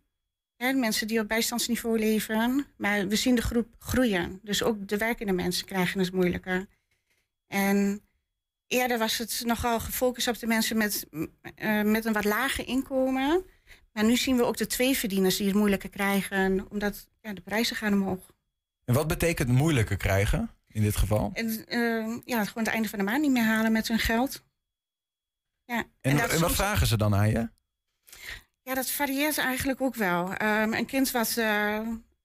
Hè, 0.56 0.72
mensen 0.72 1.06
die 1.06 1.20
op 1.20 1.28
bijstandsniveau 1.28 1.98
leven. 1.98 2.66
Maar 2.76 3.08
we 3.08 3.16
zien 3.16 3.34
de 3.34 3.42
groep 3.42 3.68
groeien. 3.78 4.40
Dus 4.42 4.62
ook 4.62 4.88
de 4.88 4.96
werkende 4.96 5.32
mensen 5.32 5.66
krijgen 5.66 6.00
het 6.00 6.12
moeilijker. 6.12 6.66
En 7.46 8.00
eerder 8.66 8.98
was 8.98 9.18
het 9.18 9.42
nogal 9.44 9.80
gefocust 9.80 10.28
op 10.28 10.38
de 10.38 10.46
mensen 10.46 10.76
met, 10.76 11.06
eh, 11.54 11.82
met 11.82 12.04
een 12.04 12.12
wat 12.12 12.24
lager 12.24 12.66
inkomen. 12.66 13.44
Maar 13.92 14.04
nu 14.04 14.16
zien 14.16 14.36
we 14.36 14.44
ook 14.44 14.56
de 14.56 14.66
tweeverdieners 14.66 15.36
die 15.36 15.46
het 15.46 15.56
moeilijker 15.56 15.88
krijgen. 15.88 16.66
Omdat 16.70 17.08
ja, 17.20 17.32
de 17.32 17.40
prijzen 17.40 17.76
gaan 17.76 17.92
omhoog. 17.92 18.34
En 18.84 18.94
wat 18.94 19.06
betekent 19.06 19.48
moeilijker 19.48 19.96
krijgen 19.96 20.50
in 20.68 20.82
dit 20.82 20.96
geval? 20.96 21.30
En 21.34 21.66
eh, 21.66 22.18
ja, 22.24 22.44
gewoon 22.44 22.64
het 22.64 22.72
einde 22.72 22.88
van 22.88 22.98
de 22.98 23.04
maand 23.04 23.22
niet 23.22 23.30
meer 23.30 23.44
halen 23.44 23.72
met 23.72 23.88
hun 23.88 23.98
geld. 23.98 24.44
Ja, 25.64 25.84
En, 26.00 26.16
wat 26.16 26.30
soms- 26.30 26.54
vragen 26.54 26.86
ze 26.86 26.96
dan 26.96 27.14
aan 27.14 27.28
je? 27.30 27.48
Ja, 28.66 28.74
dat 28.74 28.90
varieert 28.90 29.38
eigenlijk 29.38 29.80
ook 29.80 29.94
wel. 29.94 30.34
Ehm, 30.34 30.72
een 30.72 30.86
kind 30.86 31.10
wat 31.10 31.36
eh, 31.36 31.76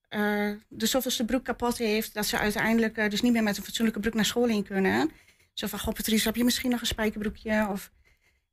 eh, 0.08 0.56
de 0.68 0.86
zoveelste 0.86 1.24
broek 1.24 1.44
kapot 1.44 1.78
heeft, 1.78 2.14
dat 2.14 2.26
ze 2.26 2.38
uiteindelijk 2.38 2.96
eh, 2.96 3.08
dus 3.08 3.20
niet 3.20 3.32
meer 3.32 3.42
met 3.42 3.56
een 3.56 3.64
fatsoenlijke 3.64 4.00
broek 4.00 4.14
naar 4.14 4.24
school 4.24 4.46
in 4.46 4.64
kunnen. 4.64 5.10
Zo 5.52 5.66
van, 5.66 5.78
goh 5.78 5.94
Patrice, 5.94 6.26
heb 6.26 6.36
je 6.36 6.44
misschien 6.44 6.70
nog 6.70 6.80
een 6.80 6.86
spijkerbroekje? 6.86 7.66
Of 7.70 7.92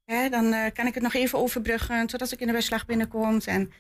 hè, 0.05 0.29
dan 0.29 0.71
kan 0.73 0.87
ik 0.87 0.93
het 0.93 1.03
nog 1.03 1.13
even 1.13 1.39
overbruggen 1.39 2.07
totdat 2.07 2.31
ik 2.31 2.39
in 2.39 2.47
de 2.47 2.53
beslag 2.53 2.85
binnenkomt. 2.85 3.47
En 3.47 3.71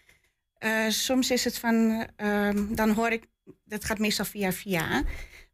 soms 0.91 1.31
is 1.31 1.43
het 1.43 1.57
van, 1.57 2.07
ehm, 2.15 2.75
dan 2.75 2.89
hoor 2.89 3.11
ik, 3.11 3.23
dat 3.65 3.85
gaat 3.85 3.99
meestal 3.99 4.25
via 4.25 4.51
via, 4.51 5.03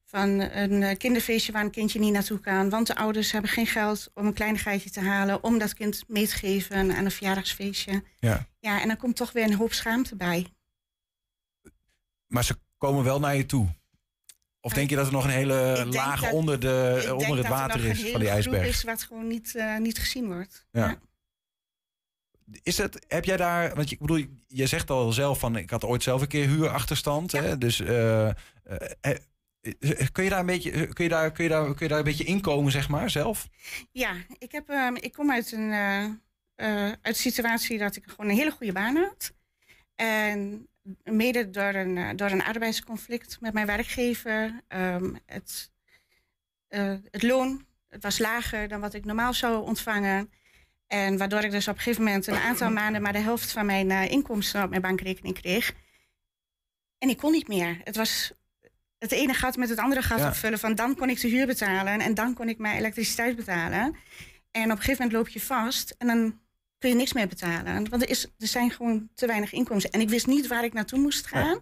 van 0.05 0.29
een 0.29 0.83
eh, 0.83 0.97
kinderfeestje 0.97 1.51
waar 1.51 1.63
een 1.63 1.71
kindje 1.71 1.99
niet 1.99 2.13
naartoe 2.13 2.39
kan. 2.39 2.69
Want 2.69 2.87
de 2.87 2.95
ouders 2.95 3.31
hebben 3.31 3.51
geen 3.51 3.67
geld 3.67 4.11
om 4.13 4.25
een 4.25 4.33
kleinigheidje 4.33 4.89
te 4.89 4.99
halen, 4.99 5.43
om 5.43 5.57
dat 5.57 5.73
kind 5.73 6.03
mee 6.07 6.27
te 6.27 6.35
geven 6.35 6.95
aan 6.95 7.05
een 7.05 7.11
verjaardagsfeestje. 7.11 8.03
Ja. 8.19 8.47
Ja, 8.59 8.81
en 8.81 8.87
dan 8.87 8.97
komt 8.97 9.15
toch 9.15 9.31
weer 9.31 9.43
een 9.43 9.55
hoop 9.55 9.73
schaamte 9.73 10.15
bij. 10.15 10.47
Maar 12.27 12.43
ze 12.43 12.57
komen 12.77 13.03
wel 13.03 13.19
naar 13.19 13.35
je 13.35 13.45
toe. 13.45 13.67
Of 14.61 14.73
denk 14.73 14.89
je 14.89 14.95
dat 14.95 15.05
er 15.05 15.11
nog 15.11 15.23
een 15.23 15.29
hele 15.29 15.85
laag 15.89 16.21
dat- 16.21 16.31
onder, 16.33 16.59
de, 16.59 16.93
Ik 16.95 17.01
denk 17.01 17.13
onder 17.13 17.27
het 17.37 17.37
dat 17.37 17.45
er 17.45 17.49
water 17.49 17.77
nog 17.81 17.87
is 17.87 18.03
een 18.03 18.11
van 18.11 18.19
die 18.19 18.29
hele 18.29 18.41
groep 18.41 18.53
ijsberg? 18.53 18.75
is 18.75 18.83
wat 18.83 19.03
gewoon 19.03 19.27
niet, 19.27 19.55
eh, 19.55 19.77
niet 19.77 19.97
gezien 19.99 20.25
wordt. 20.27 20.65
Ja. 20.71 20.99
Is 22.63 22.77
het, 22.77 23.05
heb 23.07 23.25
jij 23.25 23.37
daar, 23.37 23.75
want 23.75 23.89
je, 23.89 23.95
ik 23.95 24.01
bedoel, 24.01 24.25
je 24.47 24.67
zegt 24.67 24.89
al 24.89 25.11
zelf 25.11 25.39
van, 25.39 25.55
ik 25.55 25.69
had 25.69 25.83
ooit 25.83 26.03
zelf 26.03 26.21
een 26.21 26.27
keer 26.27 26.47
huurachterstand. 26.47 27.31
Hè? 27.31 27.57
Dus 27.57 27.79
eh, 27.79 28.29
kun 30.11 30.23
je 30.23 30.29
daar 30.29 30.39
een 30.39 30.45
beetje, 30.45 30.93
kun 30.93 31.03
je 31.03 31.09
daar, 31.09 31.31
kun 31.31 31.43
je 31.43 31.49
daar, 31.49 31.63
kun 31.63 31.75
je 31.79 31.87
daar 31.87 31.97
een 31.97 32.03
beetje 32.03 32.23
inkomen, 32.23 32.71
zeg 32.71 32.89
maar, 32.89 33.09
zelf? 33.09 33.47
Ja, 33.91 34.13
ik, 34.37 34.51
heb, 34.51 34.69
ehm, 34.69 34.95
ik 34.95 35.13
kom 35.13 35.31
uit 35.31 35.51
een, 35.51 35.71
eh, 35.71 36.03
eh, 36.55 36.93
uit 37.01 37.17
situatie 37.17 37.77
dat 37.77 37.95
ik 37.95 38.03
gewoon 38.07 38.29
een 38.29 38.37
hele 38.37 38.51
goede 38.51 38.73
baan 38.73 38.95
had. 38.95 39.33
En 39.95 40.67
mede 41.03 41.49
door 41.49 41.73
een, 41.73 41.97
eh, 41.97 42.09
door 42.15 42.29
een 42.29 42.43
arbeidsconflict 42.43 43.41
met 43.41 43.53
mijn 43.53 43.65
werkgever. 43.65 44.61
ehm, 44.67 45.13
het, 45.25 45.71
eh, 46.67 46.95
het 47.11 47.23
loon 47.23 47.65
het 47.89 48.03
was 48.03 48.19
lager 48.19 48.67
dan 48.67 48.79
wat 48.79 48.93
ik 48.93 49.05
normaal 49.05 49.33
zou 49.33 49.65
ontvangen. 49.65 50.31
En 50.87 51.17
waardoor 51.17 51.43
ik 51.43 51.51
dus 51.51 51.67
op 51.67 51.75
een 51.75 51.81
gegeven 51.81 52.03
moment 52.03 52.27
een 52.27 52.35
aantal 52.35 52.71
maanden 52.71 53.01
maar 53.01 53.13
de 53.13 53.19
helft 53.19 53.51
van 53.51 53.65
mijn 53.65 53.91
eh, 53.91 54.11
inkomsten 54.11 54.63
op 54.63 54.69
mijn 54.69 54.81
bankrekening 54.81 55.41
kreeg. 55.41 55.73
En 56.97 57.09
ik 57.09 57.17
kon 57.17 57.31
niet 57.31 57.47
meer. 57.47 57.81
Het 57.83 57.95
was 57.95 58.33
het 59.09 59.19
ene 59.19 59.33
gat 59.33 59.55
met 59.57 59.69
het 59.69 59.77
andere 59.79 60.01
gat 60.01 60.19
Ja. 60.19 60.27
opvullen. 60.27 60.59
Van 60.59 60.75
dan 60.75 60.95
kon 60.95 61.09
ik 61.09 61.21
de 61.21 61.27
huur 61.27 61.45
betalen 61.45 61.99
en 62.01 62.13
dan 62.13 62.33
kon 62.33 62.49
ik 62.49 62.57
mijn 62.57 62.77
elektriciteit 62.77 63.35
betalen. 63.35 63.95
En 64.51 64.63
op 64.63 64.69
een 64.69 64.77
gegeven 64.77 64.91
moment 65.03 65.11
loop 65.11 65.27
je 65.27 65.41
vast 65.41 65.95
en 65.97 66.07
dan 66.07 66.39
kun 66.79 66.89
je 66.89 66.95
niks 66.95 67.13
meer 67.13 67.27
betalen. 67.27 67.89
Want 67.89 68.01
er, 68.01 68.09
is, 68.09 68.23
er 68.23 68.47
zijn 68.47 68.71
gewoon 68.71 69.09
te 69.15 69.27
weinig 69.27 69.51
inkomsten. 69.53 69.91
En 69.91 70.01
ik 70.01 70.09
wist 70.09 70.27
niet 70.27 70.47
waar 70.47 70.63
ik 70.63 70.73
naartoe 70.73 70.99
moest 70.99 71.27
gaan. 71.27 71.59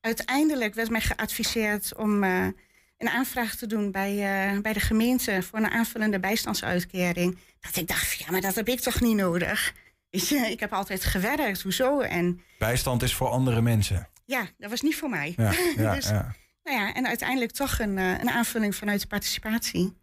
Uiteindelijk 0.00 0.74
werd 0.74 0.90
mij 0.90 1.00
geadviseerd 1.00 1.96
om 1.96 2.24
eh, 2.24 2.46
een 2.98 3.08
aanvraag 3.08 3.54
te 3.56 3.66
doen 3.66 3.90
bij, 3.90 4.10
eh, 4.52 4.60
bij 4.60 4.72
de 4.72 4.80
gemeente 4.80 5.42
voor 5.42 5.58
een 5.58 5.70
aanvullende 5.70 6.20
bijstandsuitkering. 6.20 7.38
Dat 7.60 7.76
ik 7.76 7.88
dacht, 7.88 8.12
ja, 8.18 8.30
maar 8.30 8.40
dat 8.40 8.54
heb 8.54 8.68
ik 8.68 8.80
toch 8.80 9.00
niet 9.00 9.16
nodig. 9.16 9.74
Weet 10.10 10.28
je, 10.28 10.36
ik 10.36 10.60
heb 10.60 10.72
altijd 10.72 11.04
gewerkt, 11.04 11.62
hoezo? 11.62 12.00
En 12.00 12.40
Bijstand 12.58 13.02
is 13.02 13.14
voor 13.14 13.28
andere 13.28 13.60
mensen. 13.62 14.08
ja, 14.24 14.46
dat 14.58 14.70
was 14.70 14.80
niet 14.80 14.96
voor 14.96 15.08
mij. 15.10 15.34
Ja, 15.36 15.52
ja, 15.76 15.94
dus, 15.94 16.08
ja. 16.08 16.34
Nou 16.68 16.80
ja, 16.80 16.94
en 16.94 17.06
uiteindelijk 17.06 17.52
toch 17.52 17.78
een, 17.78 17.98
eh, 17.98 18.18
een 18.18 18.30
aanvulling 18.30 18.74
vanuit 18.74 19.00
de 19.00 19.06
participatie. 19.06 19.96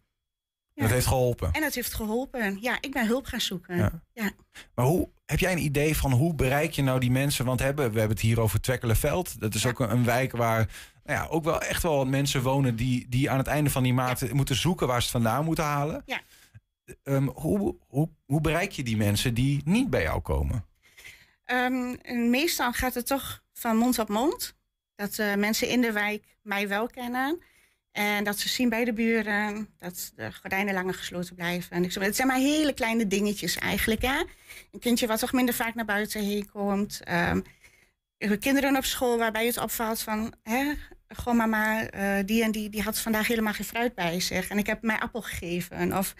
Dat 0.74 0.90
heeft 0.90 1.06
geholpen. 1.06 1.52
En 1.52 1.60
dat 1.60 1.74
heeft 1.74 1.94
geholpen. 1.94 2.58
Ja, 2.60 2.78
ik 2.80 2.92
ben 2.92 3.06
hulp 3.06 3.26
gaan 3.26 3.40
zoeken. 3.40 3.76
Ja. 3.76 4.02
Ja. 4.12 4.30
Maar 4.74 4.84
hoe, 4.84 5.08
heb 5.26 5.38
jij 5.38 5.52
een 5.52 5.64
idee 5.64 5.96
van 5.96 6.12
hoe 6.12 6.34
bereik 6.34 6.72
je 6.72 6.82
nou 6.82 7.00
die 7.00 7.10
mensen? 7.10 7.44
Want 7.44 7.60
hebben, 7.60 7.92
we 7.92 7.98
hebben 7.98 8.16
het 8.16 8.26
hier 8.26 8.40
over 8.40 8.60
Twekkelenveld. 8.60 9.40
Dat 9.40 9.54
is 9.54 9.66
ook 9.66 9.80
een, 9.80 9.90
een 9.90 10.04
wijk 10.04 10.32
waar 10.32 10.68
nou 11.04 11.18
ja, 11.18 11.26
ook 11.26 11.44
wel 11.44 11.60
echt 11.60 11.82
wel 11.82 11.96
wat 11.96 12.06
mensen 12.06 12.42
wonen... 12.42 12.76
die, 12.76 13.06
die 13.08 13.30
aan 13.30 13.38
het 13.38 13.46
einde 13.46 13.70
van 13.70 13.82
die 13.82 13.94
maand 13.94 14.32
moeten 14.32 14.56
zoeken 14.56 14.86
waar 14.86 15.02
ze 15.02 15.08
het 15.08 15.22
vandaan 15.22 15.44
moeten 15.44 15.64
halen. 15.64 16.02
Ja. 16.06 16.20
Ehm, 17.02 17.26
hoe, 17.26 17.76
hoe, 17.86 18.08
hoe 18.24 18.40
bereik 18.40 18.72
je 18.72 18.82
die 18.82 18.96
mensen 18.96 19.34
die 19.34 19.60
niet 19.64 19.90
bij 19.90 20.02
jou 20.02 20.20
komen? 20.20 20.64
Ehm, 21.44 21.96
meestal 22.30 22.72
gaat 22.72 22.94
het 22.94 23.06
toch 23.06 23.42
van 23.52 23.76
mond 23.76 23.98
op 23.98 24.08
mond. 24.08 24.56
Dat 24.96 25.18
eh, 25.18 25.34
mensen 25.34 25.68
in 25.68 25.80
de 25.80 25.92
wijk 25.92 26.24
mij 26.42 26.68
wel 26.68 26.86
kennen. 26.86 27.40
En 27.92 28.24
dat 28.24 28.38
ze 28.38 28.48
zien 28.48 28.68
bij 28.68 28.84
de 28.84 28.92
buren 28.92 29.68
dat 29.78 30.12
de 30.16 30.32
gordijnen 30.32 30.74
langer 30.74 30.94
gesloten 30.94 31.34
blijven. 31.34 31.70
En 31.70 31.84
ik 31.84 31.92
zeg, 31.92 32.02
het 32.02 32.16
zijn 32.16 32.28
maar 32.28 32.36
hele 32.36 32.72
kleine 32.72 33.06
dingetjes 33.06 33.56
eigenlijk. 33.56 34.02
Hè? 34.02 34.22
Een 34.72 34.80
kindje 34.80 35.06
wat 35.06 35.18
toch 35.18 35.32
minder 35.32 35.54
vaak 35.54 35.74
naar 35.74 35.84
buiten 35.84 36.24
heen 36.24 36.50
komt. 36.50 37.00
Ehm, 37.04 37.40
kinderen 38.40 38.76
op 38.76 38.84
school 38.84 39.18
waarbij 39.18 39.46
het 39.46 39.58
opvalt 39.58 40.00
van... 40.00 40.34
Hè, 40.42 40.72
goh 41.08 41.34
mama, 41.34 41.90
eh, 41.90 42.24
die 42.24 42.42
en 42.42 42.50
die, 42.50 42.70
die 42.70 42.82
had 42.82 42.98
vandaag 42.98 43.26
helemaal 43.26 43.52
geen 43.52 43.66
fruit 43.66 43.94
bij 43.94 44.20
zich. 44.20 44.48
En 44.48 44.58
ik 44.58 44.66
heb 44.66 44.82
mij 44.82 44.98
appel 44.98 45.22
gegeven. 45.22 45.98
Of 45.98 46.14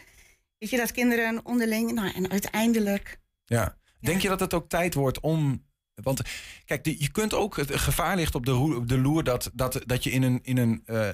weet 0.58 0.70
je, 0.70 0.76
dat 0.76 0.92
kinderen 0.92 1.44
onderling... 1.44 1.92
Nou, 1.92 2.12
en 2.14 2.30
uiteindelijk 2.30 3.18
Ja. 3.44 3.76
Denk 4.00 4.20
je 4.20 4.28
dat 4.28 4.40
het 4.40 4.54
ook 4.54 4.68
tijd 4.68 4.94
wordt 4.94 5.20
om. 5.20 5.65
Want 6.02 6.20
kijk, 6.64 6.86
je 6.86 7.10
kunt 7.10 7.34
ook. 7.34 7.56
Het 7.56 7.76
gevaar 7.76 8.16
ligt 8.16 8.34
op 8.34 8.46
de, 8.46 8.54
op 8.54 8.88
de 8.88 8.98
loer 8.98 9.24
dat, 9.24 9.50
dat, 9.54 9.82
dat 9.86 10.04
je 10.04 10.10
in 10.10 10.22
een. 10.22 10.40
In 10.42 10.56
een 10.56 10.82
eh, 10.86 11.08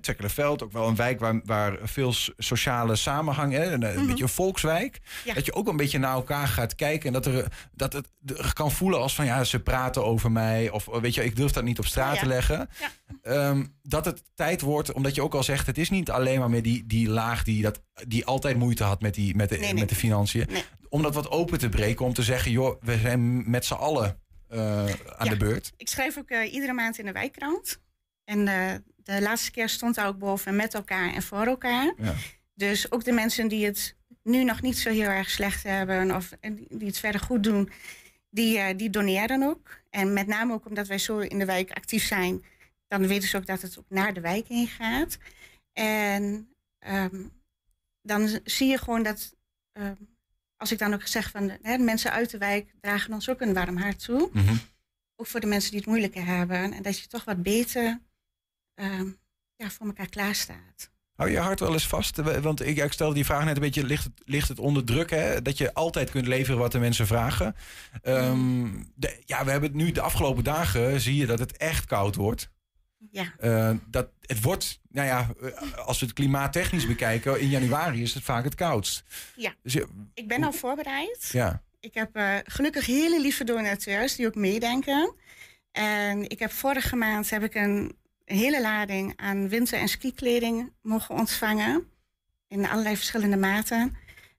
Tekkelenveld, 0.00 0.62
ook 0.62 0.72
wel 0.72 0.88
een 0.88 0.96
wijk 0.96 1.20
waar, 1.20 1.40
waar 1.44 1.78
veel 1.82 2.12
sociale 2.36 2.96
samenhang, 2.96 3.52
hè, 3.52 3.72
een, 3.72 3.78
Mhm. 3.80 4.06
beetje 4.06 4.22
een 4.22 4.28
volkswijk. 4.28 5.00
Ja. 5.24 5.34
Dat 5.34 5.46
je 5.46 5.52
ook 5.54 5.68
een 5.68 5.76
beetje 5.76 5.98
naar 5.98 6.12
elkaar 6.14 6.48
gaat 6.48 6.74
kijken. 6.74 7.06
En 7.06 7.12
dat, 7.12 7.26
er, 7.26 7.46
dat 7.72 7.92
het 7.92 8.08
kan 8.52 8.70
voelen 8.72 9.00
als 9.00 9.14
van 9.14 9.24
ja, 9.24 9.44
ze 9.44 9.60
praten 9.60 10.04
over 10.04 10.32
mij. 10.32 10.70
Of 10.70 10.84
weet 10.86 11.14
je, 11.14 11.24
ik 11.24 11.36
durf 11.36 11.50
dat 11.52 11.64
niet 11.64 11.78
op 11.78 11.86
straat 11.86 12.08
Oh, 12.08 12.14
ja. 12.14 12.20
te 12.20 12.26
leggen. 12.26 12.68
Ja. 12.80 12.90
Ehm, 13.22 13.64
dat 13.82 14.04
het 14.04 14.22
tijd 14.34 14.60
wordt, 14.60 14.92
omdat 14.92 15.14
je 15.14 15.22
ook 15.22 15.34
al 15.34 15.42
zegt, 15.42 15.66
het 15.66 15.78
is 15.78 15.90
niet 15.90 16.10
alleen 16.10 16.38
maar 16.38 16.50
meer 16.50 16.62
die, 16.62 16.86
die 16.86 17.08
laag 17.08 17.42
die, 17.44 17.62
dat, 17.62 17.82
die 18.06 18.24
altijd 18.26 18.56
moeite 18.56 18.84
had 18.84 19.00
met, 19.00 19.14
die, 19.14 19.36
met, 19.36 19.48
de, 19.48 19.56
Nee, 19.56 19.64
nee. 19.72 19.80
met 19.80 19.88
de 19.88 19.94
financiën. 19.94 20.46
Nee. 20.50 20.64
Om 20.88 21.02
dat 21.02 21.14
wat 21.14 21.30
open 21.30 21.58
te 21.58 21.68
breken, 21.68 22.04
om 22.04 22.12
te 22.12 22.22
zeggen, 22.22 22.50
joh, 22.50 22.82
we 22.82 22.98
zijn 22.98 23.50
met 23.50 23.64
z'n 23.64 23.74
allen 23.74 24.20
eh, 24.48 24.84
aan 25.16 25.28
de 25.28 25.36
beurt. 25.36 25.72
Ik 25.76 25.88
schrijf 25.88 26.18
ook 26.18 26.28
eh, 26.28 26.52
iedere 26.52 26.72
maand 26.72 26.98
in 26.98 27.04
de 27.04 27.12
wijkkrant. 27.12 27.80
En 28.24 28.48
eh, 28.48 28.74
de 29.04 29.20
laatste 29.22 29.50
keer 29.50 29.68
stond 29.68 29.94
daar 29.94 30.06
ook 30.06 30.18
boven 30.18 30.56
met 30.56 30.74
elkaar 30.74 31.14
en 31.14 31.22
voor 31.22 31.46
elkaar. 31.46 31.94
Ja. 31.96 32.14
Dus 32.54 32.90
ook 32.92 33.04
de 33.04 33.12
mensen 33.12 33.48
die 33.48 33.64
het 33.64 33.96
nu 34.22 34.44
nog 34.44 34.62
niet 34.62 34.78
zo 34.78 34.90
heel 34.90 35.08
erg 35.08 35.30
slecht 35.30 35.62
hebben 35.62 36.14
of 36.16 36.30
die 36.68 36.86
het 36.86 36.98
verder 36.98 37.20
goed 37.20 37.42
doen, 37.44 37.70
die, 38.30 38.58
eh, 38.58 38.76
die 38.76 38.90
doneren 38.90 39.42
ook. 39.42 39.80
En 39.90 40.12
met 40.12 40.26
name 40.26 40.52
ook 40.52 40.66
omdat 40.66 40.86
wij 40.86 40.98
zo 40.98 41.18
in 41.18 41.38
de 41.38 41.44
wijk 41.44 41.70
actief 41.70 42.04
zijn, 42.06 42.44
dan 42.88 43.06
weten 43.06 43.28
ze 43.28 43.36
ook 43.36 43.46
dat 43.46 43.62
het 43.62 43.78
ook 43.78 43.84
naar 43.88 44.14
de 44.14 44.20
wijk 44.20 44.48
heen 44.48 44.66
gaat. 44.68 45.18
En 45.72 46.48
ehm, 46.78 47.22
dan 48.02 48.40
zie 48.44 48.68
je 48.68 48.78
gewoon 48.78 49.02
dat, 49.02 49.34
ehm, 49.72 49.94
als 50.56 50.72
ik 50.72 50.78
dan 50.78 50.94
ook 50.94 51.06
zeg 51.06 51.30
van 51.30 51.50
hè, 51.62 51.76
de 51.76 51.82
mensen 51.82 52.10
uit 52.12 52.30
de 52.30 52.38
wijk 52.38 52.74
dragen 52.80 53.12
ons 53.12 53.28
ook 53.28 53.40
een 53.40 53.54
warm 53.54 53.76
hart 53.76 54.04
toe 54.04 54.30
Mhm. 54.32 54.54
ook 55.16 55.26
voor 55.26 55.40
de 55.40 55.46
mensen 55.46 55.70
die 55.70 55.78
het 55.80 55.88
moeilijker 55.88 56.24
hebben. 56.26 56.72
En 56.72 56.82
dat 56.82 56.98
je 57.00 57.06
toch 57.06 57.24
wat 57.24 57.42
beter 57.42 58.00
ehm, 58.74 59.06
ja, 59.56 59.70
voor 59.70 59.86
elkaar 59.86 60.08
klaarstaat. 60.08 60.92
Hou 61.14 61.30
je 61.30 61.38
hart 61.38 61.60
wel 61.60 61.72
eens 61.72 61.86
vast? 61.86 62.16
Want 62.40 62.66
ik, 62.66 62.76
ik 62.76 62.92
stelde 62.92 63.14
die 63.14 63.24
vraag 63.24 63.44
net 63.44 63.54
een 63.56 63.62
beetje, 63.62 63.84
ligt 63.84 64.04
het, 64.04 64.12
ligt 64.24 64.48
het 64.48 64.58
onder 64.58 64.84
druk? 64.84 65.10
Hè? 65.10 65.42
Dat 65.42 65.58
je 65.58 65.74
altijd 65.74 66.10
kunt 66.10 66.26
leveren 66.26 66.58
wat 66.58 66.72
de 66.72 66.78
mensen 66.78 67.06
vragen. 67.06 67.54
Ehm, 68.02 68.68
de, 68.94 69.22
ja, 69.24 69.44
we 69.44 69.50
hebben 69.50 69.68
het 69.70 69.78
nu 69.78 69.92
de 69.92 70.00
afgelopen 70.00 70.44
dagen, 70.44 71.00
zie 71.00 71.16
je 71.16 71.26
dat 71.26 71.38
het 71.38 71.56
echt 71.56 71.84
koud 71.84 72.14
wordt. 72.14 72.52
Ja, 73.10 73.32
Eh, 73.38 73.70
dat, 73.86 74.08
het 74.20 74.40
wordt, 74.42 74.80
nou 74.88 75.06
ja, 75.06 75.30
eh, 75.42 75.72
als 75.78 76.00
we 76.00 76.06
het 76.06 76.14
klimaattechnisch 76.14 76.86
bekijken, 76.86 77.40
in 77.40 77.48
januari 77.48 78.02
is 78.02 78.14
het 78.14 78.22
vaak 78.22 78.44
het 78.44 78.54
koudst. 78.54 79.04
Ja. 79.36 79.54
Dus 79.62 79.72
je- 79.72 79.88
ik 80.14 80.28
ben 80.28 80.42
al 80.44 80.52
voorbereid. 80.52 81.28
ja. 81.32 81.62
Ik 81.80 81.94
heb 81.94 82.16
eh, 82.16 82.36
gelukkig 82.44 82.86
hele 82.86 83.20
lieve 83.20 83.44
donateurs 83.44 84.16
die 84.16 84.26
ook 84.26 84.34
meedenken. 84.34 85.14
En 85.72 86.28
ik 86.28 86.38
heb 86.38 86.52
vorige 86.52 86.96
maand 86.96 87.30
heb 87.30 87.42
ik 87.42 87.54
een 87.54 87.96
hele 88.24 88.60
lading 88.60 89.12
aan 89.16 89.48
winter- 89.48 89.78
en 89.78 89.88
skikleding 89.88 90.72
mogen 90.82 91.14
ontvangen. 91.14 91.88
In 92.48 92.66
allerlei 92.66 92.96
verschillende 92.96 93.36
maten. 93.36 93.96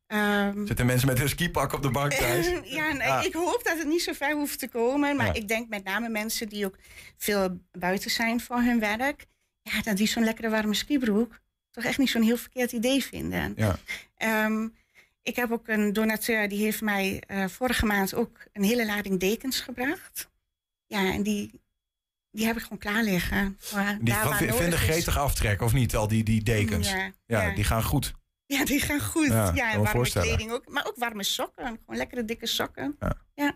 Ehm, 0.07 0.65
Zitten 0.65 0.85
mensen 0.85 1.07
met 1.07 1.19
een 1.19 1.29
skipak 1.29 1.73
op 1.73 1.81
de 1.81 1.91
bank 1.91 2.11
thuis? 2.13 2.47
ja, 2.77 2.97
Ah. 2.97 3.25
ik 3.25 3.33
hoop 3.33 3.61
dat 3.63 3.77
het 3.77 3.87
niet 3.87 4.01
zo 4.01 4.13
ver 4.13 4.33
hoeft 4.35 4.59
te 4.59 4.67
komen. 4.67 5.15
Maar 5.15 5.25
Ja. 5.25 5.33
ik 5.33 5.47
denk 5.47 5.69
met 5.69 5.83
name 5.83 6.09
mensen 6.09 6.49
die 6.49 6.65
ook 6.65 6.77
veel 7.17 7.59
buiten 7.71 8.11
zijn 8.11 8.41
voor 8.41 8.57
hun 8.61 8.79
werk. 8.79 9.25
Ja, 9.61 9.81
dat 9.81 9.97
die 9.97 10.07
zo'n 10.07 10.23
lekkere 10.23 10.49
warme 10.49 10.73
skibroek 10.73 11.39
toch 11.71 11.83
echt 11.83 11.97
niet 11.97 12.09
zo'n 12.09 12.21
heel 12.21 12.37
verkeerd 12.37 12.71
idee 12.71 13.03
vinden. 13.03 13.53
Ja. 13.55 13.75
Ehm, 14.15 14.67
ik 15.23 15.35
heb 15.35 15.51
ook 15.51 15.67
een 15.67 15.93
donateur 15.93 16.49
die 16.49 16.63
heeft 16.63 16.81
mij 16.81 17.23
eh, 17.27 17.47
vorige 17.47 17.85
maand 17.85 18.13
ook 18.13 18.37
een 18.53 18.63
hele 18.63 18.85
lading 18.85 19.19
dekens 19.19 19.59
gebracht. 19.59 20.29
Ja, 20.87 21.13
en 21.13 21.23
die, 21.23 21.61
die 22.35 22.45
heb 22.45 22.55
ik 22.55 22.61
gewoon 22.61 22.77
klaar 22.77 23.03
liggen. 23.03 23.57
Die 24.01 24.13
vinden 24.53 24.79
gretig 24.79 25.17
aftrek, 25.17 25.61
of 25.61 25.73
niet? 25.73 25.95
Al 25.95 26.07
die, 26.07 26.23
die 26.23 26.43
dekens. 26.43 26.89
Ja, 26.89 27.11
Ja, 27.25 27.41
ja. 27.41 27.55
die 27.55 27.63
gaan 27.63 27.83
goed. 27.83 28.13
Ja, 28.45 28.65
die 28.65 28.79
gaan 28.79 28.99
goed. 29.01 29.27
Ja, 29.27 29.79
warme 29.79 30.09
kleding 30.09 30.51
ook. 30.51 30.69
Maar 30.69 30.85
ook 30.87 30.95
warme 30.95 31.23
sokken. 31.23 31.65
Gewoon 31.65 31.97
lekkere 31.97 32.25
dikke 32.25 32.45
sokken. 32.45 32.95
Ja. 33.35 33.55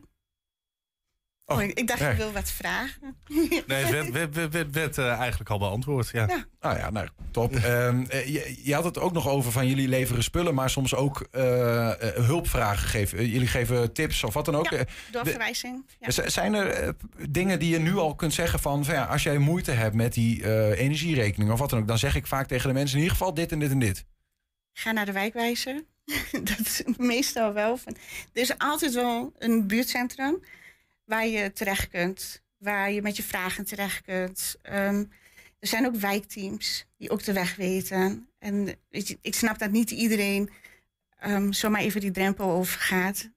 Oh, 1.49 1.57
Oh, 1.57 1.63
ik 1.63 1.87
dacht, 1.87 2.01
ik 2.01 2.17
wil 2.17 2.31
wat 2.31 2.51
vragen. 2.51 3.15
Nee, 3.67 3.83
het 3.83 3.89
werd, 3.89 4.11
werd, 4.11 4.35
werd, 4.35 4.53
werd, 4.53 4.73
werd, 4.73 4.97
eh, 4.97 5.19
eigenlijk 5.19 5.49
al 5.49 5.59
beantwoord. 5.59 6.09
Ja. 6.09 6.25
Ja. 6.27 6.45
Ah 6.59 6.77
ja, 6.77 6.89
nou, 6.89 7.07
top. 7.31 7.55
Ehm, 7.55 8.03
eh, 8.09 8.27
je, 8.27 8.59
je 8.63 8.73
had 8.73 8.83
het 8.83 8.99
ook 8.99 9.11
nog 9.11 9.27
over 9.27 9.51
van 9.51 9.67
jullie 9.67 9.87
leveren 9.87 10.23
spullen, 10.23 10.53
maar 10.53 10.69
soms 10.69 10.95
ook 10.95 11.27
eh, 11.31 11.91
hulpvragen 11.99 12.87
geven. 12.87 13.27
Jullie 13.27 13.47
geven 13.47 13.93
tips 13.93 14.23
of 14.23 14.33
wat 14.33 14.45
dan 14.45 14.55
ook. 14.55 14.69
Ja, 14.69 14.83
doorverwijzing. 15.11 15.85
Ja. 15.99 16.29
Zijn 16.29 16.53
er 16.53 16.95
dingen 17.29 17.59
die 17.59 17.69
je 17.69 17.79
nu 17.79 17.97
al 17.97 18.15
kunt 18.15 18.33
zeggen 18.33 18.59
van, 18.59 18.85
van 18.85 18.93
ja, 18.93 19.05
als 19.05 19.23
jij 19.23 19.37
moeite 19.37 19.71
hebt 19.71 19.95
met 19.95 20.13
die 20.13 20.75
energierekening 20.75 21.51
of 21.51 21.59
wat 21.59 21.69
dan 21.69 21.79
ook, 21.79 21.87
dan 21.87 21.97
zeg 21.97 22.15
ik 22.15 22.27
vaak 22.27 22.47
tegen 22.47 22.67
de 22.67 22.73
mensen 22.73 22.97
in 22.97 23.03
ieder 23.03 23.17
geval 23.17 23.33
dit 23.33 23.51
en 23.51 23.59
dit 23.59 23.71
en 23.71 23.79
dit. 23.79 24.05
Ga 24.73 24.91
naar 24.91 25.05
de 25.05 25.11
wijkwijzer. 25.11 25.83
dat 26.43 26.59
is 26.59 26.83
meestal 26.97 27.53
wel. 27.53 27.77
Van, 27.77 27.95
er 28.33 28.41
is 28.41 28.57
altijd 28.57 28.93
wel 28.93 29.33
een 29.37 29.67
buurtcentrum 29.67 30.39
waar 31.09 31.27
je 31.27 31.51
terecht 31.53 31.89
kunt. 31.89 32.41
Waar 32.57 32.91
je 32.91 33.01
met 33.01 33.15
je 33.17 33.23
vragen 33.23 33.65
terecht 33.65 34.01
kunt. 34.01 34.55
Ehm, 34.61 35.03
er 35.59 35.67
zijn 35.67 35.85
ook 35.85 35.95
wijkteams 35.95 36.85
die 36.97 37.09
ook 37.09 37.23
de 37.23 37.33
weg 37.33 37.55
weten. 37.55 38.27
En 38.39 38.75
weet 38.89 39.07
je, 39.07 39.17
ik 39.21 39.35
snap 39.35 39.59
dat 39.59 39.71
niet 39.71 39.91
iedereen 39.91 40.49
ehm, 41.19 41.51
zomaar 41.51 41.81
even 41.81 42.01
die 42.01 42.11
drempel 42.11 42.49
overgaat. 42.51 43.29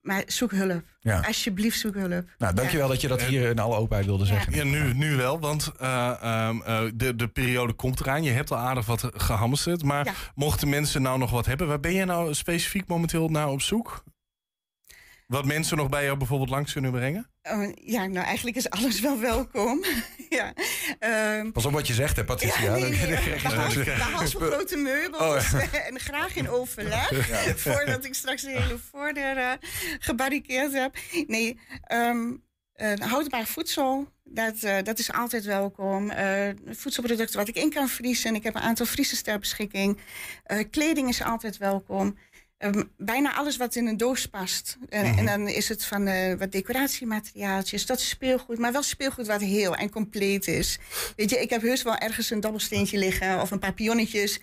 Maar 0.00 0.22
zoek 0.26 0.50
hulp. 0.50 0.84
Ja. 1.00 1.20
Alsjeblieft, 1.20 1.78
zoek 1.78 1.94
hulp. 1.94 2.28
Nou, 2.38 2.54
dankjewel 2.54 2.88
dat 2.88 3.00
je 3.00 3.08
dat 3.08 3.22
hier 3.22 3.50
in 3.50 3.58
alle 3.58 3.76
openheid 3.76 4.06
wilde 4.06 4.26
zeggen. 4.26 4.54
Ja, 4.54 4.64
nu, 4.64 4.94
nu 4.94 5.16
wel, 5.16 5.40
want 5.40 5.72
eh, 5.78 6.22
ehm, 6.22 6.60
eh, 6.60 6.82
de, 6.94 7.16
de 7.16 7.28
periode 7.28 7.72
komt 7.72 8.00
eraan. 8.00 8.22
Je 8.22 8.30
hebt 8.30 8.50
al 8.50 8.56
aardig 8.58 8.86
wat 8.86 9.10
gehamsterd. 9.14 9.82
Maar 9.82 10.04
Ja. 10.04 10.12
mochten 10.34 10.68
mensen 10.68 11.02
nou 11.02 11.18
nog 11.18 11.30
wat 11.30 11.46
hebben, 11.46 11.66
waar 11.66 11.80
ben 11.80 11.94
je 11.94 12.04
nou 12.04 12.34
specifiek 12.34 12.86
momenteel 12.86 13.28
naar 13.28 13.48
op 13.48 13.62
zoek? 13.62 14.04
Wat 15.30 15.44
mensen 15.44 15.76
nog 15.76 15.88
bij 15.88 16.04
jou 16.04 16.16
bijvoorbeeld 16.16 16.50
langs 16.50 16.72
kunnen 16.72 16.90
brengen? 16.90 17.30
Oh, 17.42 17.72
ja, 17.74 18.06
nou 18.06 18.26
eigenlijk 18.26 18.56
is 18.56 18.70
alles 18.70 19.00
wel 19.00 19.18
welkom. 19.20 19.84
ja. 20.28 20.52
Ehm, 20.98 21.50
Pas 21.50 21.64
op 21.66 21.72
wat 21.72 21.86
je 21.86 21.94
zegt, 21.94 22.16
hè, 22.16 22.24
Patricia. 22.24 22.62
Ja, 22.62 22.72
nee, 22.72 22.80
Dan- 22.80 22.90
nee, 22.90 22.98
dan 23.08 23.16
krijg 23.16 23.34
je 23.34 23.40
behalve, 23.42 23.72
zo'n- 23.72 23.84
behalve 23.84 24.36
grote 24.50 24.76
meubels 24.76 25.52
Oh, 25.52 25.62
en 25.88 26.00
graag 26.00 26.36
in 26.36 26.48
overleg. 26.48 27.08
Voordat 27.56 28.04
ik 28.04 28.14
straks 28.14 28.42
de 28.42 28.50
hele 28.50 28.78
voordeur 28.90 29.58
gebarricadeerd 29.98 30.72
heb. 30.72 30.96
Nee, 31.26 31.58
ehm 31.82 32.32
eh, 32.72 32.92
houdbaar 32.98 33.46
voedsel, 33.46 34.08
dat, 34.24 34.62
eh, 34.62 34.76
dat 34.82 34.98
is 34.98 35.12
altijd 35.12 35.44
welkom. 35.44 36.10
Eh, 36.10 36.48
voedselproducten 36.66 37.38
wat 37.38 37.48
ik 37.48 37.56
in 37.56 37.70
kan 37.70 37.88
vriezen. 37.88 38.34
Ik 38.34 38.42
heb 38.42 38.54
een 38.54 38.60
aantal 38.60 38.86
vriezers 38.86 39.22
ter 39.22 39.38
beschikking. 39.38 39.98
Eh, 40.44 40.64
kleding 40.70 41.08
is 41.08 41.22
altijd 41.22 41.56
welkom. 41.56 42.18
Ehm, 42.60 42.82
bijna 42.96 43.34
alles 43.34 43.56
wat 43.56 43.74
in 43.74 43.86
een 43.86 43.96
doos 43.96 44.26
past. 44.26 44.78
En, 44.88 45.06
Mhm. 45.06 45.18
en 45.18 45.26
dan 45.26 45.48
is 45.48 45.68
het 45.68 45.84
van 45.84 46.06
eh, 46.06 46.34
wat 46.38 46.52
decoratiemateriaaltjes. 46.52 47.86
Dat 47.86 47.98
is 47.98 48.08
speelgoed, 48.08 48.58
maar 48.58 48.72
wel 48.72 48.82
speelgoed 48.82 49.26
wat 49.26 49.40
heel 49.40 49.76
en 49.76 49.90
compleet 49.90 50.46
is. 50.46 50.78
Weet 51.16 51.30
je, 51.30 51.40
ik 51.40 51.50
heb 51.50 51.62
heus 51.62 51.82
wel 51.82 51.96
ergens 51.96 52.30
een 52.30 52.40
dobbelsteentje 52.40 52.98
liggen 52.98 53.40
of 53.40 53.50
een 53.50 53.58
paar 53.58 53.72
pionnetjes. 53.74 54.40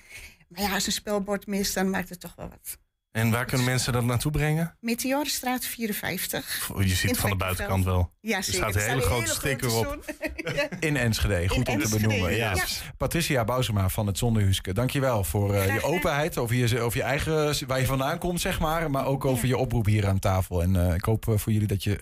Maar 0.47 0.61
ja, 0.61 0.73
als 0.73 0.85
een 0.85 0.91
spelbord 0.91 1.47
mist, 1.47 1.73
dan 1.73 1.89
maakt 1.89 2.09
het 2.09 2.19
toch 2.19 2.33
wel 2.35 2.49
wat. 2.49 2.77
En 3.17 3.31
waar 3.31 3.45
kunnen 3.45 3.65
mensen 3.65 3.93
dat 3.93 4.03
naartoe 4.03 4.31
brengen? 4.31 4.75
Meteorenstraat 4.79 5.65
54. 5.65 6.69
Oh, 6.73 6.81
Je 6.81 6.87
ziet 6.87 7.09
het 7.09 7.19
van 7.19 7.29
de 7.29 7.35
buitenkant 7.35 7.83
wel. 7.85 8.11
Ja, 8.21 8.37
er 8.37 8.43
zeker. 8.43 8.59
staat 8.59 8.75
een 8.75 8.81
Er 8.81 8.87
hele 8.87 9.01
grote 9.01 9.27
sticker 9.27 9.75
op. 9.75 10.13
ja. 10.55 10.67
In 10.87 10.97
Enschede, 10.97 11.47
goed 11.47 11.67
In 11.67 11.73
om 11.73 11.79
te 11.79 11.89
benoemen. 11.89 12.35
Ja. 12.35 12.55
ja. 12.55 12.63
Patricia 12.97 13.43
Bousema 13.43 13.89
van 13.89 14.07
het 14.07 14.17
Zonnehuske, 14.17 14.73
dankjewel 14.73 15.23
voor 15.23 15.53
eh, 15.53 15.73
je 15.73 15.83
openheid 15.83 16.37
over 16.37 16.55
je, 16.55 16.81
over 16.81 16.97
je 16.97 17.03
eigen, 17.03 17.67
waar 17.67 17.79
je 17.79 17.85
vandaan 17.85 18.17
komt, 18.17 18.41
zeg 18.41 18.59
maar. 18.59 18.91
Maar 18.91 19.05
ook 19.05 19.25
over 19.25 19.47
je 19.47 19.57
oproep 19.57 19.85
hier 19.85 20.07
aan 20.07 20.19
tafel. 20.19 20.61
En 20.61 20.87
eh, 20.87 20.95
ik 20.95 21.03
hoop 21.03 21.27
eh, 21.27 21.37
voor 21.37 21.51
jullie 21.51 21.67
dat 21.67 21.83
je 21.83 21.99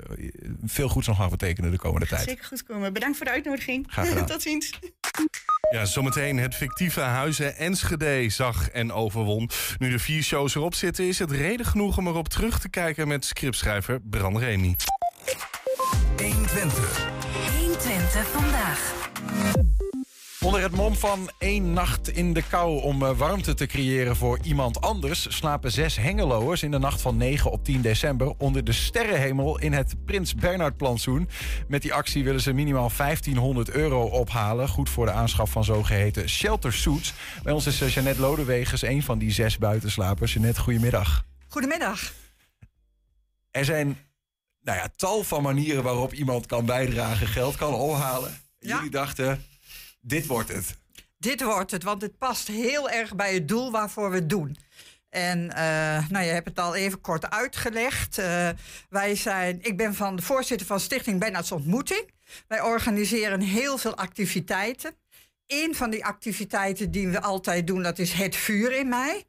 veel 0.63 0.89
goeds 0.89 1.08
nog 1.08 1.17
gaat 1.17 1.30
betekenen 1.30 1.71
de 1.71 1.78
komende 1.78 2.08
tijd. 2.08 2.28
Zeker 2.28 2.45
goed 2.45 2.63
komen. 2.63 2.93
Bedankt 2.93 3.17
voor 3.17 3.25
de 3.25 3.32
uitnodiging. 3.32 3.86
Graag 3.89 4.08
gedaan. 4.08 4.25
Tot 4.36 4.41
ziens. 4.41 4.80
Ja, 5.71 5.86
zometeen 5.86 6.38
het 6.38 6.56
fictieve 6.56 6.99
Huizen 6.99 7.56
Enschede 7.58 8.30
zag 8.30 8.69
en 8.69 8.91
overwon. 8.91 9.49
Nu 9.78 9.89
de 9.89 9.99
vier 9.99 10.23
shows 10.23 10.56
erop 10.56 10.75
zitten, 10.75 11.05
is 11.08 11.20
het 11.20 11.32
reden 11.32 11.65
genoeg 11.65 11.98
om 11.98 12.08
erop 12.08 12.28
terug 12.28 12.60
te 12.60 12.70
kijken 12.70 13.08
met 13.08 13.26
scriptschrijver 13.26 14.02
Bran 14.02 14.38
Remy. 14.38 14.76
120 17.58 18.28
vandaag. 18.28 18.93
Onder 20.39 20.61
het 20.61 20.71
mom 20.71 20.95
van 20.95 21.29
één 21.38 21.73
nacht 21.73 22.07
in 22.09 22.33
de 22.33 22.41
kou 22.41 22.81
om 22.81 23.03
eh, 23.03 23.17
warmte 23.17 23.53
te 23.53 23.65
creëren 23.65 24.15
voor 24.15 24.39
iemand 24.43 24.81
anders... 24.81 25.38
slapen 25.38 25.71
zes 25.71 25.95
hengeloers 25.95 26.63
in 26.63 26.71
de 26.71 26.79
nacht 26.79 27.01
van 27.01 27.17
9 27.17 27.51
op 27.51 27.63
10 27.63 27.81
december... 27.81 28.33
onder 28.38 28.63
de 28.63 28.71
sterrenhemel 28.71 29.59
in 29.59 29.73
het 29.73 30.05
Prins 30.05 30.36
Bernhard 30.36 30.77
plantsoen. 30.77 31.29
Met 31.67 31.81
die 31.81 31.93
actie 31.93 32.23
willen 32.23 32.41
ze 32.41 32.53
minimaal 32.53 32.91
1500 32.97 33.69
euro 33.69 34.03
ophalen. 34.03 34.67
Goed 34.67 34.89
voor 34.89 35.05
de 35.05 35.11
aanschaf 35.11 35.51
van 35.51 35.63
zogeheten 35.63 36.29
shelter 36.29 36.73
suits. 36.73 37.13
Bij 37.43 37.53
ons 37.53 37.65
is 37.65 37.81
eh, 37.81 37.89
Jeannette 37.89 38.21
Lodewegens 38.21 38.81
een 38.81 39.03
van 39.03 39.17
die 39.17 39.31
zes 39.31 39.57
buitenslapers. 39.57 40.33
Jeannette, 40.33 40.59
goedemiddag. 40.61 41.25
Goedemiddag. 41.47 42.13
Er 43.51 43.65
zijn 43.65 43.97
nou 44.61 44.77
ja, 44.77 44.88
tal 44.95 45.23
van 45.23 45.43
manieren 45.43 45.83
waarop 45.83 46.13
iemand 46.13 46.45
kan 46.45 46.65
bijdragen, 46.65 47.27
geld 47.27 47.55
kan 47.55 47.73
ophalen. 47.73 48.39
Ja. 48.59 48.75
Jullie 48.75 48.91
dachten, 48.91 49.45
dit 50.06 50.26
wordt 50.26 50.49
het. 50.49 50.78
Dit 51.18 51.41
wordt 51.41 51.72
het, 51.72 51.84
want 51.84 52.01
het 52.01 52.18
past 52.18 52.47
heel 52.47 52.89
erg 52.89 53.16
bij 53.16 53.34
het 53.34 53.47
doel 53.47 53.72
waarvoor 53.72 54.10
we 54.10 54.16
het 54.16 54.30
doen. 54.30 54.58
En 55.10 55.51
eh, 55.51 56.08
nou, 56.10 56.26
je 56.26 56.32
hebt 56.32 56.47
het 56.47 56.60
al 56.60 56.76
even 56.76 57.01
kort 57.01 57.30
uitgelegd. 57.30 58.18
Eh, 58.18 58.49
wij 58.89 59.16
zijn, 59.16 59.60
ik 59.62 59.78
ben 59.78 59.95
van 59.95 60.16
de 60.16 60.22
voorzitter 60.22 60.68
van 60.68 60.80
Stichting 60.80 61.20
Bernards 61.20 61.51
Ontmoeting. 61.51 62.12
Wij 62.47 62.62
organiseren 62.62 63.41
heel 63.41 63.78
veel 63.78 63.95
activiteiten. 63.95 64.95
Een 65.47 65.76
van 65.76 65.89
die 65.89 66.06
activiteiten 66.06 66.91
die 66.91 67.08
we 67.08 67.22
altijd 67.22 67.68
doen, 67.68 67.84
dat 67.84 67.99
is 67.99 68.12
Het 68.12 68.36
Vuur 68.36 68.72
in 68.72 68.89
Mij. 68.89 69.24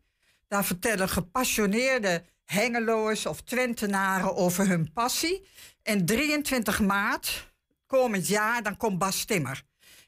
Daar 0.48 0.64
vertellen 0.64 1.08
gepassioneerde 1.08 2.22
Hengeloers 2.44 3.26
of 3.26 3.42
Twentenaren 3.42 4.36
over 4.36 4.68
hun 4.68 4.92
passie. 4.92 5.48
En 5.82 6.04
23 6.04 6.80
maart, 6.80 7.52
komend 7.86 8.28
jaar, 8.28 8.62
dan 8.62 8.76
komt 8.76 8.98
Bas 8.98 9.24
Timmer. 9.24 9.64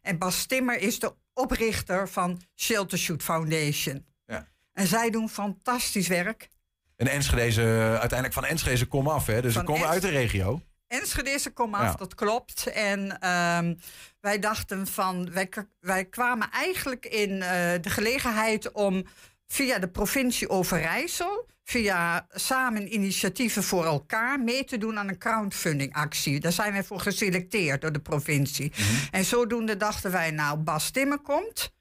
En 0.09 0.19
Bas 0.19 0.47
Timmer 0.47 0.79
is 0.81 0.99
de 0.99 1.15
oprichter 1.35 2.09
van 2.09 2.41
Shelter 2.57 2.99
Shoot 2.99 3.23
Foundation. 3.23 4.07
Ja. 4.27 4.49
En 4.73 4.87
zij 4.87 5.11
doen 5.11 5.29
fantastisch 5.29 6.09
werk. 6.09 6.49
En 6.97 7.07
Enschede, 7.07 7.63
uiteindelijk 7.89 8.33
van 8.33 8.45
Enschede 8.45 8.87
kom 8.87 9.09
af, 9.09 9.27
hè? 9.27 9.43
Dus 9.43 9.53
Van 9.53 9.65
we 9.65 9.73
komen 9.73 9.89
uit 9.89 10.03
de 10.03 10.09
regio. 10.09 10.63
Enschede 10.87 11.51
kom 11.51 11.75
af, 11.75 11.83
Ja. 11.83 11.95
dat 11.95 12.15
klopt. 12.15 12.67
En 12.67 13.21
ehm, 13.21 13.75
wij 14.21 14.39
dachten 14.39 14.87
van, 14.87 15.31
wij, 15.33 15.49
wij 15.81 16.05
kwamen 16.05 16.51
eigenlijk 16.51 17.07
in 17.07 17.43
eh, 17.43 17.49
de 17.81 17.91
gelegenheid 17.91 18.73
om 18.73 19.07
via 19.47 19.79
de 19.79 19.89
provincie 19.89 20.49
Overijssel, 20.49 21.47
via 21.69 22.27
samen 22.31 22.95
initiatieven 22.95 23.63
voor 23.63 23.85
elkaar, 23.85 24.41
mee 24.41 24.65
te 24.65 24.79
doen 24.79 24.99
aan 24.99 25.09
een 25.09 25.19
crowdfunding 25.19 25.95
actie. 25.95 26.41
Daar 26.41 26.53
zijn 26.53 26.73
wij 26.73 26.85
voor 26.85 27.01
geselecteerd 27.01 27.81
door 27.81 27.93
de 27.93 28.01
provincie. 28.01 28.73
En 29.11 29.25
zodoende 29.25 29.77
dachten 29.77 30.11
wij, 30.11 30.31
nou, 30.31 30.59
Bas 30.59 30.91
Timmer 30.91 31.19
komt. 31.19 31.73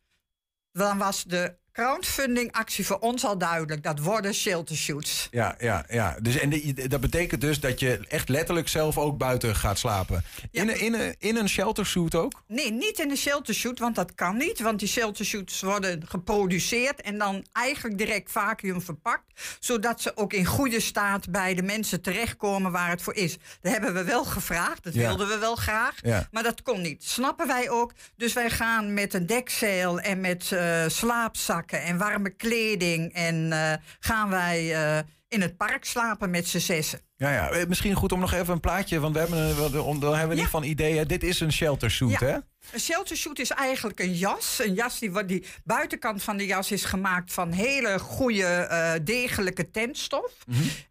Dan 0.72 0.98
was 0.98 1.24
de 1.24 1.56
crowdfunding 1.82 2.52
actie 2.52 2.86
voor 2.86 3.00
ons 3.00 3.26
al 3.26 3.38
duidelijk. 3.38 3.84
Dat 3.84 4.00
worden 4.00 4.34
shelter 4.34 4.76
shoots. 4.76 5.28
Ja, 5.32 5.56
ja, 5.60 5.86
ja. 5.90 6.18
Dus, 6.22 6.38
en 6.40 6.50
de- 6.50 6.88
dat 6.88 7.02
betekent 7.02 7.42
dus 7.42 7.60
dat 7.60 7.80
je 7.80 8.00
echt 8.08 8.30
letterlijk 8.30 8.68
zelf 8.68 8.98
ook 8.98 9.18
buiten 9.18 9.56
gaat 9.56 9.80
slapen. 9.80 10.24
In, 10.52 10.70
een, 10.70 10.80
in, 10.80 10.94
een, 10.94 11.16
in 11.20 11.36
een 11.36 11.50
sheltersuit 11.50 12.16
ook? 12.16 12.44
Nee, 12.48 12.72
niet 12.72 13.00
in 13.00 13.08
de 13.08 13.16
sheltershoot, 13.16 13.80
want 13.80 13.96
dat 13.96 14.16
kan 14.16 14.38
niet. 14.38 14.60
Want 14.60 14.80
die 14.80 14.88
sheltershoots 14.88 15.62
worden 15.62 16.02
geproduceerd 16.08 17.02
en 17.02 17.18
dan 17.18 17.46
eigenlijk 17.52 17.98
direct 17.98 18.32
vacuüm 18.32 18.82
verpakt. 18.82 19.26
Zodat 19.60 20.02
ze 20.02 20.12
ook 20.18 20.34
in 20.34 20.46
goede 20.46 20.80
staat 20.80 21.30
bij 21.32 21.54
de 21.54 21.64
mensen 21.64 22.02
terechtkomen 22.02 22.72
waar 22.72 22.90
het 22.90 23.02
voor 23.02 23.16
is. 23.16 23.38
Dat 23.62 23.72
hebben 23.72 23.94
we 23.94 24.04
wel 24.04 24.24
gevraagd, 24.26 24.84
dat 24.84 24.94
Ja. 24.94 25.08
wilden 25.08 25.28
we 25.28 25.38
wel 25.38 25.56
graag. 25.56 25.96
Ja. 26.02 26.28
Maar 26.32 26.44
dat 26.44 26.62
kon 26.62 26.82
niet. 26.82 27.04
Snappen 27.04 27.48
wij 27.48 27.70
ook. 27.70 27.92
Dus 28.16 28.34
wij 28.34 28.50
gaan 28.50 28.94
met 28.94 29.14
een 29.14 29.26
dekzeil 29.26 30.00
en 30.00 30.22
met 30.22 30.52
eh, 30.52 30.84
en 31.72 31.98
warme 31.98 32.30
kleding. 32.30 33.14
En 33.14 33.52
eh, 33.52 33.74
gaan 34.00 34.30
wij 34.30 34.76
eh, 34.76 35.04
in 35.28 35.42
het 35.42 35.58
park 35.58 35.86
slapen 35.86 36.30
met 36.30 36.48
z'n 36.48 36.58
zessen. 36.58 37.00
Ja, 37.16 37.32
ja. 37.32 37.50
Eh, 37.50 37.68
Misschien 37.68 37.94
goed 37.96 38.12
om 38.12 38.20
nog 38.20 38.34
even 38.34 38.54
een 38.54 38.60
plaatje, 38.60 39.00
want 39.00 39.14
we 39.14 39.20
hebben, 39.20 39.72
dan 40.00 40.16
hebben 40.18 40.36
we 40.36 40.42
niet 40.42 40.52
van 40.52 40.64
ideeën. 40.64 41.08
Dit 41.08 41.24
is 41.24 41.40
een 41.40 41.52
sheltersuit, 41.54 42.20
Ja. 42.20 42.26
hè? 42.28 42.38
Een 42.72 42.80
sheltershoot 42.80 43.40
is 43.40 43.50
eigenlijk 43.50 44.00
een 44.00 44.14
jas. 44.14 44.60
Een 44.64 44.74
jas 44.74 45.00
die, 45.00 45.26
die 45.26 45.46
buitenkant 45.64 46.24
van 46.24 46.38
de 46.38 46.46
jas 46.46 46.72
is 46.72 46.86
gemaakt 46.86 47.34
van 47.34 47.52
hele 47.52 48.00
goede, 48.00 49.00
degelijke 49.04 49.72
tentstof. 49.72 50.32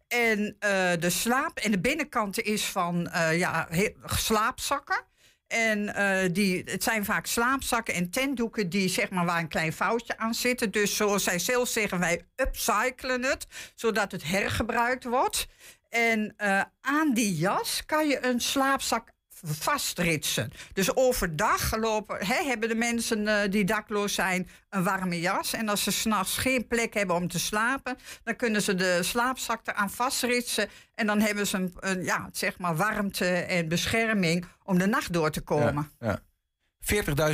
En 0.07 0.55
eh, 0.59 0.69
de 0.99 1.09
slaap 1.09 1.57
en 1.57 1.71
de 1.71 1.79
binnenkant 1.79 2.39
is 2.41 2.63
van 2.63 3.09
ja, 3.33 3.67
slaapzakken. 4.05 5.03
En 5.47 5.95
eh, 5.95 6.29
die, 6.31 6.61
het 6.65 6.83
zijn 6.83 7.05
vaak 7.05 7.25
slaapzakken 7.25 7.93
en 7.93 8.09
tentdoeken 8.09 8.69
die 8.69 8.89
zeg 8.89 9.09
maar 9.09 9.25
waar 9.25 9.39
een 9.39 9.47
klein 9.47 9.73
foutje 9.73 10.17
aan 10.17 10.33
zitten. 10.33 10.71
Dus 10.71 10.95
zoals 10.95 11.23
zij 11.23 11.39
zelf 11.39 11.67
zeggen, 11.67 11.99
wij 11.99 12.25
upcyclen 12.35 13.23
het, 13.23 13.47
zodat 13.75 14.11
het 14.11 14.23
hergebruikt 14.23 15.03
wordt. 15.03 15.47
En 15.89 16.33
eh, 16.37 16.61
aan 16.81 17.13
die 17.13 17.35
jas 17.35 17.85
kan 17.85 18.07
je 18.07 18.25
een 18.25 18.39
slaapzak 18.39 19.09
vastritsen. 19.43 20.51
Dus 20.73 20.95
overdag 20.95 21.75
lopen, 21.77 22.25
hè, 22.25 22.43
hebben 22.43 22.69
de 22.69 22.75
mensen 22.75 23.27
eh, 23.27 23.51
die 23.51 23.65
dakloos 23.65 24.13
zijn 24.13 24.49
een 24.69 24.83
warme 24.83 25.19
jas. 25.19 25.53
En 25.53 25.69
als 25.69 25.83
ze 25.83 25.91
s'nachts 25.91 26.37
geen 26.37 26.67
plek 26.67 26.93
hebben 26.93 27.15
om 27.15 27.27
te 27.27 27.39
slapen, 27.39 27.97
dan 28.23 28.35
kunnen 28.35 28.61
ze 28.61 28.75
de 28.75 28.99
slaapzak 29.03 29.61
eraan 29.67 29.89
vastritsen. 29.89 30.69
En 30.95 31.07
dan 31.07 31.19
hebben 31.21 31.47
ze 31.47 31.57
een, 31.57 31.73
een, 31.79 32.03
ja, 32.03 32.29
zeg 32.31 32.57
maar 32.57 32.75
warmte 32.75 33.25
en 33.25 33.67
bescherming 33.67 34.45
om 34.63 34.77
de 34.77 34.87
nacht 34.87 35.13
door 35.13 35.31
te 35.31 35.41
komen. 35.41 35.91
Ja. 35.99 36.19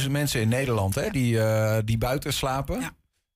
40.000 0.02 0.10
mensen 0.12 0.42
in 0.42 0.50
Nederland 0.50 0.96
hè, 0.96 1.10
die, 1.10 1.40
eh, 1.40 1.78
die 1.86 1.98
buiten 1.98 2.34
slapen. 2.34 2.82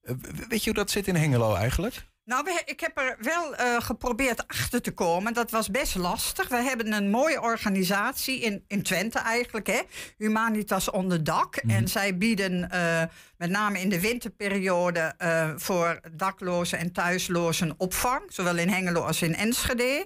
Eh, 0.02 0.14
Weet 0.50 0.64
je 0.64 0.70
hoe 0.70 0.80
dat 0.80 0.92
zit 0.92 1.08
in 1.08 1.16
Hengelo 1.16 1.56
eigenlijk? 1.56 2.06
Nou, 2.28 2.44
we- 2.44 2.62
ik 2.66 2.80
heb 2.80 2.98
er 2.98 3.18
wel 3.20 3.56
eh, 3.56 3.82
geprobeerd 3.82 4.48
achter 4.48 4.82
te 4.82 4.92
komen. 4.92 5.34
Dat 5.34 5.52
was 5.52 5.70
best 5.70 5.96
lastig. 5.96 6.48
We 6.48 6.56
hebben 6.56 6.94
een 6.94 7.10
mooie 7.10 7.42
organisatie 7.42 8.40
in, 8.40 8.64
in 8.68 8.84
Twente 8.84 9.20
eigenlijk, 9.20 9.68
hè? 9.68 9.82
Humanitas 10.18 10.90
onder 10.90 11.24
dak. 11.24 11.56
En 11.56 11.88
zij 11.88 12.18
bieden 12.18 12.72
eh, 12.72 13.04
met 13.38 13.50
name 13.50 13.80
in 13.80 13.90
de 13.90 14.00
winterperiode 14.00 15.14
eh, 15.18 15.50
voor 15.56 16.00
daklozen 16.12 16.78
en 16.78 16.92
thuislozen 16.92 17.74
opvang. 17.78 18.22
Zowel 18.28 18.58
in 18.58 18.70
Hengelo 18.70 19.02
als 19.02 19.22
in 19.22 19.36
Enschede. 19.36 20.06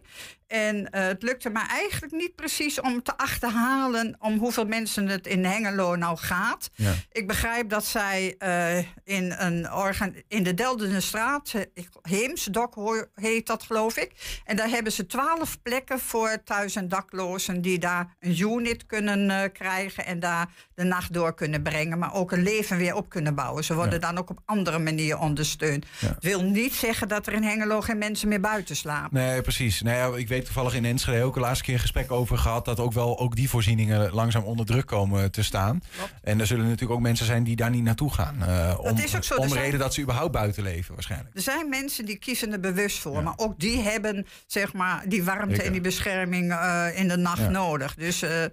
En 0.51 0.89
eh, 0.89 1.03
het 1.03 1.23
lukte 1.23 1.49
me 1.49 1.59
eigenlijk 1.67 2.13
niet 2.13 2.35
precies 2.35 2.81
om 2.81 3.03
te 3.03 3.17
achterhalen 3.17 4.15
om 4.19 4.37
hoeveel 4.37 4.65
mensen 4.65 5.07
het 5.07 5.27
in 5.27 5.45
Hengelo 5.45 5.95
nou 5.95 6.17
gaat. 6.17 6.69
Ja. 6.75 6.93
Ik 7.11 7.27
begrijp 7.27 7.69
dat 7.69 7.85
zij 7.85 8.35
eh, 8.37 8.77
in, 9.03 9.33
een 9.37 9.73
organ 9.73 10.15
in 10.27 10.43
de 10.43 10.53
Deldenstraat, 10.53 11.53
Heemsdok 12.01 13.09
heet 13.15 13.47
dat 13.47 13.63
geloof 13.63 13.97
ik. 13.97 14.41
En 14.45 14.55
daar 14.55 14.69
hebben 14.69 14.91
ze 14.91 15.05
twaalf 15.05 15.61
plekken 15.61 15.99
voor 15.99 16.43
thuis- 16.43 16.75
en 16.75 16.87
daklozen 16.87 17.61
die 17.61 17.79
daar 17.79 18.15
een 18.19 18.39
unit 18.39 18.85
kunnen 18.85 19.51
krijgen 19.51 20.05
en 20.05 20.19
daar 20.19 20.49
de 20.75 20.83
nacht 20.83 21.13
door 21.13 21.33
kunnen 21.33 21.61
brengen, 21.61 21.99
maar 21.99 22.13
ook 22.13 22.31
een 22.31 22.43
leven 22.43 22.77
weer 22.77 22.95
op 22.95 23.09
kunnen 23.09 23.20
bouwen. 23.33 23.63
Ze 23.63 23.73
worden 23.73 23.93
Ja. 23.99 24.07
dan 24.11 24.17
ook 24.17 24.29
op 24.29 24.39
andere 24.45 24.79
manier 24.79 25.17
ondersteund. 25.19 25.85
Het 26.05 26.23
wil 26.23 26.41
niet 26.43 26.73
zeggen 26.73 27.07
dat 27.07 27.27
er 27.27 27.33
in 27.33 27.43
Hengelo 27.43 27.81
geen 27.81 27.97
mensen 27.97 28.27
meer 28.27 28.39
buiten 28.39 28.75
slapen. 28.75 29.17
Nee, 29.17 29.41
precies. 29.41 29.81
Nee, 29.81 29.95
ja, 29.95 30.15
ik 30.15 30.27
weet 30.27 30.45
toevallig 30.45 30.73
in 30.73 30.85
Enschede 30.85 31.23
ook 31.23 31.33
de 31.33 31.39
laatste 31.39 31.63
keer 31.63 31.73
een 31.73 31.79
gesprek 31.79 32.11
over 32.11 32.37
gehad... 32.37 32.65
dat 32.65 32.79
ook 32.79 32.93
wel 32.93 33.19
ook 33.19 33.35
die 33.35 33.49
voorzieningen 33.49 34.11
langzaam 34.13 34.43
onder 34.43 34.65
druk 34.65 34.85
komen 34.85 35.31
te 35.31 35.43
staan. 35.43 35.81
En 36.21 36.39
er 36.39 36.47
zullen 36.47 36.63
natuurlijk 36.65 36.91
ook 36.91 36.99
mensen 37.01 37.25
zijn 37.25 37.43
die 37.43 37.55
daar 37.55 37.69
niet 37.69 37.83
naartoe 37.83 38.13
gaan. 38.13 38.43
eh, 38.43 38.77
om 38.79 38.97
is 38.97 39.15
ook 39.15 39.23
zo. 39.23 39.35
Om 39.35 39.49
zijn- 39.49 39.61
reden 39.61 39.79
dat 39.79 39.93
ze 39.93 40.01
überhaupt 40.01 40.31
buiten 40.31 40.63
leven 40.63 40.93
waarschijnlijk. 40.93 41.35
Er 41.35 41.41
zijn 41.41 41.69
mensen 41.69 42.05
die 42.05 42.17
kiezen 42.17 42.51
er 42.51 42.59
bewust 42.59 42.97
voor. 42.99 43.23
Maar 43.23 43.33
ook 43.35 43.59
die 43.59 43.81
hebben 43.81 44.25
zeg 44.47 44.73
maar, 44.73 45.03
die 45.07 45.23
warmte 45.23 45.61
en 45.63 45.71
die 45.71 45.81
bescherming 45.81 46.51
eh, 46.51 46.85
in 46.93 47.07
de 47.07 47.17
nacht 47.17 47.49
nodig. 47.49 47.95
Dus 47.95 48.21
eh, 48.21 48.43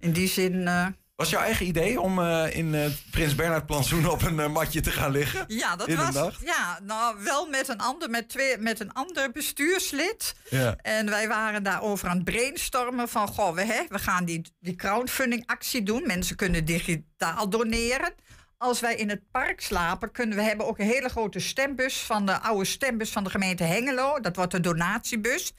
in 0.00 0.12
die 0.12 0.28
zin. 0.28 0.68
Eh, 1.18 1.24
Was 1.24 1.30
jouw 1.30 1.42
eigen 1.42 1.66
idee 1.66 2.00
om 2.00 2.18
eh, 2.18 2.56
in 2.56 2.74
het 2.74 3.02
Prins 3.10 3.34
Bernhard 3.34 3.66
plantsoen 3.66 4.08
op 4.10 4.22
een 4.22 4.40
eh, 4.40 4.48
matje 4.48 4.80
te 4.80 4.90
gaan 4.90 5.10
liggen? 5.10 5.44
ja, 5.48 5.76
dat 5.76 6.12
was. 6.12 6.36
Ja, 6.44 6.78
nou 6.82 7.16
wel 7.22 7.46
met 7.46 7.68
een 7.68 7.80
ander, 7.80 8.10
met 8.10 8.28
twee, 8.28 8.58
met 8.58 8.80
een 8.80 8.92
ander 8.92 9.30
bestuurslid. 9.30 10.34
Ja. 10.50 10.76
En 10.82 11.10
wij 11.10 11.28
waren 11.28 11.62
daarover 11.62 12.08
aan 12.08 12.16
het 12.16 12.24
brainstormen 12.24 13.08
van, 13.08 13.28
goh, 13.28 13.54
we, 13.54 13.64
hè, 13.64 13.82
we 13.88 13.98
gaan 13.98 14.24
die, 14.24 14.52
die 14.60 14.74
crowdfunding 14.74 15.42
actie 15.46 15.82
doen. 15.82 16.02
Mensen 16.06 16.36
kunnen 16.36 16.64
digitaal 16.64 17.48
doneren. 17.48 18.12
Als 18.58 18.80
wij 18.80 18.94
in 18.94 19.08
het 19.08 19.30
park 19.30 19.60
slapen, 19.60 20.10
kunnen 20.10 20.36
we 20.36 20.42
hebben 20.42 20.66
ook 20.66 20.78
een 20.78 20.86
hele 20.86 21.08
grote 21.08 21.38
stembus 21.38 21.96
van 21.96 22.26
de 22.26 22.38
oude 22.40 22.64
stembus 22.64 23.10
van 23.10 23.24
de 23.24 23.30
gemeente 23.30 23.64
Hengelo. 23.64 24.20
Dat 24.20 24.36
wordt 24.36 24.52
de 24.52 24.60
donatiebus. 24.60 25.52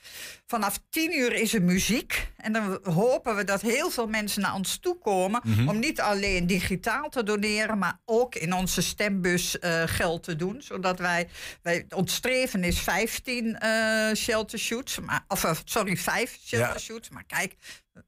Vanaf 0.46 0.80
10 0.90 1.18
uur 1.18 1.34
is 1.34 1.54
er 1.54 1.62
muziek. 1.62 2.28
En 2.38 2.54
dan 2.54 2.80
hopen 2.84 3.36
we 3.36 3.44
dat 3.44 3.62
heel 3.62 3.90
veel 3.90 4.08
mensen 4.08 4.42
naar 4.42 4.54
ons 4.54 4.78
toe 4.78 4.98
komen. 5.00 5.42
Mhm. 5.44 5.70
Om 5.70 5.80
niet 5.80 6.02
alleen 6.02 6.48
digitaal 6.48 7.10
te 7.10 7.24
doneren, 7.24 7.78
maar 7.78 8.00
ook 8.06 8.36
in 8.36 8.54
onze 8.54 8.82
stembus 8.82 9.60
eh, 9.60 9.84
geld 9.86 10.24
te 10.24 10.36
doen. 10.36 10.62
Zodat 10.62 11.00
wij, 11.00 11.28
wij 11.62 11.86
ons 11.96 12.14
streven 12.14 12.64
is 12.64 12.80
15 12.80 13.58
eh 13.60 14.14
shelter 14.16 14.60
shoots. 14.60 15.00
Maar, 15.00 15.26
of 15.28 15.44
eh, 15.44 15.56
sorry, 15.64 15.98
5 15.98 16.38
shelter 16.46 16.74
Ja. 16.74 16.78
shoots. 16.78 17.10
Maar 17.10 17.24
kijk, 17.26 17.56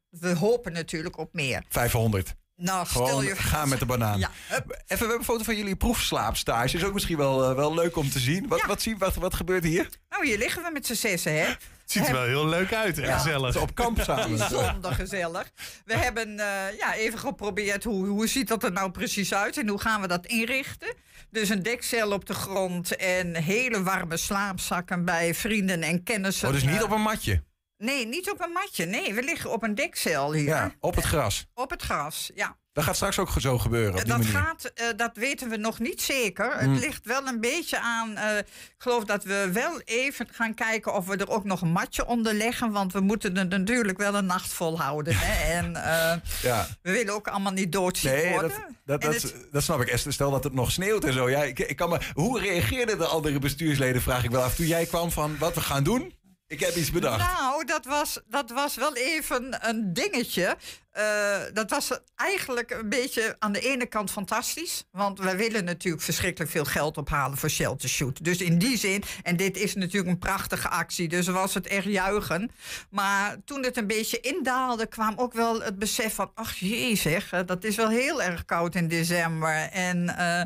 we 0.09 0.33
hopen 0.35 0.71
natuurlijk 0.73 1.17
op 1.17 1.33
meer. 1.33 1.63
500. 1.69 2.33
Nou, 2.61 2.87
Gewoon 2.87 3.23
je 3.23 3.35
gaan 3.35 3.69
met 3.69 3.79
de 3.79 3.85
banaan. 3.85 4.19
Ja, 4.19 4.29
Even, 4.49 4.63
we 4.67 4.95
hebben 4.95 5.17
een 5.17 5.23
foto 5.23 5.43
van 5.43 5.55
jullie 5.55 5.75
proefslaapstage. 5.75 6.77
Is 6.77 6.83
ook 6.83 6.93
misschien 6.93 7.17
wel, 7.17 7.49
eh, 7.49 7.55
wel 7.55 7.73
leuk 7.73 7.95
om 7.95 8.09
te 8.09 8.19
zien. 8.19 8.47
Wat, 8.47 8.61
wat, 8.65 8.81
zien, 8.81 8.97
wat, 8.97 9.15
wat 9.15 9.33
gebeurt 9.33 9.63
hier? 9.63 9.89
Nou, 10.09 10.25
hier 10.25 10.37
liggen 10.37 10.63
we 10.63 10.69
met 10.73 10.85
z'n 10.85 10.93
zessen, 10.93 11.33
hè? 11.39 11.45
Ziet 11.85 12.07
er 12.07 12.13
wel 12.13 12.23
heel 12.23 12.47
leuk 12.47 12.73
uit 12.73 12.97
en 12.97 13.07
Ja. 13.07 13.17
gezellig. 13.17 13.57
Op 13.57 13.75
kamp 13.75 14.01
samen. 14.01 14.37
Bijzonder 14.37 14.93
gezellig. 14.93 15.51
We 15.85 15.97
hebben 15.97 16.39
eh, 16.39 16.77
ja, 16.77 16.93
even 16.95 17.19
geprobeerd 17.19 17.83
hoe, 17.83 18.07
hoe 18.07 18.27
ziet 18.27 18.47
dat 18.47 18.63
er 18.63 18.71
nou 18.71 18.91
precies 18.91 19.33
uit 19.33 19.57
en 19.57 19.67
hoe 19.67 19.79
gaan 19.81 20.01
we 20.01 20.07
dat 20.07 20.25
inrichten. 20.25 20.93
Dus 21.29 21.49
een 21.49 21.63
dekcel 21.63 22.11
op 22.11 22.25
de 22.25 22.33
grond 22.33 22.95
en 22.95 23.35
hele 23.35 23.83
warme 23.83 24.17
slaapzakken 24.17 25.05
bij 25.05 25.33
vrienden 25.35 25.81
en 25.83 26.03
kennissen. 26.03 26.47
Oh, 26.47 26.53
dus 26.53 26.63
niet 26.63 26.75
Eh, 26.77 26.83
op 26.83 26.91
een 26.91 27.01
matje? 27.01 27.43
Nee, 27.81 28.07
niet 28.07 28.31
op 28.31 28.41
een 28.41 28.51
matje. 28.51 28.85
Nee, 28.85 29.13
we 29.13 29.23
liggen 29.23 29.51
op 29.51 29.63
een 29.63 29.75
dekcel 29.75 30.33
hier. 30.33 30.43
Ja, 30.47 30.71
op 30.79 30.95
het 30.95 31.05
gras. 31.05 31.45
Op 31.53 31.69
het 31.69 31.81
gras, 31.81 32.31
ja. 32.35 32.59
Dat 32.73 32.83
gaat 32.83 32.95
straks 32.95 33.19
ook 33.19 33.29
zo 33.39 33.57
gebeuren 33.57 33.91
op 33.93 33.97
die 33.97 34.07
dat, 34.07 34.17
manier. 34.17 34.31
gaat, 34.33 34.63
eh, 34.75 34.85
dat 34.95 35.11
weten 35.13 35.49
we 35.49 35.57
nog 35.57 35.79
niet 35.79 36.01
zeker. 36.01 36.59
Hmm. 36.59 36.71
Het 36.73 36.81
ligt 36.83 37.05
wel 37.05 37.27
een 37.27 37.39
beetje 37.39 37.79
aan. 37.79 38.15
eh, 38.17 38.37
ik 38.37 38.45
geloof 38.77 39.03
dat 39.03 39.23
we 39.23 39.49
wel 39.53 39.81
even 39.85 40.27
gaan 40.31 40.53
kijken 40.53 40.93
of 40.93 41.05
we 41.05 41.15
er 41.15 41.29
ook 41.29 41.43
nog 41.43 41.61
een 41.61 41.71
matje 41.71 42.05
onder 42.05 42.33
leggen. 42.33 42.71
Want 42.71 42.93
we 42.93 42.99
moeten 42.99 43.37
het 43.37 43.49
natuurlijk 43.49 43.97
wel 43.97 44.15
een 44.15 44.25
nacht 44.25 44.53
volhouden. 44.53 45.13
Hè? 45.17 45.53
En 45.59 45.75
eh, 45.75 46.17
Ja. 46.41 46.67
we 46.81 46.91
willen 46.91 47.13
ook 47.13 47.27
allemaal 47.27 47.51
niet 47.51 47.71
doodziek 47.71 48.11
Nee, 48.11 48.29
worden. 48.29 48.51
dat, 48.85 49.01
dat, 49.01 49.33
dat, 49.51 49.63
snap 49.63 49.81
ik. 49.81 49.87
Esther, 49.87 50.13
stel 50.13 50.31
dat 50.31 50.43
het 50.43 50.53
nog 50.53 50.71
sneeuwt 50.71 51.03
en 51.03 51.13
zo. 51.13 51.29
Ja, 51.29 51.43
ik, 51.43 51.59
ik 51.59 51.75
kan 51.75 51.89
me, 51.89 51.99
hoe 52.13 52.39
reageerden 52.39 52.97
de 52.97 53.05
andere 53.05 53.39
bestuursleden, 53.39 54.01
vraag 54.01 54.23
ik 54.23 54.31
wel 54.31 54.43
af. 54.43 54.55
Toen 54.55 54.67
jij 54.67 54.85
kwam 54.85 55.11
van 55.11 55.37
wat 55.37 55.55
we 55.55 55.61
gaan 55.61 55.83
doen? 55.83 56.13
Ik 56.51 56.59
heb 56.59 56.75
iets 56.75 56.91
bedacht. 56.91 57.17
Nou, 57.17 57.65
dat 57.65 57.85
was, 57.85 58.19
dat 58.27 58.49
was 58.49 58.75
wel 58.75 58.95
even 58.95 59.67
een 59.69 59.93
dingetje. 59.93 60.57
Eh, 60.91 61.37
dat 61.53 61.69
was 61.69 61.99
eigenlijk 62.15 62.71
een 62.71 62.89
beetje 62.89 63.35
aan 63.39 63.51
de 63.51 63.59
ene 63.59 63.85
kant 63.85 64.11
fantastisch. 64.11 64.83
Want 64.91 65.19
wij 65.19 65.37
willen 65.37 65.63
natuurlijk 65.63 66.03
verschrikkelijk 66.03 66.51
veel 66.51 66.65
geld 66.65 66.97
ophalen 66.97 67.37
voor 67.37 67.49
Shelter 67.49 67.89
Shoot. 67.89 68.23
Dus 68.23 68.37
in 68.37 68.57
die 68.57 68.77
zin, 68.77 69.03
en 69.23 69.35
dit 69.37 69.57
is 69.57 69.75
natuurlijk 69.75 70.11
een 70.11 70.19
prachtige 70.19 70.67
actie, 70.69 71.07
dus 71.07 71.27
was 71.27 71.53
het 71.53 71.67
echt 71.67 71.85
juichen. 71.85 72.51
Maar 72.89 73.35
toen 73.45 73.63
het 73.63 73.77
een 73.77 73.87
beetje 73.87 74.19
indaalde, 74.19 74.85
kwam 74.85 75.13
ook 75.15 75.33
wel 75.33 75.61
het 75.61 75.79
besef 75.79 76.13
van: 76.13 76.31
ach 76.35 76.55
jee, 76.55 76.95
zeg, 76.95 77.29
dat 77.45 77.63
is 77.63 77.75
wel 77.75 77.89
heel 77.89 78.21
erg 78.21 78.45
koud 78.45 78.75
in 78.75 78.87
december. 78.87 79.69
En 79.71 80.17
eh, 80.17 80.43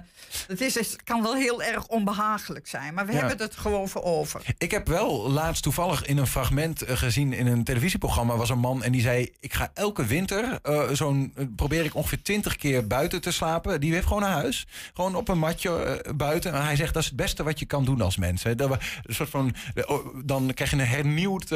het, 0.47 0.61
is, 0.61 0.75
het 0.75 1.03
kan 1.03 1.21
wel 1.21 1.35
heel 1.35 1.63
erg 1.63 1.87
onbehagelijk 1.87 2.67
zijn. 2.67 2.93
Maar 2.93 3.05
we 3.05 3.11
Ja. 3.13 3.19
hebben 3.19 3.45
het 3.45 3.55
gewoon 3.55 3.89
voor 3.89 4.03
over. 4.03 4.41
Ik 4.57 4.71
heb 4.71 4.87
wel 4.87 5.29
laatst 5.29 5.63
toevallig 5.63 6.05
in 6.05 6.17
een 6.17 6.27
fragment 6.27 6.81
eh, 6.81 6.97
gezien 6.97 7.33
in 7.33 7.47
een 7.47 7.63
televisieprogramma 7.63 8.35
was 8.35 8.49
een 8.49 8.59
man 8.59 8.83
en 8.83 8.91
die 8.91 9.01
zei: 9.01 9.33
ik 9.39 9.53
ga 9.53 9.71
elke 9.73 10.05
winter 10.05 10.34
eh, 10.43 10.89
zo'n 10.91 11.31
eh, 11.35 11.45
probeer 11.55 11.85
ik 11.85 11.95
ongeveer 11.95 12.21
twintig 12.21 12.55
keer 12.55 12.87
buiten 12.87 13.21
te 13.21 13.31
slapen. 13.31 13.79
Die 13.79 13.93
heeft 13.93 14.07
gewoon 14.07 14.23
een 14.23 14.29
huis, 14.29 14.67
gewoon 14.93 15.15
op 15.15 15.27
een 15.27 15.37
matje 15.39 15.83
eh, 15.83 16.13
buiten. 16.13 16.53
En 16.53 16.63
hij 16.65 16.75
zegt 16.75 16.93
dat 16.93 17.01
is 17.03 17.07
het 17.09 17.17
beste 17.17 17.43
wat 17.43 17.59
je 17.59 17.65
kan 17.65 17.85
doen 17.85 18.01
als 18.01 18.17
mens. 18.17 18.43
Hè. 18.43 18.55
Dat 18.55 18.69
we, 18.69 18.77
een 19.03 19.15
soort 19.15 19.29
van, 19.29 19.55
oh, 19.85 20.15
dan 20.25 20.51
krijg 20.53 20.69
je 20.71 20.77
een 20.77 20.85
hernieuwd 20.87 21.49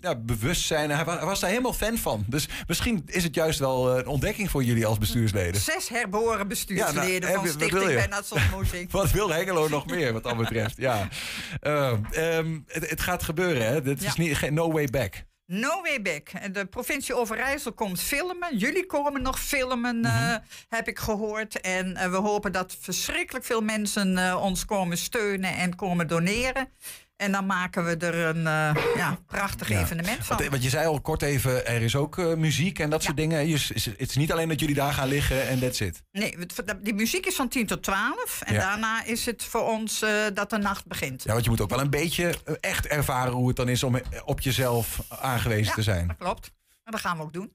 ja, 0.00 0.14
bewustzijn. 0.16 0.90
Hij 0.90 1.04
wa- 1.04 1.16
hij 1.16 1.26
was 1.26 1.40
daar 1.40 1.50
helemaal 1.50 1.72
fan 1.72 1.98
van. 1.98 2.24
Dus 2.26 2.48
misschien 2.66 3.02
is 3.06 3.24
het 3.24 3.34
juist 3.34 3.58
wel 3.58 3.98
een 3.98 4.06
ontdekking 4.06 4.50
voor 4.50 4.64
jullie 4.64 4.86
als 4.86 4.98
bestuursleden. 4.98 5.60
Zes 5.60 5.88
herboren 5.88 6.48
bestuursleden 6.48 7.02
Ja, 7.12 7.18
nou, 7.18 7.34
van 7.34 7.44
heb 7.44 7.52
Stichting 7.52 7.88
je? 7.90 7.94
Bernhard 7.96 8.32
Ontmoeting. 8.32 8.90
Wat 9.00 9.10
wil 9.10 9.30
Hengelo 9.32 9.68
nog 9.68 9.86
meer 9.86 10.12
wat 10.12 10.22
dat 10.22 10.36
betreft? 10.36 10.76
Ja. 10.76 11.08
Eh, 11.60 11.92
ehm, 12.10 12.58
het, 12.66 12.90
het 12.90 13.00
gaat 13.00 13.22
gebeuren, 13.22 13.66
hè? 13.66 13.82
Dit 13.82 14.02
is 14.02 14.14
niet, 14.14 14.36
geen 14.36 14.54
no 14.54 14.72
way 14.72 14.86
back. 14.86 15.24
No 15.46 15.82
way 15.82 16.02
back. 16.02 16.28
En 16.28 16.52
De 16.52 16.66
provincie 16.66 17.14
Overijssel 17.14 17.72
komt 17.72 18.00
filmen. 18.00 18.56
Jullie 18.56 18.86
komen 18.86 19.22
nog 19.22 19.40
filmen, 19.40 20.04
eh, 20.04 20.36
heb 20.68 20.88
ik 20.88 20.98
gehoord. 20.98 21.60
En 21.60 21.96
eh, 21.96 22.10
we 22.10 22.16
hopen 22.16 22.52
dat 22.52 22.76
verschrikkelijk 22.80 23.44
veel 23.44 23.60
mensen 23.60 24.18
eh, 24.18 24.42
ons 24.42 24.64
komen 24.64 24.98
steunen 24.98 25.56
en 25.56 25.76
komen 25.76 26.06
doneren. 26.06 26.68
En 27.16 27.32
dan 27.32 27.46
maken 27.46 27.84
we 27.84 27.96
er 27.96 28.14
een 28.14 28.46
eh, 28.46 28.84
ja, 28.96 29.18
prachtig 29.26 29.68
Ja. 29.68 29.80
evenement 29.80 30.24
van. 30.26 30.36
Want, 30.36 30.50
want 30.50 30.62
je 30.62 30.68
zei 30.68 30.86
al 30.86 31.00
kort 31.00 31.22
even, 31.22 31.66
er 31.66 31.82
is 31.82 31.96
ook 31.96 32.18
eh, 32.18 32.34
muziek 32.34 32.78
en 32.78 32.90
dat 32.90 33.02
soort 33.02 33.16
dingen. 33.16 33.46
Je, 33.48 33.54
is- 33.54 33.84
het 33.84 34.00
is 34.08 34.16
niet 34.16 34.32
alleen 34.32 34.48
dat 34.48 34.60
jullie 34.60 34.74
daar 34.74 34.92
gaan 34.92 35.08
liggen 35.08 35.48
en 35.48 35.60
that's 35.60 35.80
it. 35.80 36.02
Nee, 36.12 36.36
die 36.80 36.94
muziek 36.94 37.26
is 37.26 37.34
van 37.34 37.48
10 37.48 37.66
tot 37.66 37.82
12. 37.82 38.40
En 38.44 38.54
daarna 38.54 39.04
is 39.04 39.26
het 39.26 39.44
voor 39.44 39.62
ons 39.68 40.02
eh, 40.02 40.10
dat 40.34 40.50
de 40.50 40.58
nacht 40.58 40.86
begint. 40.86 41.22
Ja, 41.22 41.32
want 41.32 41.44
je 41.44 41.50
moet 41.50 41.60
ook 41.60 41.70
wel 41.70 41.80
een 41.80 41.90
beetje 41.90 42.34
eh, 42.44 42.54
echt 42.60 42.86
ervaren 42.86 43.32
hoe 43.32 43.48
het 43.48 43.56
dan 43.56 43.68
is 43.68 43.82
om 43.82 43.96
eh, 43.96 44.02
op 44.24 44.40
jezelf 44.40 45.00
aangewezen 45.08 45.74
te 45.74 45.82
zijn. 45.82 46.06
Dat 46.06 46.16
klopt. 46.16 46.50
En 46.84 46.92
dat 46.92 47.00
gaan 47.00 47.16
we 47.16 47.22
ook 47.22 47.32
doen. 47.32 47.52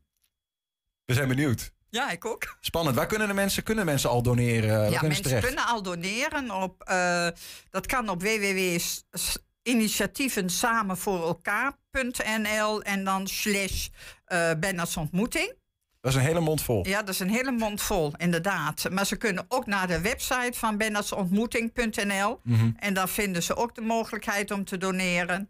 We 1.06 1.14
zijn 1.14 1.28
benieuwd. 1.28 1.72
Ja, 1.90 2.10
ik 2.12 2.26
ook. 2.26 2.58
Spannend. 2.60 2.96
Waar 2.96 3.08
kunnen 3.08 3.28
de 3.28 3.34
mensen, 3.34 3.64
kunnen 3.64 3.86
mensen 3.86 4.10
al 4.10 4.22
doneren? 4.22 4.80
Waar 4.80 4.92
ja, 4.92 5.02
mensen 5.02 5.24
terecht? 5.24 5.46
kunnen 5.46 5.66
al 5.66 5.82
doneren. 5.82 6.52
Op, 6.52 6.82
eh, 6.84 7.28
dat 7.70 7.86
kan 7.86 8.10
op 8.10 8.22
www.initiatievensamen 9.70 10.98
voor 10.98 11.38
en 12.82 13.04
dan 13.04 13.28
slash 13.28 13.88
uh, 14.28 14.52
ontmoeting. 14.96 15.58
Dat 16.02 16.12
is 16.12 16.18
een 16.18 16.26
hele 16.26 16.40
mond 16.40 16.62
vol. 16.62 16.88
Ja, 16.88 17.00
dat 17.00 17.10
is 17.10 17.20
een 17.20 17.30
hele 17.30 17.52
mond 17.52 17.82
vol, 17.82 18.14
inderdaad. 18.18 18.90
Maar 18.92 19.06
ze 19.06 19.16
kunnen 19.16 19.46
ook 19.48 19.66
naar 19.66 19.88
de 19.88 20.02
website 20.02 20.52
van 20.54 20.78
bernardsontmoeting.nl. 20.78 22.40
Mhm. 22.44 22.72
En 22.76 22.94
daar 22.94 23.10
vinden 23.10 23.44
ze 23.44 23.56
ook 23.56 23.76
de 23.76 23.82
mogelijkheid 23.82 24.52
om 24.52 24.66
te 24.66 24.78
doneren. 24.78 25.50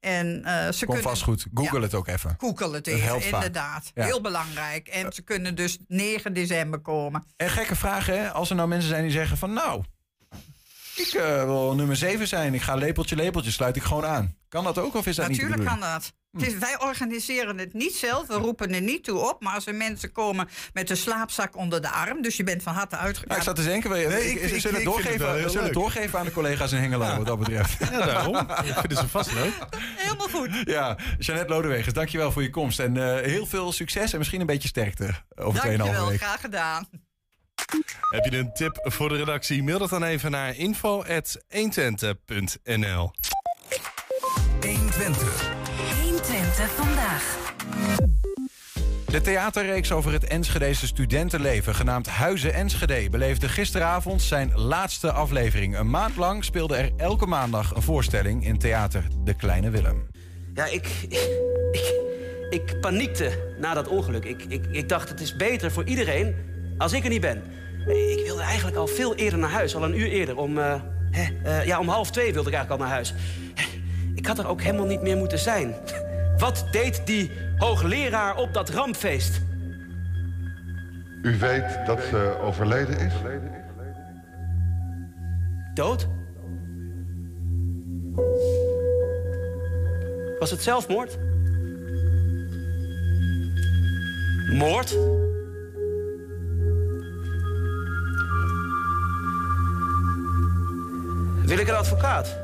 En, 0.00 0.44
eh, 0.44 0.72
ze 0.72 0.86
Kom 0.86 0.96
vast 0.98 1.22
goed. 1.22 1.46
Google 1.54 1.78
Ja. 1.78 1.84
het 1.84 1.94
ook 1.94 2.06
even. 2.06 2.34
Google 2.38 2.74
het 2.74 2.86
even, 2.86 3.22
inderdaad. 3.22 3.90
Ja. 3.94 4.04
Heel 4.04 4.20
belangrijk. 4.20 4.88
En 4.88 5.12
ze 5.12 5.22
kunnen 5.22 5.54
dus 5.54 5.78
9 5.88 6.32
december 6.32 6.80
komen. 6.80 7.24
En 7.36 7.50
gekke 7.50 7.76
vraag, 7.76 8.06
hè? 8.06 8.30
Als 8.30 8.50
er 8.50 8.56
nou 8.56 8.68
mensen 8.68 8.88
zijn 8.88 9.02
die 9.02 9.10
zeggen 9.12 9.36
van... 9.36 9.52
nou, 9.52 9.84
ik 11.00 11.12
eh, 11.12 11.44
wil 11.44 11.74
nummer 11.74 11.96
7 11.96 12.28
zijn. 12.28 12.54
Ik 12.54 12.62
ga 12.62 12.74
lepeltje, 12.74 13.16
lepeltje, 13.16 13.50
sluit 13.50 13.76
ik 13.76 13.82
gewoon 13.82 14.04
aan. 14.06 14.36
Kan 14.48 14.64
dat 14.64 14.78
ook 14.78 14.94
of 14.94 15.06
is 15.06 15.16
dat 15.16 15.28
Natuurlijk 15.28 15.56
niet 15.56 15.64
de 15.68 15.70
kan 15.70 15.80
dat. 15.92 16.12
Het 16.32 16.46
is, 16.46 16.58
wij 16.58 16.80
organiseren 16.80 17.58
het 17.58 17.72
niet 17.74 17.94
zelf, 17.94 18.26
we 18.26 18.34
roepen 18.34 18.74
er 18.74 18.80
niet 18.80 19.04
toe 19.04 19.18
op. 19.18 19.42
Maar 19.42 19.54
als 19.54 19.66
er 19.66 19.74
mensen 19.74 20.12
komen 20.12 20.48
met 20.72 20.90
een 20.90 20.96
slaapzak 20.96 21.56
onder 21.56 21.82
de 21.82 21.90
arm, 21.90 22.22
dus 22.22 22.36
je 22.36 22.44
bent 22.44 22.62
van 22.62 22.74
harte 22.74 22.94
Nou, 22.96 23.08
ik 23.08 23.16
uitgegaan. 23.16 23.42
zat 23.42 23.56
te 23.56 23.62
denken, 23.64 23.90
wil 23.90 23.98
je- 23.98 24.06
Nee, 24.08 24.24
ik- 24.30 24.34
ik- 24.36 24.42
ik- 24.42 24.50
ik- 24.50 24.60
zullen 24.60 24.80
het 24.80 24.86
ik 24.86 24.92
vind 24.94 25.08
het 25.08 25.18
wel 25.18 25.26
doorgeven, 25.26 25.38
heel 25.40 25.48
zullen 25.50 25.64
het 25.64 25.74
doorgeven 25.74 26.18
aan 26.18 26.24
de 26.24 26.32
collega's 26.32 26.72
in 26.72 26.78
Hengelo, 26.78 27.16
wat 27.16 27.26
dat 27.26 27.38
betreft. 27.38 27.78
Ja, 27.90 28.04
daarom. 28.06 28.36
Ik 28.36 28.74
vind 28.80 28.98
ze 28.98 29.08
vast 29.08 29.32
leuk. 29.32 29.52
Helemaal 29.96 30.28
goed. 30.28 30.50
Ja, 30.64 30.98
Jeannette 31.18 31.52
Lodewegers, 31.52 31.94
dankjewel 31.94 32.32
voor 32.32 32.42
je 32.42 32.50
komst. 32.50 32.78
En 32.80 32.96
eh, 33.16 33.24
heel 33.26 33.46
veel 33.46 33.72
succes 33.72 34.12
en 34.12 34.18
misschien 34.18 34.40
een 34.40 34.46
beetje 34.46 34.68
sterkte 34.68 35.04
over 35.34 35.60
2,5 35.60 35.76
Dankjewel, 35.76 36.08
week. 36.08 36.20
graag 36.20 36.40
gedaan. 36.40 36.88
Heb 38.10 38.24
je 38.24 38.38
een 38.38 38.52
tip 38.52 38.78
voor 38.82 39.08
de 39.08 39.16
redactie? 39.16 39.62
Mail 39.62 39.78
dat 39.78 39.90
dan 39.90 40.02
even 40.02 40.30
naar 40.30 40.56
info.120.nl 40.56 43.10
120. 44.60 45.52
120 46.02 46.70
vandaag. 46.70 47.38
De 49.06 49.20
theaterreeks 49.20 49.92
over 49.92 50.12
het 50.12 50.24
Enschedese 50.24 50.86
studentenleven, 50.86 51.74
genaamd 51.74 52.06
Huizen 52.06 52.54
Enschede, 52.54 53.10
beleefde 53.10 53.48
gisteravond 53.48 54.22
zijn 54.22 54.52
laatste 54.54 55.12
aflevering. 55.12 55.78
Een 55.78 55.90
maand 55.90 56.16
lang 56.16 56.44
speelde 56.44 56.76
er 56.76 56.90
elke 56.96 57.26
maandag 57.26 57.74
een 57.74 57.82
voorstelling 57.82 58.44
in 58.44 58.58
theater 58.58 59.04
De 59.24 59.34
Kleine 59.34 59.70
Willem. 59.70 60.06
Ja, 60.54 60.66
ik, 60.66 60.88
ik, 61.08 61.94
ik 62.50 62.80
paniekte 62.80 63.54
na 63.58 63.74
dat 63.74 63.88
ongeluk. 63.88 64.24
Ik, 64.24 64.44
ik, 64.48 64.66
ik 64.66 64.88
dacht, 64.88 65.08
het 65.08 65.20
is 65.20 65.36
beter 65.36 65.72
voor 65.72 65.84
iedereen 65.84 66.34
als 66.78 66.92
ik 66.92 67.04
er 67.04 67.10
niet 67.10 67.20
ben. 67.20 67.42
Ik 67.86 68.22
wilde 68.24 68.42
eigenlijk 68.42 68.76
al 68.76 68.86
veel 68.86 69.14
eerder 69.14 69.38
naar 69.38 69.50
huis, 69.50 69.76
al 69.76 69.84
een 69.84 69.98
uur 69.98 70.08
eerder. 70.08 70.36
Om, 70.36 70.58
eh, 70.58 70.80
hè, 71.10 71.28
eh, 71.44 71.66
ja, 71.66 71.78
om 71.78 71.88
half 71.88 72.10
twee 72.10 72.32
wilde 72.32 72.48
ik 72.48 72.54
eigenlijk 72.54 72.82
al 72.82 72.86
naar 72.88 72.96
huis. 72.96 73.14
Ik 74.14 74.26
had 74.26 74.38
er 74.38 74.46
ook 74.46 74.62
helemaal 74.62 74.86
niet 74.86 75.02
meer 75.02 75.16
moeten 75.16 75.38
zijn. 75.38 75.74
Wat 76.38 76.66
deed 76.70 77.02
die 77.04 77.30
hoogleraar 77.56 78.36
op 78.36 78.54
dat 78.54 78.68
rampfeest? 78.68 79.40
U 81.22 81.38
weet 81.38 81.86
dat 81.86 82.00
ze 82.10 82.36
overleden 82.42 82.98
is? 82.98 83.12
Dood? 85.74 86.08
Was 90.38 90.50
het 90.50 90.62
zelfmoord? 90.62 91.18
Moord? 94.52 94.96
Wil 101.50 101.58
ik 101.58 101.68
een 101.68 101.74
advocaat? 101.74 102.36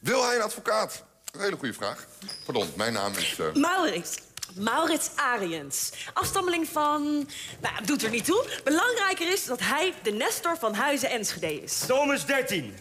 Wil 0.00 0.26
hij 0.26 0.36
een 0.36 0.42
advocaat? 0.42 1.04
Een 1.32 1.40
hele 1.40 1.56
goede 1.56 1.74
vraag. 1.74 2.06
Pardon, 2.44 2.68
mijn 2.76 2.92
naam 2.92 3.12
is... 3.16 3.38
eh, 3.38 3.52
Maurits. 3.54 4.18
Maurits 4.54 5.10
Ariens. 5.14 5.92
Afstammeling 6.12 6.68
van... 6.68 7.28
Nou, 7.60 7.84
doet 7.84 8.02
er 8.02 8.10
niet 8.10 8.24
toe. 8.24 8.46
Belangrijker 8.64 9.32
is 9.32 9.44
dat 9.44 9.60
hij 9.60 9.94
de 10.02 10.10
Nestor 10.10 10.56
van 10.58 10.74
Huizen 10.74 11.10
Enschede 11.10 11.62
is. 11.62 11.78
Tom 11.86 12.12
is 12.12 12.24
13. 12.24 12.74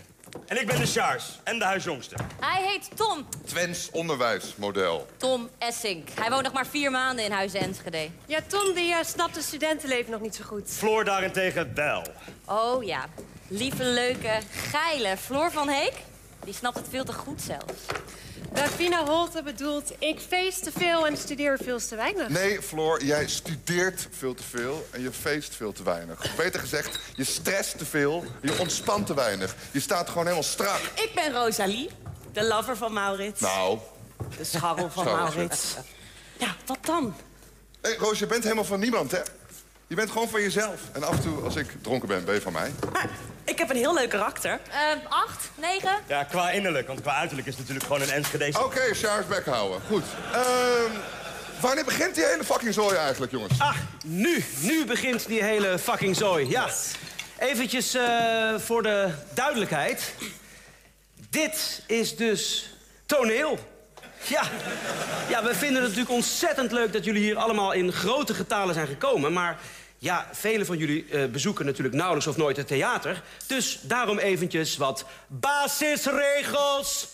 En 0.45 0.61
ik 0.61 0.67
ben 0.67 0.79
de 0.79 0.85
Sjaars 0.85 1.39
en 1.43 1.59
de 1.59 1.65
huisjongste. 1.65 2.15
Hij 2.39 2.63
heet 2.67 2.89
Tom. 2.95 3.25
Twents 3.45 3.89
onderwijsmodel. 3.91 5.07
Tom 5.17 5.49
Essink. 5.57 6.09
Hij 6.19 6.29
woont 6.29 6.43
nog 6.43 6.53
maar 6.53 6.67
vier 6.67 6.91
maanden 6.91 7.25
in 7.25 7.31
Huizen 7.31 7.59
Enschede. 7.59 8.09
Ja, 8.25 8.39
Tom 8.47 8.73
die 8.73 8.93
eh, 8.93 9.03
snapt 9.03 9.35
het 9.35 9.43
studentenleven 9.45 10.11
nog 10.11 10.21
niet 10.21 10.35
zo 10.35 10.43
goed. 10.43 10.69
Floor 10.69 11.03
daarentegen 11.03 11.71
wel. 11.75 12.03
Oh 12.45 12.83
ja. 12.83 13.05
Lieve, 13.47 13.83
leuke, 13.83 14.39
geile 14.51 15.17
Floor 15.17 15.51
van 15.51 15.69
Heek. 15.69 15.93
Die 16.43 16.53
snapt 16.53 16.77
het 16.77 16.85
veel 16.89 17.03
te 17.03 17.13
goed 17.13 17.41
zelfs. 17.41 17.81
Davina 18.53 19.05
Holte 19.05 19.43
bedoelt, 19.43 19.91
ik 19.99 20.19
feest 20.19 20.63
te 20.63 20.71
veel 20.77 21.07
en 21.07 21.17
studeer 21.17 21.57
veel 21.63 21.79
te 21.79 21.95
weinig. 21.95 22.29
Nee, 22.29 22.61
Floor, 22.61 23.03
jij 23.03 23.27
studeert 23.27 24.07
veel 24.11 24.33
te 24.33 24.43
veel 24.43 24.88
en 24.91 25.01
je 25.01 25.11
feest 25.11 25.55
veel 25.55 25.71
te 25.71 25.83
weinig. 25.83 26.23
Of 26.23 26.35
beter 26.35 26.59
gezegd, 26.59 26.99
je 27.15 27.23
stresst 27.23 27.77
te 27.77 27.85
veel, 27.85 28.23
je 28.41 28.59
ontspant 28.59 29.05
te 29.07 29.13
weinig. 29.13 29.55
Je 29.71 29.79
staat 29.79 30.07
gewoon 30.07 30.23
helemaal 30.23 30.43
strak. 30.43 30.79
Ik 30.95 31.11
ben 31.15 31.31
Rosalie, 31.33 31.89
de 32.31 32.43
lover 32.43 32.77
van 32.77 32.93
Maurits. 32.93 33.41
Nou, 33.41 33.77
De 34.38 34.43
scharrel 34.43 34.89
van 34.89 35.05
Maurits. 35.05 35.75
Ja, 36.38 36.55
wat 36.65 36.77
dan? 36.81 37.15
Hé, 37.81 37.89
hey, 37.89 37.97
Roos, 37.97 38.19
je 38.19 38.25
bent 38.27 38.43
helemaal 38.43 38.63
van 38.65 38.79
niemand, 38.79 39.11
hè? 39.11 39.21
Je 39.88 39.95
bent 39.95 40.11
gewoon 40.11 40.29
van 40.29 40.41
jezelf. 40.41 40.81
En 40.91 41.03
af 41.03 41.15
en 41.15 41.21
toe, 41.21 41.41
als 41.41 41.55
ik 41.55 41.67
dronken 41.81 42.07
ben, 42.07 42.25
ben 42.25 42.33
je 42.33 42.41
van 42.41 42.53
mij. 42.53 42.71
Ik 43.47 43.57
heb 43.57 43.69
een 43.69 43.75
heel 43.75 43.93
leuk 43.93 44.09
karakter. 44.09 44.59
Ehm, 44.69 44.97
acht, 45.09 45.49
negen. 45.55 45.97
Ja, 46.07 46.23
qua 46.23 46.51
innerlijk, 46.51 46.87
want 46.87 47.01
qua 47.01 47.15
uiterlijk 47.15 47.47
is 47.47 47.53
het 47.57 47.67
natuurlijk 47.67 47.93
gewoon 47.93 48.01
een 48.07 48.13
Enschede. 48.13 48.63
Oké, 48.63 48.93
Charles 48.93 49.27
bek 49.27 49.45
houden. 49.45 49.81
Goed. 49.87 50.03
Ehm, 50.33 50.91
wanneer 51.59 51.85
begint 51.85 52.15
die 52.15 52.25
hele 52.25 52.43
fucking 52.43 52.73
zooi 52.73 52.95
eigenlijk, 52.95 53.31
jongens? 53.31 53.59
Ah, 53.59 53.75
nu. 54.05 54.45
Nu 54.59 54.85
begint 54.85 55.27
die 55.27 55.43
hele 55.43 55.79
fucking 55.79 56.15
zooi. 56.15 56.49
Ja. 56.49 56.67
Eventjes 57.39 57.93
eh, 57.93 58.55
voor 58.57 58.83
de 58.83 59.09
duidelijkheid. 59.33 60.13
Dit 61.29 61.83
is 61.85 62.15
dus 62.15 62.73
toneel. 63.05 63.59
Ja. 64.27 64.43
ja, 65.29 65.43
we 65.43 65.55
vinden 65.55 65.81
het 65.81 65.91
natuurlijk 65.91 66.15
ontzettend 66.15 66.71
leuk 66.71 66.93
dat 66.93 67.05
jullie 67.05 67.23
hier 67.23 67.37
allemaal 67.37 67.71
in 67.71 67.91
grote 67.91 68.33
getalen 68.33 68.73
zijn 68.73 68.87
gekomen. 68.87 69.33
Maar 69.33 69.57
ja, 69.97 70.27
velen 70.31 70.65
van 70.65 70.77
jullie 70.77 71.05
eh, 71.05 71.25
bezoeken 71.25 71.65
natuurlijk 71.65 71.95
nauwelijks 71.95 72.27
of 72.27 72.37
nooit 72.37 72.57
het 72.57 72.67
theater. 72.67 73.23
Dus 73.47 73.79
daarom 73.81 74.17
eventjes 74.17 74.77
wat 74.77 75.05
basisregels. 75.27 77.11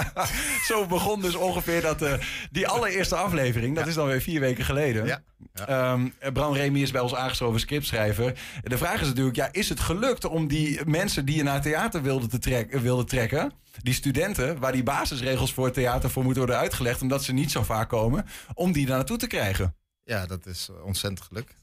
Zo 0.68 0.86
begon 0.86 1.20
dus 1.20 1.34
ongeveer 1.34 1.80
dat, 1.80 2.02
eh, 2.02 2.12
die 2.50 2.68
allereerste 2.68 3.16
aflevering. 3.16 3.76
Dat 3.76 3.86
is 3.86 3.94
dan 3.94 4.06
weer 4.06 4.20
vier 4.20 4.40
weken 4.40 4.64
geleden. 4.64 5.06
Ja. 5.06 5.22
Ehm, 5.66 6.08
Bram 6.32 6.52
Remy 6.54 6.80
is 6.80 6.90
bij 6.90 7.00
ons 7.00 7.14
aangeschoven 7.14 7.60
scriptschrijver. 7.60 8.38
De 8.62 8.78
vraag 8.78 9.00
is 9.00 9.06
natuurlijk, 9.06 9.36
ja, 9.36 9.48
is 9.52 9.68
het 9.68 9.80
gelukt 9.80 10.24
om 10.24 10.46
die 10.46 10.80
mensen 10.84 11.24
die 11.24 11.36
je 11.36 11.42
naar 11.42 11.54
het 11.54 11.62
theater 11.62 12.02
wilden, 12.02 12.28
te 12.28 12.38
trek, 12.38 12.72
wilden 12.72 13.06
trekken... 13.06 13.52
die 13.82 13.94
studenten, 13.94 14.58
waar 14.58 14.72
die 14.72 14.82
basisregels 14.82 15.52
voor 15.52 15.64
het 15.64 15.74
theater 15.74 16.10
voor 16.10 16.22
moeten 16.22 16.42
worden 16.42 16.60
uitgelegd... 16.60 17.02
omdat 17.02 17.24
ze 17.24 17.32
niet 17.32 17.50
zo 17.50 17.62
vaak 17.62 17.88
komen, 17.88 18.26
om 18.54 18.72
die 18.72 18.86
daar 18.86 18.96
naartoe 18.96 19.16
te 19.16 19.26
krijgen? 19.26 19.74
Ja, 20.04 20.26
dat 20.26 20.46
is 20.46 20.68
ontzettend 20.84 21.26
gelukt. 21.26 21.54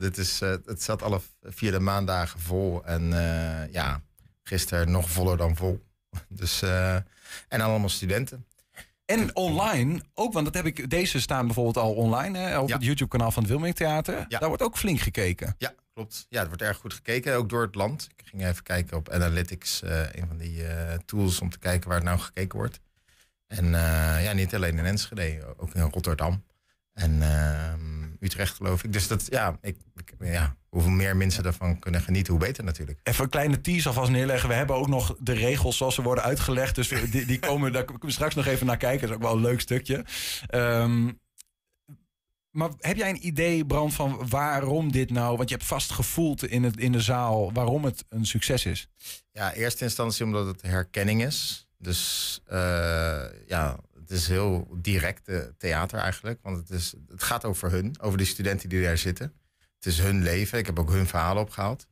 Dit 0.00 0.18
is, 0.18 0.40
eh, 0.40 0.54
het 0.64 0.82
zat 0.82 1.02
alle 1.02 1.20
vier 1.42 1.72
de 1.72 1.80
maandagen 1.80 2.40
vol. 2.40 2.84
En 2.84 3.12
eh, 3.12 3.72
ja, 3.72 4.02
gisteren 4.42 4.90
nog 4.90 5.10
voller 5.10 5.36
dan 5.36 5.56
vol. 5.56 5.84
Dus, 6.28 6.62
eh, 6.62 6.94
en 7.48 7.60
allemaal 7.60 7.88
studenten. 7.88 8.46
En 9.04 9.36
online, 9.36 10.02
ook, 10.14 10.32
want 10.32 10.44
dat 10.44 10.54
heb 10.54 10.66
ik, 10.66 10.90
deze 10.90 11.20
staan 11.20 11.46
bijvoorbeeld 11.46 11.76
al 11.76 11.94
online 11.94 12.38
hè, 12.38 12.58
op 12.58 12.72
het 12.72 12.84
YouTube-kanaal 12.84 13.30
van 13.30 13.42
het 13.42 13.52
Wilming 13.52 13.74
Theater. 13.74 14.24
Daar 14.28 14.48
wordt 14.48 14.62
ook 14.62 14.78
flink 14.78 15.00
gekeken. 15.00 15.54
Ja, 15.58 15.74
klopt. 15.94 16.26
Ja, 16.28 16.38
het 16.38 16.48
wordt 16.48 16.62
erg 16.62 16.76
goed 16.76 16.94
gekeken, 16.94 17.36
ook 17.36 17.48
door 17.48 17.62
het 17.62 17.74
land. 17.74 18.08
Ik 18.16 18.26
ging 18.26 18.46
even 18.46 18.62
kijken 18.62 18.96
op 18.96 19.08
Analytics, 19.08 19.82
een 19.82 20.26
van 20.26 20.36
die 20.36 20.62
tools 21.04 21.40
om 21.40 21.50
te 21.50 21.58
kijken 21.58 21.88
waar 21.88 21.98
het 21.98 22.06
nou 22.06 22.18
gekeken 22.18 22.58
wordt. 22.58 22.80
En 23.46 23.70
ja, 24.22 24.32
niet 24.32 24.54
alleen 24.54 24.78
in 24.78 24.84
Enschede, 24.84 25.54
ook 25.56 25.74
in 25.74 25.82
Rotterdam. 25.82 26.44
En 26.92 27.22
ehm, 27.22 28.09
Utrecht 28.20 28.54
geloof 28.56 28.84
ik. 28.84 28.92
Dus 28.92 29.08
dat, 29.08 29.26
ja, 29.30 29.58
ik, 29.60 29.76
ja, 30.20 30.56
hoeveel 30.68 30.90
meer 30.90 31.16
mensen 31.16 31.44
ervan 31.44 31.78
kunnen 31.78 32.00
genieten, 32.00 32.32
hoe 32.32 32.42
beter 32.42 32.64
natuurlijk. 32.64 32.98
Even 33.02 33.24
een 33.24 33.30
kleine 33.30 33.60
tease 33.60 33.88
alvast 33.88 34.10
neerleggen. 34.10 34.48
We 34.48 34.54
hebben 34.54 34.76
ook 34.76 34.88
nog 34.88 35.16
de 35.18 35.32
regels 35.32 35.76
zoals 35.76 35.94
ze 35.94 36.02
worden 36.02 36.24
uitgelegd. 36.24 36.74
Dus 36.74 36.88
die, 36.88 37.26
die 37.26 37.38
komen, 37.48 37.72
daar 37.72 37.84
kunnen 37.84 38.06
we 38.06 38.12
straks 38.12 38.34
nog 38.34 38.46
even 38.46 38.66
naar 38.66 38.76
kijken. 38.76 39.00
Dat 39.00 39.10
is 39.10 39.16
ook 39.16 39.22
wel 39.22 39.36
een 39.36 39.42
leuk 39.42 39.60
stukje. 39.60 40.04
Ehm, 40.46 41.10
maar 42.50 42.70
heb 42.78 42.96
jij 42.96 43.08
een 43.08 43.26
idee, 43.26 43.66
Bram, 43.66 43.90
van 43.90 44.28
waarom 44.28 44.92
dit 44.92 45.10
nou... 45.10 45.36
Want 45.36 45.48
je 45.48 45.54
hebt 45.54 45.68
vast 45.68 45.90
gevoeld 45.90 46.46
in, 46.46 46.64
het, 46.64 46.76
in 46.76 46.92
de 46.92 47.00
zaal 47.00 47.52
waarom 47.52 47.84
het 47.84 48.04
een 48.08 48.26
succes 48.26 48.66
is. 48.66 48.88
Ja, 49.32 49.52
in 49.52 49.62
eerste 49.62 49.84
instantie 49.84 50.24
omdat 50.24 50.46
het 50.46 50.62
herkenning 50.62 51.22
is. 51.24 51.68
Dus 51.78 52.40
eh, 52.46 53.22
ja, 53.46 53.78
het 54.10 54.18
is 54.18 54.28
heel 54.28 54.68
direct 54.76 55.28
eh, 55.28 55.38
theater 55.58 55.98
eigenlijk. 55.98 56.38
Want 56.42 56.56
het, 56.56 56.70
is, 56.70 56.94
het 57.08 57.22
gaat 57.22 57.44
over 57.44 57.70
hun, 57.70 58.00
over 58.00 58.18
de 58.18 58.24
studenten 58.24 58.68
die 58.68 58.82
daar 58.82 58.98
zitten. 58.98 59.32
Het 59.74 59.86
is 59.86 59.98
hun 59.98 60.22
leven. 60.22 60.58
Ik 60.58 60.66
heb 60.66 60.78
ook 60.78 60.90
hun 60.90 61.06
verhalen 61.06 61.42
opgehaald. 61.42 61.88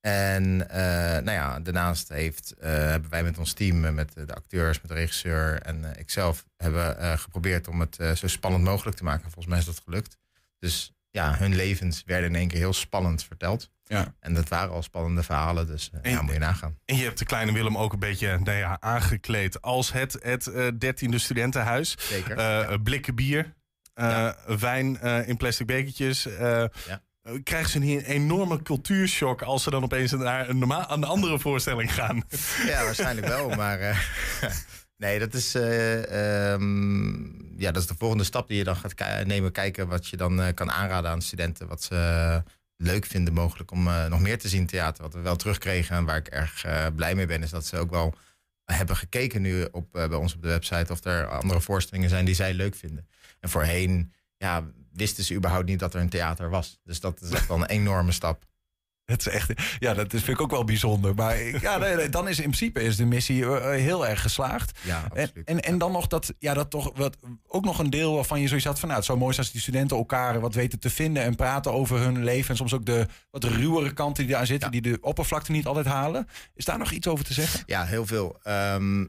En 0.00 0.70
eh, 0.70 0.80
nou 1.22 1.30
ja, 1.30 1.60
daarnaast 1.60 2.08
heeft, 2.08 2.52
eh, 2.52 2.70
hebben 2.70 3.10
wij 3.10 3.22
met 3.22 3.38
ons 3.38 3.52
team, 3.52 3.94
met 3.94 4.12
de 4.14 4.34
acteurs, 4.34 4.80
met 4.80 4.90
de 4.90 4.96
regisseur 4.96 5.62
en 5.62 5.96
ikzelf, 5.98 6.44
hebben 6.56 7.18
geprobeerd 7.18 7.68
om 7.68 7.80
het 7.80 8.18
zo 8.18 8.26
spannend 8.26 8.64
mogelijk 8.64 8.96
te 8.96 9.04
maken. 9.04 9.22
Volgens 9.22 9.46
mij 9.46 9.58
is 9.58 9.64
dat 9.64 9.82
gelukt. 9.84 10.18
Dus 10.58 10.92
ja, 11.10 11.36
hun 11.36 11.54
levens 11.54 12.02
werden 12.06 12.28
in 12.30 12.36
één 12.36 12.48
keer 12.48 12.58
heel 12.58 12.72
spannend 12.72 13.24
verteld. 13.24 13.70
Ja. 13.88 14.14
En 14.20 14.34
dat 14.34 14.48
waren 14.48 14.70
al 14.72 14.82
spannende 14.82 15.22
verhalen, 15.22 15.66
dus 15.66 15.90
eh, 16.02 16.12
ja, 16.12 16.22
moet 16.22 16.32
je 16.32 16.38
nagaan. 16.38 16.78
En 16.84 16.96
je 16.96 17.04
hebt 17.04 17.18
de 17.18 17.24
kleine 17.24 17.52
Willem 17.52 17.76
ook 17.78 17.92
een 17.92 17.98
beetje 17.98 18.38
nou 18.38 18.58
ja, 18.58 18.76
aangekleed 18.80 19.62
als 19.62 19.92
het, 19.92 20.16
het 20.22 20.46
eh, 20.46 20.66
dertiende 20.78 21.18
studentenhuis. 21.18 21.94
Zeker. 21.98 22.36
Eh, 22.38 22.74
Blikken 22.82 23.14
bier, 23.14 23.54
wijn 24.46 25.00
in 25.26 25.36
plastic 25.36 25.66
bekertjes. 25.66 26.26
eh, 26.26 26.64
Krijgen 27.42 27.70
ze 27.70 27.78
een 27.78 28.00
enorme 28.04 28.62
cultuurshock 28.62 29.42
als 29.42 29.62
ze 29.62 29.70
dan 29.70 29.82
opeens 29.82 30.12
naar 30.12 30.48
een 30.48 30.58
normaal, 30.58 30.86
aan 30.86 31.00
de 31.00 31.06
andere 31.06 31.38
voorstelling 31.38 31.94
gaan? 31.94 32.22
Ja, 32.66 32.84
waarschijnlijk 32.84 33.26
wel. 33.26 33.48
Maar 33.56 33.78
nee, 34.96 35.18
dat 35.18 35.34
is, 35.34 35.54
eh, 35.54 36.52
ehm, 36.52 37.12
ja, 37.60 37.70
dat 37.72 37.82
is 37.82 37.86
de 37.88 37.94
volgende 37.98 38.24
stap 38.24 38.48
die 38.48 38.56
je 38.56 38.64
dan 38.64 38.76
gaat 38.76 39.24
nemen. 39.26 39.52
Kijken 39.52 39.88
wat 39.88 40.06
je 40.08 40.16
dan 40.16 40.54
kan 40.54 40.70
aanraden 40.72 41.10
aan 41.10 41.22
studenten. 41.22 41.66
Wat 41.68 41.82
ze 41.82 42.42
leuk 42.78 43.06
vinden 43.06 43.34
mogelijk 43.34 43.70
om 43.70 43.88
eh, 43.88 44.06
nog 44.06 44.20
meer 44.20 44.38
te 44.38 44.48
zien 44.48 44.66
theater. 44.66 45.02
Wat 45.02 45.14
we 45.14 45.20
wel 45.20 45.36
terugkregen 45.36 45.96
en 45.96 46.04
waar 46.04 46.16
ik 46.16 46.28
erg 46.28 46.64
eh, 46.64 46.86
blij 46.94 47.14
mee 47.14 47.26
ben... 47.26 47.42
is 47.42 47.50
dat 47.50 47.66
ze 47.66 47.78
ook 47.78 47.90
wel 47.90 48.14
hebben 48.64 48.96
gekeken 48.96 49.42
nu 49.42 49.68
op, 49.72 49.96
eh, 49.96 50.08
bij 50.08 50.18
ons 50.18 50.34
op 50.34 50.42
de 50.42 50.48
website... 50.48 50.92
of 50.92 51.04
er 51.04 51.26
andere 51.26 51.60
voorstellingen 51.60 52.08
zijn 52.08 52.24
die 52.24 52.34
zij 52.34 52.54
leuk 52.54 52.74
vinden. 52.74 53.08
En 53.40 53.48
voorheen 53.48 54.12
ja, 54.36 54.70
wisten 54.92 55.24
ze 55.24 55.34
überhaupt 55.34 55.66
niet 55.66 55.78
dat 55.78 55.94
er 55.94 56.00
een 56.00 56.08
theater 56.08 56.50
was. 56.50 56.80
Dus 56.84 57.00
dat 57.00 57.20
is 57.20 57.30
echt 57.30 57.48
wel 57.48 57.56
een 57.56 57.66
enorme 57.66 58.12
stap. 58.12 58.44
Het 59.10 59.26
is 59.26 59.32
echt, 59.32 59.52
ja, 59.78 59.94
dat 59.94 60.12
is, 60.12 60.22
vind 60.22 60.36
ik 60.36 60.42
ook 60.42 60.50
wel 60.50 60.64
bijzonder. 60.64 61.14
Maar 61.14 61.60
ja, 61.60 61.78
nee, 61.78 61.94
nee, 61.94 62.08
dan 62.08 62.28
is 62.28 62.36
in 62.36 62.42
principe 62.42 62.82
is 62.82 62.96
de 62.96 63.04
missie 63.04 63.44
eh, 63.44 63.74
eh, 63.74 63.80
heel 63.80 64.06
erg 64.06 64.22
geslaagd. 64.22 64.78
Ja, 64.82 65.08
en, 65.12 65.30
en, 65.44 65.60
en 65.60 65.78
dan 65.78 65.92
nog 65.92 66.06
dat, 66.06 66.34
ja, 66.38 66.54
dat 66.54 66.70
toch 66.70 66.92
wat, 66.94 67.16
ook 67.46 67.64
nog 67.64 67.78
een 67.78 67.90
deel 67.90 68.14
waarvan 68.14 68.40
je 68.40 68.48
zoiets 68.48 68.66
had 68.66 68.78
van, 68.78 68.88
nou, 68.88 69.00
het 69.00 69.08
zou 69.08 69.18
mooi 69.18 69.32
zijn 69.32 69.44
als 69.44 69.54
die 69.54 69.62
studenten 69.62 69.96
elkaar 69.96 70.40
wat 70.40 70.54
weten 70.54 70.78
te 70.78 70.90
vinden 70.90 71.22
en 71.22 71.34
praten 71.34 71.72
over 71.72 71.98
hun 71.98 72.24
leven. 72.24 72.50
En 72.50 72.56
soms 72.56 72.74
ook 72.74 72.86
de 72.86 73.06
wat 73.30 73.44
ruwere 73.44 73.92
kanten 73.92 74.26
die 74.26 74.34
daar 74.34 74.46
zitten, 74.46 74.70
die 74.70 74.82
de 74.82 74.98
oppervlakte 75.00 75.52
niet 75.52 75.66
altijd 75.66 75.86
halen. 75.86 76.28
Is 76.54 76.64
daar 76.64 76.78
nog 76.78 76.90
iets 76.90 77.06
over 77.06 77.24
te 77.24 77.32
zeggen? 77.32 77.62
Ja, 77.66 77.84
heel 77.84 78.06
veel. 78.06 78.38
Ehm, 78.42 79.04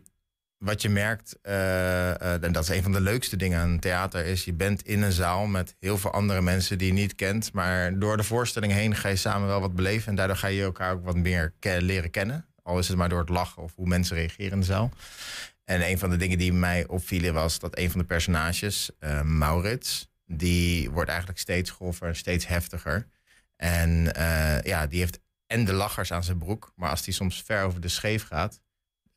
wat 0.59 0.81
je 0.81 0.89
merkt, 0.89 1.37
eh, 1.41 2.09
eh, 2.09 2.43
en 2.43 2.51
dat 2.51 2.63
is 2.63 2.69
een 2.69 2.83
van 2.83 2.91
de 2.91 3.01
leukste 3.01 3.35
dingen 3.35 3.59
aan 3.59 3.79
theater, 3.79 4.25
is 4.25 4.45
je 4.45 4.53
bent 4.53 4.81
in 4.81 5.01
een 5.01 5.11
zaal 5.11 5.45
met 5.45 5.75
heel 5.79 5.97
veel 5.97 6.11
andere 6.11 6.41
mensen 6.41 6.77
die 6.77 6.87
je 6.87 6.93
niet 6.93 7.15
kent. 7.15 7.53
Maar 7.53 7.99
door 7.99 8.17
de 8.17 8.23
voorstelling 8.23 8.73
heen 8.73 8.95
ga 8.95 9.09
je 9.09 9.15
samen 9.15 9.47
wel 9.47 9.59
wat 9.59 9.75
beleven. 9.75 10.07
En 10.07 10.15
daardoor 10.15 10.35
ga 10.35 10.47
je 10.47 10.63
elkaar 10.63 10.93
ook 10.93 11.05
wat 11.05 11.15
meer 11.15 11.53
leren 11.61 12.09
kennen. 12.09 12.45
Al 12.63 12.79
is 12.79 12.87
het 12.87 12.97
maar 12.97 13.09
door 13.09 13.19
het 13.19 13.29
lachen 13.29 13.63
of 13.63 13.75
hoe 13.75 13.87
mensen 13.87 14.15
reageren 14.15 14.51
in 14.51 14.59
de 14.59 14.65
zaal. 14.65 14.91
En 15.65 15.89
een 15.89 15.99
van 15.99 16.09
de 16.09 16.17
dingen 16.17 16.37
die 16.37 16.53
mij 16.53 16.87
opvielen 16.87 17.33
was 17.33 17.59
dat 17.59 17.77
een 17.77 17.91
van 17.91 17.99
de 17.99 18.05
personages, 18.05 18.89
eh, 18.99 19.21
Maurits, 19.21 20.09
die 20.25 20.89
wordt 20.89 21.09
eigenlijk 21.09 21.39
steeds 21.39 21.71
grover 21.71 22.07
en 22.07 22.15
steeds 22.15 22.47
heftiger. 22.47 23.07
En 23.55 24.11
ja, 24.63 24.87
die 24.87 24.99
heeft 24.99 25.19
en 25.47 25.65
de 25.65 25.73
lachers 25.73 26.11
aan 26.11 26.23
zijn 26.23 26.37
broek. 26.37 26.71
Maar 26.75 26.89
als 26.89 27.03
die 27.03 27.13
soms 27.13 27.43
ver 27.43 27.63
over 27.63 27.81
de 27.81 27.87
scheef 27.87 28.27
gaat, 28.27 28.61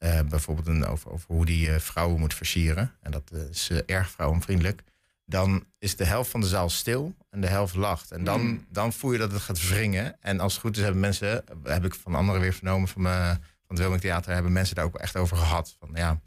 eh, 0.03 0.21
bijvoorbeeld 0.29 0.67
een, 0.67 0.87
over, 0.87 1.11
over 1.11 1.25
hoe 1.35 1.47
die 1.47 1.71
eh, 1.73 1.79
vrouwen 1.81 2.19
moet 2.21 2.35
versieren. 2.35 2.93
En 3.01 3.11
dat 3.11 3.33
is 3.51 3.69
eh, 3.71 3.79
erg 3.87 4.11
vrouwenvriendelijk. 4.11 4.83
Dan 5.25 5.65
is 5.79 5.97
de 5.97 6.05
helft 6.05 6.31
van 6.31 6.41
de 6.41 6.47
zaal 6.47 6.71
stil 6.71 7.15
en 7.31 7.41
de 7.41 7.47
helft 7.47 7.75
lacht. 7.75 8.11
En 8.11 8.25
dan, 8.25 8.41
Mm. 8.41 8.67
dan 8.71 8.93
voel 8.93 9.13
je 9.13 9.19
dat 9.19 9.33
het 9.33 9.43
gaat 9.43 9.69
wringen. 9.69 10.17
En 10.21 10.41
als 10.41 10.53
het 10.53 10.61
goed 10.63 10.77
is 10.77 10.83
hebben 10.83 11.01
mensen, 11.01 11.45
heb 11.65 11.85
ik 11.85 11.95
van 11.95 12.15
anderen 12.15 12.41
weer 12.41 12.53
vernomen 12.53 12.89
van, 12.89 13.03
van 13.03 13.41
het 13.69 13.79
Wilming 13.79 14.01
Theater, 14.01 14.33
hebben 14.33 14.53
mensen 14.53 14.75
daar 14.75 14.85
ook 14.85 14.97
echt 14.99 15.17
over 15.17 15.37
gehad. 15.37 15.77
Van, 15.79 15.91
ja, 15.95 16.21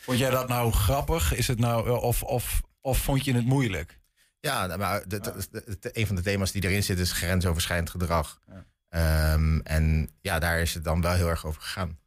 Vond 0.00 0.18
jij 0.18 0.30
dat 0.30 0.48
nou 0.48 0.72
grappig? 0.72 1.34
Is 1.34 1.46
het 1.46 1.58
nou, 1.58 1.90
of, 2.00 2.22
of, 2.22 2.60
of 2.80 2.98
vond 2.98 3.24
je 3.24 3.34
het 3.34 3.44
moeilijk? 3.46 4.00
Ja, 4.40 4.66
nou, 4.66 4.78
maar 4.78 5.08
de, 5.08 5.20
de- 5.20 5.46
de- 5.50 5.76
de- 5.80 5.90
een 5.92 6.06
van 6.06 6.16
de 6.16 6.22
thema's 6.22 6.52
die 6.52 6.64
erin 6.64 6.82
zit 6.82 6.98
is 6.98 7.12
grensoverschrijdend 7.12 7.90
gedrag. 7.90 8.40
Ehm, 8.88 9.58
en 9.58 10.10
ja, 10.20 10.38
daar 10.38 10.60
is 10.60 10.74
het 10.74 10.84
dan 10.84 11.00
wel 11.00 11.12
heel 11.12 11.28
erg 11.28 11.46
over 11.46 11.62
gegaan. 11.62 11.98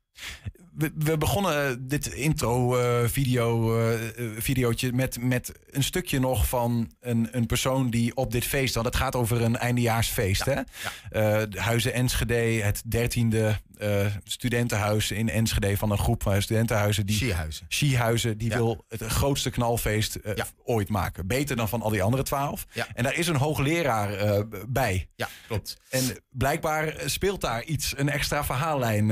We, 0.75 0.91
we 0.95 1.17
begonnen 1.17 1.87
dit 1.87 2.07
intro 2.07 2.77
eh, 2.77 3.07
video, 3.07 3.77
eh, 3.79 3.93
eh, 3.93 4.31
videootje 4.37 4.93
met, 4.93 5.21
met 5.21 5.51
een 5.69 5.83
stukje 5.83 6.19
nog 6.19 6.47
van 6.47 6.91
een, 6.99 7.27
een 7.31 7.45
persoon 7.45 7.89
die 7.89 8.15
op 8.15 8.31
dit 8.31 8.43
feest... 8.43 8.73
want 8.73 8.85
het 8.85 8.95
gaat 8.95 9.15
over 9.15 9.41
een 9.41 9.57
eindejaarsfeest, 9.57 10.45
hè? 10.45 10.61
Eh, 11.09 11.61
Huizen 11.61 11.93
Enschede, 11.93 12.33
het 12.63 12.81
dertiende 12.85 13.59
eh 13.77 14.05
studentenhuis 14.23 15.11
in 15.11 15.29
Enschede... 15.29 15.77
van 15.77 15.91
een 15.91 15.97
groep 15.97 16.23
van 16.23 16.41
studentenhuizen. 16.41 17.05
Die, 17.05 17.15
Skiehuizen. 17.15 17.65
Skiehuizen, 17.69 18.37
die 18.37 18.49
wil 18.49 18.85
het 18.87 19.01
grootste 19.01 19.49
knalfeest 19.49 20.15
eh, 20.15 20.43
ooit 20.63 20.89
maken. 20.89 21.27
Beter 21.27 21.55
dan 21.55 21.69
van 21.69 21.81
al 21.81 21.89
die 21.89 22.03
andere 22.03 22.23
twaalf. 22.23 22.65
En 22.93 23.03
daar 23.03 23.15
is 23.15 23.27
een 23.27 23.35
hoogleraar 23.35 24.13
eh, 24.13 24.41
bij. 24.67 25.09
Ja, 25.15 25.29
klopt. 25.47 25.77
En 25.89 26.03
blijkbaar 26.29 26.93
speelt 27.05 27.41
daar 27.41 27.63
iets, 27.63 27.93
een 27.97 28.09
extra 28.09 28.43
verhaallijn... 28.43 29.09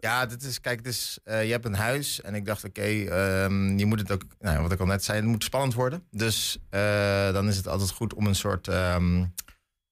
Ja, 0.00 0.26
dit 0.26 0.42
is, 0.42 0.60
kijk, 0.60 0.78
het 0.78 0.86
is, 0.86 1.18
eh, 1.24 1.44
je 1.44 1.50
hebt 1.50 1.64
een 1.64 1.74
huis 1.74 2.20
en 2.20 2.34
ik 2.34 2.44
dacht, 2.44 2.64
oké, 2.64 2.82
ehm, 2.82 3.78
je 3.78 3.86
moet 3.86 3.98
het 3.98 4.10
ook, 4.10 4.22
nou, 4.40 4.62
wat 4.62 4.72
ik 4.72 4.80
al 4.80 4.86
net 4.86 5.04
zei, 5.04 5.18
het 5.18 5.26
moet 5.26 5.44
spannend 5.44 5.74
worden. 5.74 6.06
Dus 6.10 6.58
eh, 6.70 7.32
dan 7.32 7.48
is 7.48 7.56
het 7.56 7.68
altijd 7.68 7.90
goed 7.90 8.14
om 8.14 8.26
een 8.26 8.34
soort, 8.34 8.68
ehm, 8.68 9.24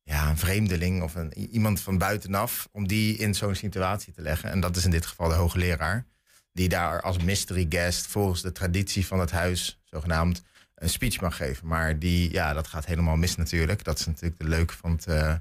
ja, 0.03 0.29
een 0.29 0.39
vreemdeling 0.39 1.03
of 1.03 1.15
een, 1.15 1.39
iemand 1.39 1.81
van 1.81 1.99
buitenaf, 1.99 2.69
om 2.73 2.87
die 2.87 3.17
in 3.17 3.35
zo'n 3.35 3.55
situatie 3.55 4.13
te 4.13 4.23
leggen. 4.23 4.51
En 4.51 4.61
dat 4.61 4.77
is 4.77 4.85
in 4.85 4.91
dit 4.91 5.07
geval 5.07 5.29
de 5.29 5.35
hoogleraar, 5.35 6.07
die 6.53 6.69
daar 6.69 7.01
als 7.03 7.19
mystery 7.19 7.67
guest 7.69 8.07
volgens 8.07 8.43
de 8.43 8.53
traditie 8.53 9.07
van 9.07 9.21
het 9.21 9.31
huis, 9.31 9.81
zogenaamd, 9.85 10.43
een 10.75 10.91
speech 10.91 11.21
mag 11.21 11.37
geven. 11.37 11.67
Maar 11.67 11.99
die, 11.99 12.33
ja, 12.33 12.53
dat 12.53 12.67
gaat 12.67 12.87
helemaal 12.87 13.17
mis 13.17 13.37
natuurlijk. 13.37 13.85
Dat 13.85 13.99
is 13.99 14.07
natuurlijk 14.07 14.41
de 14.41 14.49
leuke 14.49 14.75
van 14.75 14.91
het, 14.91 15.07
eh, 15.07 15.35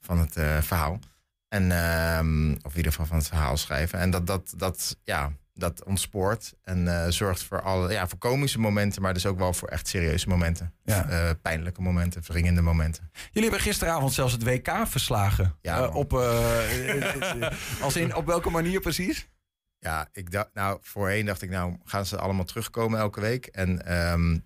van 0.00 0.18
het 0.18 0.32
verhaal. 0.64 0.98
En, 1.48 1.72
ehm, 1.72 2.50
of 2.52 2.70
in 2.70 2.76
ieder 2.76 2.92
geval 2.92 3.06
van 3.06 3.16
het 3.16 3.28
verhaal 3.28 3.56
schrijven. 3.56 3.98
En 3.98 4.10
dat, 4.10 4.26
dat, 4.26 4.54
dat, 4.56 4.96
ja, 5.04 5.32
dat 5.54 5.84
ontspoort 5.84 6.54
en 6.62 6.88
eh, 7.04 7.10
zorgt 7.10 7.42
voor, 7.42 7.62
alle, 7.62 7.92
ja, 7.92 8.08
voor 8.08 8.18
komische 8.18 8.58
momenten, 8.58 9.02
maar 9.02 9.14
dus 9.14 9.26
ook 9.26 9.38
wel 9.38 9.52
voor 9.52 9.68
echt 9.68 9.88
serieuze 9.88 10.28
momenten. 10.28 10.74
Ja. 10.84 11.08
Eh, 11.08 11.30
pijnlijke 11.42 11.80
momenten, 11.82 12.22
wringende 12.26 12.60
momenten. 12.62 13.10
Jullie 13.30 13.48
hebben 13.50 13.60
gisteravond 13.66 14.12
zelfs 14.12 14.32
het 14.32 14.42
WK 14.44 14.70
verslagen. 14.86 15.56
Ja, 15.60 15.82
Eh, 15.82 15.94
op, 15.94 16.12
als 17.80 17.96
in, 17.96 18.14
op 18.14 18.26
welke 18.26 18.50
manier 18.50 18.80
precies? 18.80 19.28
Ja, 19.78 20.08
ik 20.12 20.30
dacht, 20.30 20.50
nou, 20.54 20.78
voorheen 20.80 21.26
dacht 21.26 21.42
ik, 21.42 21.50
nou, 21.50 21.76
gaan 21.84 22.06
ze 22.06 22.16
allemaal 22.18 22.44
terugkomen 22.44 22.98
elke 22.98 23.20
week? 23.20 23.46
En 23.46 23.86
ehm, 23.86 24.38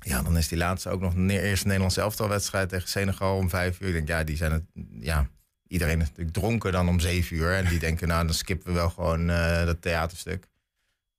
ja, 0.00 0.22
dan 0.22 0.36
is 0.36 0.48
die 0.48 0.58
laatste 0.58 0.88
ook 0.90 1.00
nog 1.00 1.14
ne- 1.14 1.40
eerste 1.40 1.66
Nederlandse 1.66 2.00
elftalwedstrijd 2.00 2.68
tegen 2.68 2.88
Senegal 2.88 3.36
om 3.36 3.48
vijf 3.48 3.80
uur. 3.80 3.88
Ik 3.88 3.94
denk, 3.94 4.08
ja, 4.08 4.24
die 4.24 4.36
zijn 4.36 4.52
het, 4.52 4.64
ja, 5.00 5.26
iedereen 5.68 6.00
is 6.00 6.08
natuurlijk 6.08 6.36
dronken 6.36 6.72
dan 6.72 6.88
om 6.88 7.00
zeven 7.00 7.36
uur. 7.36 7.54
En 7.54 7.68
die 7.68 7.78
denken, 7.78 8.08
nou, 8.08 8.26
dan 8.26 8.34
skippen 8.34 8.66
we 8.66 8.72
wel 8.72 8.90
gewoon 8.90 9.30
eh, 9.30 9.64
dat 9.64 9.82
theaterstuk. 9.82 10.48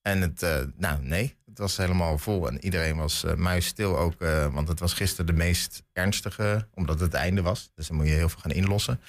En 0.02 0.22
het, 0.22 0.44
eh, 0.44 0.58
nou, 0.78 1.04
nee, 1.04 1.36
het 1.46 1.58
was 1.58 1.78
helemaal 1.78 2.18
vol. 2.18 2.48
En 2.48 2.64
iedereen 2.64 2.96
was 2.96 3.24
eh 3.24 3.34
muisstil 3.34 3.98
ook, 3.98 4.20
want 4.52 4.68
het 4.68 4.80
was 4.80 4.94
gisteren 4.94 5.26
de 5.26 5.34
meest 5.34 5.84
ernstige, 5.94 6.68
omdat 6.74 7.00
het 7.00 7.14
einde 7.14 7.42
was. 7.42 7.72
Dus 7.76 7.88
dan 7.88 7.98
moet 7.98 8.08
je 8.08 8.14
heel 8.14 8.30
veel 8.30 8.40
gaan 8.40 8.52
inlossen. 8.52 9.02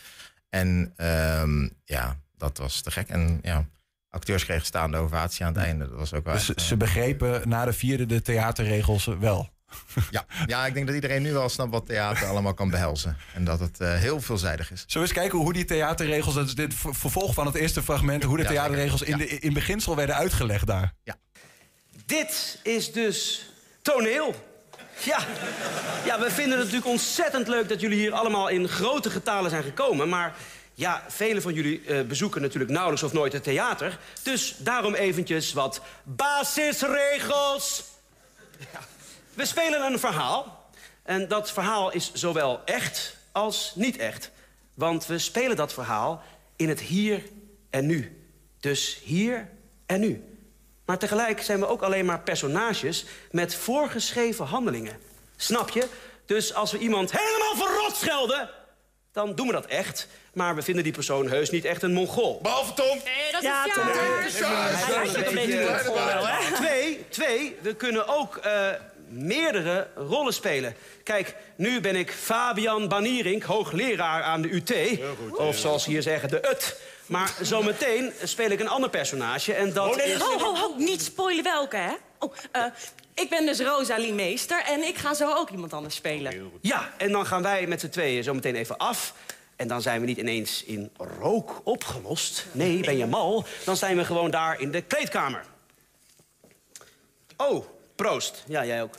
En 0.48 0.92
ehm, 0.96 1.68
ja, 1.84 2.16
dat 2.36 2.58
was 2.58 2.80
te 2.80 2.90
gek. 2.90 3.08
En 3.08 3.38
ja, 3.42 3.66
acteurs 4.08 4.44
kregen 4.44 4.66
staande 4.66 4.96
ovatie 4.96 5.44
aan 5.44 5.54
het 5.54 5.62
einde. 5.62 5.88
Dat 5.88 5.98
was 5.98 6.14
ook 6.14 6.24
wel 6.24 6.34
Dus 6.34 6.46
ze 6.46 6.76
begrepen 6.76 7.48
na 7.48 7.64
de 7.64 7.72
vierde 7.72 8.06
de 8.06 8.22
theaterregels 8.22 9.04
wel. 9.04 9.50
Ja. 10.10 10.24
ja, 10.46 10.66
ik 10.66 10.74
denk 10.74 10.86
dat 10.86 10.94
iedereen 10.94 11.22
nu 11.22 11.32
wel 11.32 11.48
snapt 11.48 11.70
wat 11.70 11.86
theater 11.86 12.26
allemaal 12.26 12.54
kan 12.54 12.70
behelzen. 12.70 13.16
En 13.34 13.44
dat 13.44 13.60
het 13.60 13.80
eh, 13.80 13.94
heel 13.94 14.20
veelzijdig 14.20 14.70
is. 14.70 14.84
Zullen 14.86 15.08
we 15.08 15.14
eens 15.14 15.22
kijken 15.22 15.38
hoe 15.38 15.52
die 15.52 15.64
theaterregels, 15.64 16.34
dat 16.34 16.46
is 16.46 16.54
dit 16.54 16.74
ver- 16.74 16.94
vervolg 16.94 17.34
van 17.34 17.46
het 17.46 17.54
eerste 17.54 17.82
fragment, 17.82 18.22
hoe 18.22 18.36
de 18.36 18.42
Ja, 18.42 18.48
theaterregels 18.48 19.02
in, 19.02 19.16
de, 19.18 19.26
in 19.26 19.52
beginsel 19.52 19.96
werden 19.96 20.16
uitgelegd 20.16 20.66
daar. 20.66 20.94
Dit 22.06 22.58
is 22.62 22.92
dus 22.92 23.46
toneel. 23.82 24.34
Ja. 25.04 25.18
ja, 26.04 26.20
we 26.20 26.30
vinden 26.30 26.52
het 26.58 26.66
natuurlijk 26.66 26.86
ontzettend 26.86 27.48
leuk 27.48 27.68
dat 27.68 27.80
jullie 27.80 27.98
hier 27.98 28.12
allemaal 28.12 28.48
in 28.48 28.68
grote 28.68 29.10
getalen 29.10 29.50
zijn 29.50 29.62
gekomen. 29.62 30.08
Maar 30.08 30.34
ja, 30.74 31.04
velen 31.08 31.42
van 31.42 31.54
jullie 31.54 31.84
eh, 31.84 32.00
bezoeken 32.02 32.40
natuurlijk 32.40 32.70
nauwelijks 32.70 33.04
of 33.04 33.12
nooit 33.12 33.32
het 33.32 33.42
theater. 33.42 33.98
Dus 34.22 34.54
daarom 34.58 34.94
eventjes 34.94 35.52
wat 35.52 35.80
basisregels. 36.04 37.84
Ja. 38.58 38.80
We 39.34 39.44
spelen 39.44 39.92
een 39.92 39.98
verhaal. 39.98 40.70
En 41.02 41.28
dat 41.28 41.52
verhaal 41.52 41.92
is 41.92 42.10
zowel 42.12 42.60
echt 42.64 43.16
als 43.32 43.72
niet 43.74 43.96
echt. 43.96 44.30
Want 44.74 45.06
we 45.06 45.18
spelen 45.18 45.56
dat 45.56 45.72
verhaal 45.72 46.22
in 46.56 46.68
het 46.68 46.80
hier 46.80 47.22
en 47.70 47.86
nu. 47.86 48.24
Dus 48.60 48.98
hier 49.04 49.48
en 49.86 50.00
nu. 50.00 50.24
Maar 50.84 50.98
tegelijk 50.98 51.42
zijn 51.42 51.58
we 51.60 51.66
ook 51.66 51.82
alleen 51.82 52.04
maar 52.04 52.20
personages 52.20 53.04
met 53.30 53.54
voorgeschreven 53.54 54.44
handelingen. 54.44 54.98
Snap 55.36 55.70
je? 55.70 55.86
Dus 56.26 56.54
als 56.54 56.72
we 56.72 56.78
iemand 56.78 57.12
helemaal 57.12 57.66
verrot 57.66 57.96
schelden, 57.96 58.50
dan 59.12 59.34
doen 59.34 59.46
we 59.46 59.52
dat 59.52 59.66
echt. 59.66 60.08
Maar 60.32 60.54
we 60.54 60.62
vinden 60.62 60.84
die 60.84 60.92
persoon 60.92 61.28
heus 61.28 61.50
niet 61.50 61.64
echt 61.64 61.82
een 61.82 61.92
mongool. 61.92 62.38
Behalve 62.42 62.72
Tom. 62.72 62.86
Nee, 63.04 63.32
dat 63.32 63.42
is 63.42 63.48
Ja, 63.48 63.66
ja, 63.66 63.72
Tom. 63.72 63.86
Hij 63.86 65.04
is 65.04 65.14
een 65.14 65.34
beetje 65.34 65.60
mongool 65.60 66.04
wel, 66.04 66.26
hè? 66.26 66.54
Twee, 66.54 67.04
twee, 67.08 67.56
we 67.60 67.74
kunnen 67.74 68.08
ook 68.08 68.36
eh, 68.36 68.68
meerdere 69.10 69.88
rollen 69.94 70.34
spelen. 70.34 70.74
Kijk, 71.04 71.36
nu 71.56 71.80
ben 71.80 71.96
ik 71.96 72.12
Fabian 72.12 72.88
Banierink, 72.88 73.42
hoogleraar 73.42 74.22
aan 74.22 74.42
de 74.42 74.48
UT. 74.54 75.00
Of 75.36 75.56
zoals 75.58 75.82
ze 75.82 75.90
hier 75.90 76.02
zeggen, 76.02 76.28
de 76.28 76.48
UT. 76.50 76.80
Maar 77.06 77.34
zometeen 77.40 78.12
speel 78.24 78.50
ik 78.50 78.60
een 78.60 78.68
ander 78.68 78.90
personage 78.90 79.54
en 79.54 79.72
dat 79.72 79.88
Oh, 79.90 79.96
nee, 79.96 80.12
is... 80.12 80.20
ho, 80.20 80.38
ho, 80.38 80.54
ho, 80.54 80.74
niet 80.76 81.02
spoilen 81.02 81.44
welke, 81.44 81.76
hè? 81.76 81.92
Oh, 82.18 82.34
eh, 82.52 82.64
ik 83.14 83.28
ben 83.30 83.46
dus 83.46 83.60
Rosalie 83.60 84.12
Meester 84.12 84.62
en 84.64 84.82
ik 84.82 84.98
ga 84.98 85.14
zo 85.14 85.34
ook 85.34 85.50
iemand 85.50 85.72
anders 85.72 85.94
spelen. 85.94 86.50
Ja, 86.60 86.92
en 86.96 87.12
dan 87.12 87.26
gaan 87.26 87.42
wij 87.42 87.66
met 87.66 87.80
z'n 87.80 87.88
tweeën 87.88 88.22
zo 88.24 88.34
meteen 88.34 88.54
even 88.56 88.76
af. 88.76 89.14
En 89.56 89.68
dan 89.68 89.82
zijn 89.82 90.00
we 90.00 90.06
niet 90.06 90.18
ineens 90.18 90.64
in 90.64 90.90
rook 91.20 91.60
opgelost. 91.64 92.46
Nee, 92.52 92.80
ben 92.80 92.96
je 92.96 93.06
mal? 93.06 93.44
Dan 93.64 93.76
zijn 93.76 93.96
we 93.96 94.04
gewoon 94.04 94.30
daar 94.30 94.60
in 94.60 94.70
de 94.70 94.82
kleedkamer. 94.82 95.44
Oh, 97.36 97.64
proost. 98.02 98.42
Ja, 98.46 98.64
jij 98.64 98.82
ook. 98.82 98.94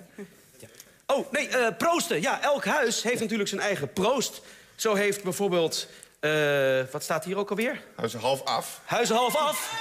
Ja. 0.59 0.67
Oh, 1.05 1.31
nee, 1.31 1.47
eh, 1.47 1.77
proosten. 1.77 2.21
Ja, 2.21 2.41
elk 2.41 2.65
huis 2.65 3.03
heeft 3.03 3.19
natuurlijk 3.19 3.49
zijn 3.49 3.61
eigen 3.61 3.93
proost. 3.93 4.41
Zo 4.75 4.93
heeft 4.93 5.23
bijvoorbeeld... 5.23 5.87
eh, 6.19 6.81
wat 6.91 7.03
staat 7.03 7.23
hier 7.23 7.37
ook 7.37 7.49
alweer? 7.49 7.81
Huizen 7.95 8.19
half 8.19 8.43
af. 8.43 8.79
Huizen 8.85 9.15
half 9.15 9.35
af. 9.35 9.71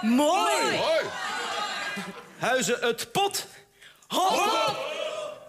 Mooi. 0.00 0.62
Mooi. 0.62 1.04
Huizen 2.38 2.76
het 2.80 3.12
pot. 3.12 3.46
Hop. 4.08 4.76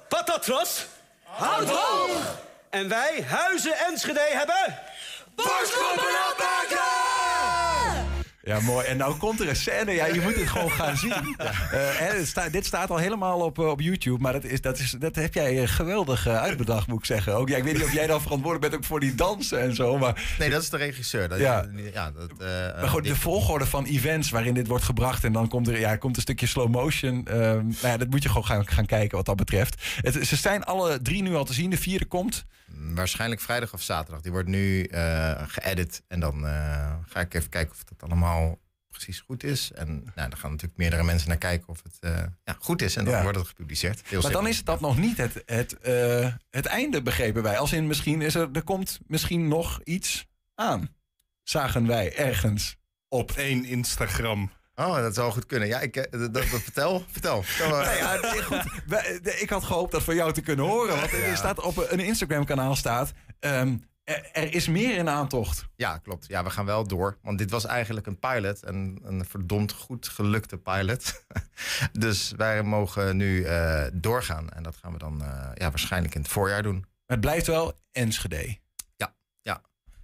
Patatras. 0.07 0.85
Houd 1.23 1.69
hoog. 1.69 2.39
En 2.69 2.89
wij, 2.89 3.23
Huizen 3.27 3.77
Enschede, 3.77 4.27
hebben... 4.29 4.79
Ja, 8.43 8.59
mooi. 8.59 8.85
En 8.85 8.97
nou 8.97 9.15
komt 9.17 9.39
er 9.39 9.49
een 9.49 9.55
scène. 9.55 9.91
Ja, 9.91 10.05
je 10.05 10.21
moet 10.21 10.35
het 10.35 10.47
gewoon 10.49 10.71
gaan 10.71 10.97
zien. 10.97 11.35
Eh, 11.71 12.23
sta- 12.23 12.49
dit 12.49 12.65
staat 12.65 12.89
al 12.89 12.97
helemaal 12.97 13.39
op, 13.39 13.59
eh, 13.59 13.67
op 13.69 13.81
YouTube. 13.81 14.21
Maar 14.21 14.33
dat, 14.33 14.43
is, 14.43 14.61
dat, 14.61 14.79
is, 14.79 14.95
dat 14.99 15.15
heb 15.15 15.33
jij 15.33 15.61
eh, 15.61 15.67
geweldig 15.67 16.27
uitbedacht, 16.27 16.87
moet 16.87 16.99
ik 16.99 17.05
zeggen. 17.05 17.35
Ook, 17.35 17.49
ja, 17.49 17.57
ik 17.57 17.63
weet 17.63 17.73
niet 17.73 17.83
of 17.83 17.93
jij 17.93 18.07
dan 18.07 18.21
verantwoordelijk 18.21 18.69
bent 18.71 18.81
ook 18.83 18.87
voor 18.89 18.99
die 18.99 19.15
dansen 19.15 19.59
en 19.61 19.75
zo. 19.75 19.97
Maar, 19.97 20.35
Nee, 20.39 20.49
dat 20.49 20.61
is 20.61 20.69
de 20.69 20.77
regisseur. 20.77 21.29
Dat, 21.29 21.39
Ja. 21.39 21.65
ja. 21.93 22.11
dat, 22.11 22.39
maar 22.79 22.89
goed, 22.89 23.03
de 23.03 23.15
volgorde 23.15 23.65
van 23.65 23.85
events 23.85 24.29
waarin 24.29 24.53
dit 24.53 24.67
wordt 24.67 24.83
gebracht. 24.83 25.23
En 25.23 25.33
dan 25.33 25.47
komt 25.47 25.67
er, 25.67 25.79
ja, 25.79 25.95
komt 25.95 26.15
een 26.15 26.21
stukje 26.21 26.47
slow 26.47 26.69
motion. 26.69 27.23
nou 27.23 27.73
ja, 27.81 27.97
dat 27.97 28.09
moet 28.09 28.23
je 28.23 28.27
gewoon 28.29 28.45
gaan, 28.45 28.67
gaan 28.67 28.85
kijken 28.85 29.17
wat 29.17 29.25
dat 29.25 29.35
betreft. 29.35 29.83
Het, 30.01 30.27
ze 30.27 30.35
zijn 30.35 30.63
alle 30.63 31.01
drie 31.01 31.21
nu 31.21 31.35
al 31.35 31.45
te 31.45 31.53
zien. 31.53 31.69
De 31.69 31.77
vierde 31.77 32.05
komt. 32.05 32.45
Waarschijnlijk 32.75 33.41
vrijdag 33.41 33.73
of 33.73 33.81
zaterdag. 33.81 34.21
Die 34.21 34.31
wordt 34.31 34.47
nu 34.47 34.83
eh 34.83 35.43
geëdit. 35.47 36.03
En 36.07 36.19
dan 36.19 36.47
eh, 36.47 36.95
ga 37.05 37.19
ik 37.19 37.33
even 37.33 37.49
kijken 37.49 37.71
of 37.73 37.83
dat 37.83 38.03
allemaal 38.09 38.59
precies 38.89 39.19
goed 39.19 39.43
is. 39.43 39.71
En 39.71 39.87
nou, 39.87 40.29
dan 40.29 40.37
gaan 40.37 40.51
natuurlijk 40.51 40.77
meerdere 40.79 41.03
mensen 41.03 41.29
naar 41.29 41.37
kijken 41.37 41.67
of 41.67 41.83
het 41.83 41.97
eh, 41.99 42.23
ja, 42.43 42.55
goed 42.59 42.81
is. 42.81 42.95
En 42.95 43.05
dan 43.05 43.13
Ja. 43.13 43.21
wordt 43.21 43.37
het 43.37 43.47
gepubliceerd. 43.47 44.01
Heel 44.05 44.21
maar 44.21 44.31
dan 44.31 44.47
is 44.47 44.63
dat 44.63 44.79
nog 44.81 44.97
niet 44.97 45.17
het, 45.17 45.43
het, 45.45 45.79
eh, 45.79 46.33
het 46.49 46.65
einde, 46.65 47.01
begrepen 47.01 47.43
wij. 47.43 47.57
Als 47.57 47.73
in 47.73 47.87
misschien 47.87 48.21
is 48.21 48.35
er, 48.35 48.49
er 48.53 48.63
komt 48.63 48.99
misschien 49.07 49.47
nog 49.47 49.81
iets 49.83 50.27
aan. 50.55 50.95
Zagen 51.43 51.87
wij 51.87 52.15
ergens 52.15 52.75
op 53.07 53.31
één 53.31 53.65
Instagram. 53.65 54.51
Oh, 54.75 54.95
dat 54.95 55.15
zou 55.15 55.31
goed 55.31 55.45
kunnen. 55.45 55.67
Ja, 55.67 55.79
ik, 55.79 55.95
eh, 55.95 56.19
dat, 56.19 56.33
dat, 56.33 56.43
vertel, 56.45 57.03
vertel. 57.07 57.43
ja, 57.97 58.17
goed. 58.43 58.65
Ik 59.41 59.49
had 59.49 59.63
gehoopt 59.63 59.91
dat 59.91 60.03
van 60.03 60.15
jou 60.15 60.33
te 60.33 60.41
kunnen 60.41 60.65
horen. 60.65 60.95
Want 60.95 61.11
er 61.13 61.37
staat 61.37 61.61
op 61.61 61.87
een 61.89 61.99
Instagram-kanaal 61.99 62.75
staat. 62.75 63.11
ehm, 63.39 63.77
er, 64.03 64.29
er 64.31 64.53
is 64.53 64.67
meer 64.67 64.97
in 64.97 65.09
aantocht. 65.09 65.65
Ja, 65.75 65.97
klopt. 65.97 66.27
Ja, 66.27 66.43
we 66.43 66.49
gaan 66.49 66.65
wel 66.65 66.87
door. 66.87 67.17
Want 67.21 67.37
dit 67.37 67.51
was 67.51 67.65
eigenlijk 67.65 68.07
een 68.07 68.19
pilot. 68.19 68.63
En 68.63 68.99
een 69.03 69.25
verdomd 69.25 69.71
goed 69.71 70.07
gelukte 70.07 70.57
pilot. 70.57 71.23
dus 71.99 72.33
wij 72.37 72.63
mogen 72.63 73.17
nu 73.17 73.43
eh, 73.43 73.83
doorgaan. 73.93 74.49
En 74.49 74.63
dat 74.63 74.75
gaan 74.75 74.91
we 74.93 74.97
dan 74.97 75.21
eh, 75.23 75.51
ja, 75.53 75.69
waarschijnlijk 75.69 76.15
in 76.15 76.21
het 76.21 76.29
voorjaar 76.29 76.63
doen. 76.63 76.85
Het 77.05 77.19
blijft 77.19 77.47
wel 77.47 77.73
Enschede. 77.91 78.57
Ja, 78.95 79.15
ja. 79.41 79.61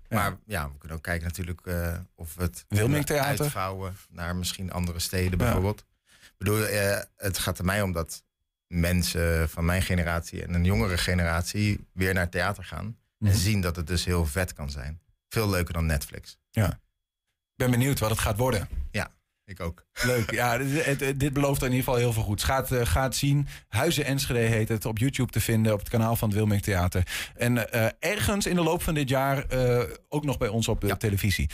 Maar 0.09 0.37
ja, 0.45 0.67
we 0.71 0.77
kunnen 0.77 0.97
ook 0.97 1.03
kijken 1.03 1.27
natuurlijk 1.27 1.61
eh, 1.65 1.97
of 2.15 2.35
we 2.35 2.41
het 2.41 2.65
Wilming 2.67 3.09
uitvouwen 3.09 3.97
naar 4.09 4.35
misschien 4.35 4.71
andere 4.71 4.99
steden 4.99 5.37
bijvoorbeeld. 5.37 5.85
Ik 6.07 6.33
bedoel, 6.37 6.65
eh, 6.65 7.01
het 7.17 7.37
gaat 7.37 7.57
er 7.57 7.65
mij 7.65 7.81
om 7.81 7.91
dat 7.91 8.23
mensen 8.67 9.49
van 9.49 9.65
mijn 9.65 9.81
generatie 9.81 10.43
en 10.43 10.53
een 10.53 10.65
jongere 10.65 10.97
generatie 10.97 11.87
weer 11.91 12.13
naar 12.13 12.29
theater 12.29 12.63
gaan. 12.63 12.97
Mhm. 13.17 13.31
En 13.31 13.37
zien 13.37 13.61
dat 13.61 13.75
het 13.75 13.87
dus 13.87 14.05
heel 14.05 14.25
vet 14.25 14.53
kan 14.53 14.69
zijn. 14.69 15.01
Veel 15.29 15.49
leuker 15.49 15.73
dan 15.73 15.85
Netflix. 15.85 16.37
Ja. 16.51 16.69
Ik 16.69 17.63
ben 17.63 17.71
benieuwd 17.71 17.99
wat 17.99 18.09
het 18.09 18.19
gaat 18.19 18.37
worden. 18.37 18.69
Ja. 18.91 19.11
Ik 19.47 19.59
ook. 19.59 19.83
Leuk. 20.03 20.31
Ja, 20.31 20.57
dit, 20.57 20.85
het- 20.85 21.19
dit 21.19 21.33
belooft 21.33 21.61
in 21.61 21.67
ieder 21.67 21.83
geval 21.83 21.99
heel 21.99 22.13
veel 22.13 22.23
goeds. 22.23 22.43
Gaat, 22.43 22.71
eh, 22.71 22.85
gaat 22.85 23.15
zien. 23.15 23.47
Huizen 23.67 24.05
Enschede 24.05 24.39
heet 24.39 24.69
het. 24.69 24.85
Op 24.85 24.97
YouTube 24.97 25.31
te 25.31 25.39
vinden. 25.41 25.73
Op 25.73 25.79
het 25.79 25.89
kanaal 25.89 26.15
van 26.15 26.27
het 26.27 26.37
Wilming 26.37 26.61
Theater. 26.61 27.03
En 27.35 27.71
eh, 27.71 27.87
ergens 27.99 28.45
in 28.45 28.55
de 28.55 28.61
loop 28.63 28.83
van 28.83 28.93
dit 28.93 29.09
jaar 29.09 29.45
eh, 29.45 29.83
ook 30.09 30.23
nog 30.25 30.37
bij 30.37 30.47
ons 30.47 30.67
op 30.67 30.81
de 30.81 30.97
televisie. 30.97 31.49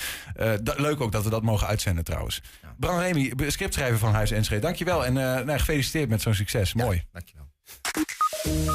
Leuk 0.63 1.01
ook 1.01 1.11
dat 1.11 1.23
we 1.23 1.29
dat 1.29 1.43
mogen 1.43 1.67
uitzenden 1.67 2.03
trouwens. 2.03 2.41
Bram 2.77 2.99
Remy, 2.99 3.33
scriptschrijver 3.47 3.97
van 3.97 4.13
Huizen 4.13 4.37
Enschede. 4.37 4.61
Dankjewel. 4.61 5.05
En 5.05 5.13
nou, 5.13 5.57
gefeliciteerd 5.57 6.09
met 6.09 6.21
zo'n 6.21 6.33
succes. 6.33 6.73
Mooi. 6.73 7.03
Dankjewel. 7.11 7.47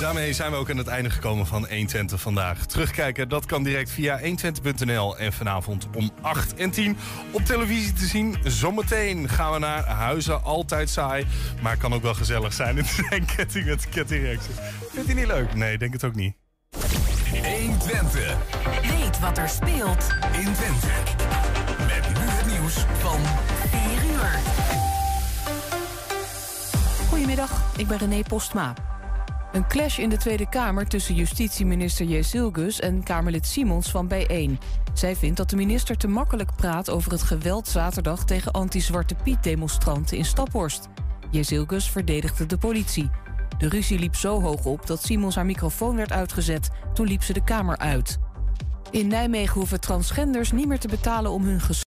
Daarmee 0.01 0.33
zijn 0.33 0.51
we 0.51 0.57
ook 0.57 0.71
aan 0.71 0.77
het 0.77 0.87
einde 0.87 1.11
gekomen 1.11 1.47
van 1.47 1.66
120 1.69 2.21
vandaag. 2.21 2.66
Terugkijken, 2.66 3.29
dat 3.29 3.47
kan 3.47 3.62
direct 3.62 3.91
via 3.91 4.21
120.nl 4.21 5.19
en 5.19 5.33
vanavond 5.33 5.87
om 5.97 6.11
8 6.21 6.55
en 6.55 6.71
10 6.71 6.97
op 7.31 7.45
televisie 7.45 7.93
te 7.93 8.07
zien. 8.07 8.37
Zometeen 8.45 9.29
gaan 9.29 9.53
we 9.53 9.59
naar 9.59 9.85
Huizen, 9.85 10.43
altijd 10.43 10.91
saai, 10.91 11.27
maar 11.62 11.77
kan 11.77 11.95
ook 11.95 12.03
wel 12.03 12.14
gezellig 12.14 12.53
zijn 12.53 12.77
in 12.79 12.85
de 12.85 13.25
ketting 13.37 13.66
met 13.66 13.89
kettingreeksen. 13.89 14.53
Vindt 14.93 15.11
u 15.11 15.14
niet 15.14 15.27
leuk? 15.27 15.55
Nee, 15.55 15.79
denk 15.79 15.93
het 15.93 16.05
ook 16.05 16.14
niet. 16.14 16.35
120. 17.31 18.37
Weet 18.83 19.21
wat 19.21 19.39
er 19.39 19.49
speelt 19.49 20.07
in 20.33 20.53
Twente. 20.53 20.87
Met 21.79 22.09
nu 22.09 22.25
het 22.25 22.47
nieuws 22.47 22.75
van 22.99 23.21
4 23.71 24.11
uur. 24.11 24.39
Goedemiddag, 27.09 27.62
ik 27.77 27.87
ben 27.87 27.99
René 27.99 28.23
Postma. 28.23 28.75
Een 29.53 29.66
clash 29.66 29.99
in 29.99 30.09
de 30.09 30.16
Tweede 30.16 30.49
Kamer 30.49 30.86
tussen 30.86 31.14
justitieminister 31.14 32.07
Jezilgus 32.07 32.80
en 32.80 33.03
Kamerlid 33.03 33.46
Simons 33.46 33.90
van 33.90 34.11
B1. 34.12 34.51
Zij 34.92 35.16
vindt 35.16 35.36
dat 35.36 35.51
de 35.51 35.57
minister 35.57 35.96
te 35.96 36.09
makkelijk 36.09 36.57
praat 36.57 36.90
over 36.90 37.12
het 37.12 37.22
geweld 37.22 37.68
zaterdag 37.68 38.24
tegen 38.24 38.53
anti-Zwarte 38.53 39.14
Piet-demonstranten 39.14 40.16
in 40.16 40.24
Staphorst. 40.24 40.88
Jezilgus 41.30 41.90
verdedigde 41.90 42.46
de 42.46 42.59
politie. 42.59 43.11
De 43.59 43.68
ruzie 43.68 43.99
liep 43.99 44.16
zo 44.16 44.40
hoog 44.40 44.64
op 44.64 44.86
dat 44.86 45.03
Simons 45.03 45.34
haar 45.34 45.46
microfoon 45.46 45.96
werd 45.96 46.12
uitgezet. 46.12 46.70
Toen 46.94 47.07
liep 47.07 47.22
ze 47.22 47.32
de 47.32 47.44
Kamer 47.44 47.78
uit. 47.78 48.18
In 48.90 49.07
Nijmegen 49.07 49.55
hoeven 49.55 49.80
transgenders 49.80 50.53
niet 50.53 50.68
meer 50.68 50.78
te 50.78 50.88
betalen 50.88 51.30
om 51.30 51.44
hun 51.44 51.61
ges 51.61 51.76